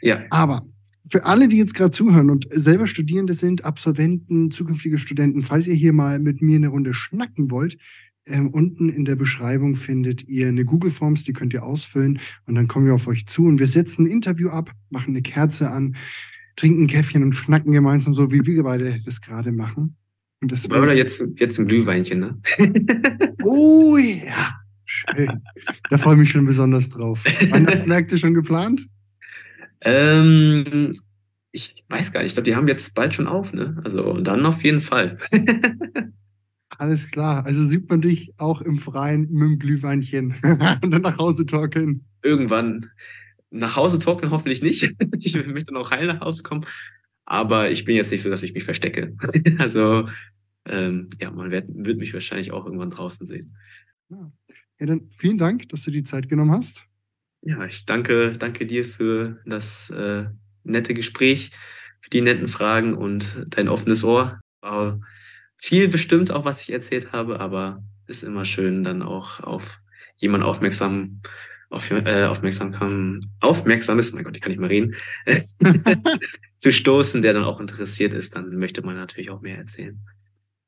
Ja. 0.01 0.23
Aber 0.31 0.67
für 1.07 1.25
alle, 1.25 1.49
die 1.49 1.57
jetzt 1.57 1.75
gerade 1.75 1.91
zuhören 1.91 2.31
und 2.31 2.47
selber 2.51 2.87
Studierende 2.87 3.35
sind, 3.35 3.65
Absolventen, 3.65 4.51
zukünftige 4.51 4.99
Studenten, 4.99 5.43
falls 5.43 5.67
ihr 5.67 5.75
hier 5.75 5.93
mal 5.93 6.19
mit 6.19 6.43
mir 6.43 6.57
eine 6.57 6.69
Runde 6.69 6.93
schnacken 6.93 7.51
wollt, 7.51 7.79
ähm, 8.27 8.49
unten 8.49 8.91
in 8.91 9.05
der 9.07 9.17
Beschreibung 9.17 9.75
findet 9.75 10.29
ihr 10.29 10.49
eine 10.49 10.65
Google 10.65 10.91
Forms, 10.91 11.25
die 11.25 11.33
könnt 11.33 11.55
ihr 11.55 11.65
ausfüllen 11.65 12.19
und 12.47 12.55
dann 12.55 12.69
kommen 12.69 12.85
wir 12.85 12.95
auf 12.95 13.07
euch 13.07 13.27
zu 13.27 13.47
und 13.47 13.59
wir 13.59 13.67
setzen 13.67 14.05
ein 14.05 14.11
Interview 14.11 14.51
ab, 14.51 14.71
machen 14.91 15.11
eine 15.11 15.23
Kerze 15.23 15.71
an, 15.71 15.97
trinken 16.57 16.85
ein 16.85 16.89
Käffchen 16.89 17.23
und 17.23 17.33
schnacken 17.33 17.73
gemeinsam, 17.73 18.13
so 18.13 18.31
wie 18.31 18.45
wir 18.45 18.63
beide 18.63 19.01
das 19.01 19.23
gerade 19.23 19.53
machen. 19.53 19.97
Das 20.41 20.71
Oder 20.71 20.95
jetzt, 20.95 21.41
jetzt 21.41 21.59
ein 21.59 21.67
Glühweinchen, 21.67 22.21
ne? 22.21 22.41
oh 23.43 23.97
ja, 23.97 24.55
schön. 24.85 25.43
Da 25.91 25.99
freue 25.99 26.15
ich 26.15 26.21
mich 26.21 26.31
schon 26.31 26.47
besonders 26.47 26.91
drauf. 26.91 27.25
Weihnachtsmärkte 27.25 28.19
schon 28.19 28.35
geplant? 28.35 28.87
Ähm, 29.81 30.93
ich 31.51 31.85
weiß 31.89 32.13
gar 32.13 32.21
nicht, 32.21 32.31
ich 32.31 32.35
glaube, 32.35 32.45
die 32.45 32.55
haben 32.55 32.69
jetzt 32.69 32.95
bald 32.95 33.15
schon 33.15 33.27
auf, 33.27 33.53
ne? 33.53 33.81
Also 33.85 34.21
dann 34.21 34.47
auf 34.47 34.63
jeden 34.63 34.81
Fall. 34.81 35.19
Alles 36.79 37.11
klar. 37.11 37.45
Also 37.45 37.67
sieht 37.67 37.91
man 37.91 38.01
dich 38.01 38.33
auch 38.37 38.61
im 38.61 38.79
Freien 38.79 39.23
mit 39.33 39.49
dem 39.49 39.59
Glühweinchen 39.59 40.35
und 40.83 40.91
dann 40.93 41.03
nach 41.03 41.19
Hause 41.19 41.47
torkeln. 41.47 42.05
Irgendwann. 42.23 42.87
Nach 43.51 43.75
Hause 43.77 43.99
torkeln 43.99 44.31
hoffentlich 44.31 44.63
nicht. 44.63 44.95
Ich 45.19 45.47
möchte 45.47 45.75
noch 45.75 45.91
heil 45.91 46.07
nach 46.07 46.21
Hause 46.21 46.43
kommen. 46.45 46.65
Aber 47.31 47.71
ich 47.71 47.85
bin 47.85 47.95
jetzt 47.95 48.11
nicht 48.11 48.23
so, 48.23 48.31
dass 48.31 48.43
ich 48.43 48.55
mich 48.55 48.65
verstecke. 48.65 49.15
Also 49.59 50.09
ähm, 50.65 51.11
ja, 51.21 51.31
man 51.31 51.51
wird, 51.51 51.67
wird 51.69 51.99
mich 51.99 52.15
wahrscheinlich 52.15 52.53
auch 52.53 52.65
irgendwann 52.65 52.89
draußen 52.89 53.27
sehen. 53.27 53.55
Ja. 54.09 54.33
ja, 54.81 54.87
dann 54.87 55.11
vielen 55.11 55.37
Dank, 55.37 55.69
dass 55.69 55.85
du 55.85 55.91
die 55.91 56.03
Zeit 56.03 56.31
genommen 56.31 56.53
hast. 56.53 56.87
Ja, 57.43 57.65
ich 57.67 57.85
danke, 57.85 58.33
danke 58.33 58.65
dir 58.65 58.83
für 58.83 59.41
das 59.45 59.91
äh, 59.91 60.25
nette 60.65 60.95
Gespräch, 60.95 61.53
für 62.01 62.09
die 62.09 62.23
netten 62.23 62.49
Fragen 62.49 62.95
und 62.95 63.45
dein 63.49 63.69
offenes 63.69 64.05
Ohr. 64.05 64.41
War 64.63 64.99
viel 65.57 65.89
bestimmt 65.89 66.31
auch, 66.31 66.47
was 66.47 66.63
ich 66.63 66.73
erzählt 66.73 67.13
habe, 67.13 67.41
aber 67.41 67.85
ist 68.07 68.25
immer 68.25 68.47
schön, 68.47 68.85
dann 68.85 69.03
auch 69.03 69.41
auf 69.41 69.81
jemanden 70.17 70.47
aufmerksam, 70.47 71.21
auf, 71.71 71.91
äh, 71.91 72.25
aufmerksam, 72.25 72.73
kann, 72.73 73.27
aufmerksam 73.41 73.99
ist, 73.99 74.15
mein 74.15 74.25
Gott, 74.25 74.37
ich 74.37 74.43
kann 74.43 74.53
nicht 74.53 74.61
mehr 74.61 74.71
reden, 74.71 74.95
zu 76.57 76.73
stoßen, 76.73 77.23
der 77.23 77.35
dann 77.35 77.45
auch 77.45 77.61
interessiert 77.61 78.15
ist, 78.15 78.35
dann 78.37 78.57
möchte 78.57 78.83
man 78.83 78.97
natürlich 78.97 79.31
auch 79.31 79.41
mehr 79.41 79.59
erzählen. 79.59 79.99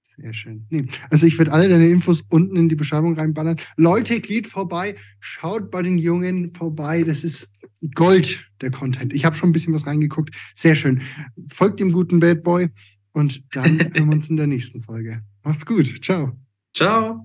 Sehr 0.03 0.32
schön. 0.32 0.66
Nee. 0.70 0.86
Also 1.09 1.26
ich 1.26 1.38
werde 1.38 1.53
alle 1.53 1.68
deine 1.68 1.88
Infos 1.88 2.22
unten 2.28 2.57
in 2.57 2.68
die 2.68 2.74
Beschreibung 2.74 3.14
reinballern. 3.14 3.59
Leute, 3.76 4.20
geht 4.20 4.48
vorbei, 4.48 4.96
schaut 5.20 5.70
bei 5.70 5.82
den 5.82 5.98
Jungen 5.98 6.53
vorbei. 6.53 7.05
Das 7.05 7.22
ist 7.22 7.55
Gold, 7.94 8.51
der 8.61 8.70
Content. 8.70 9.12
Ich 9.12 9.24
habe 9.24 9.36
schon 9.36 9.51
ein 9.51 9.53
bisschen 9.53 9.72
was 9.72 9.86
reingeguckt. 9.86 10.34
Sehr 10.55 10.74
schön. 10.74 11.03
Folgt 11.48 11.80
dem 11.80 11.92
guten 11.92 12.18
Bad 12.18 12.42
Boy 12.42 12.70
und 13.12 13.55
dann 13.55 13.78
hören 13.78 14.07
wir 14.07 14.12
uns 14.12 14.28
in 14.28 14.36
der 14.36 14.46
nächsten 14.46 14.80
Folge. 14.80 15.22
Macht's 15.44 15.64
gut. 15.64 16.03
Ciao. 16.05 16.36
Ciao. 16.74 17.22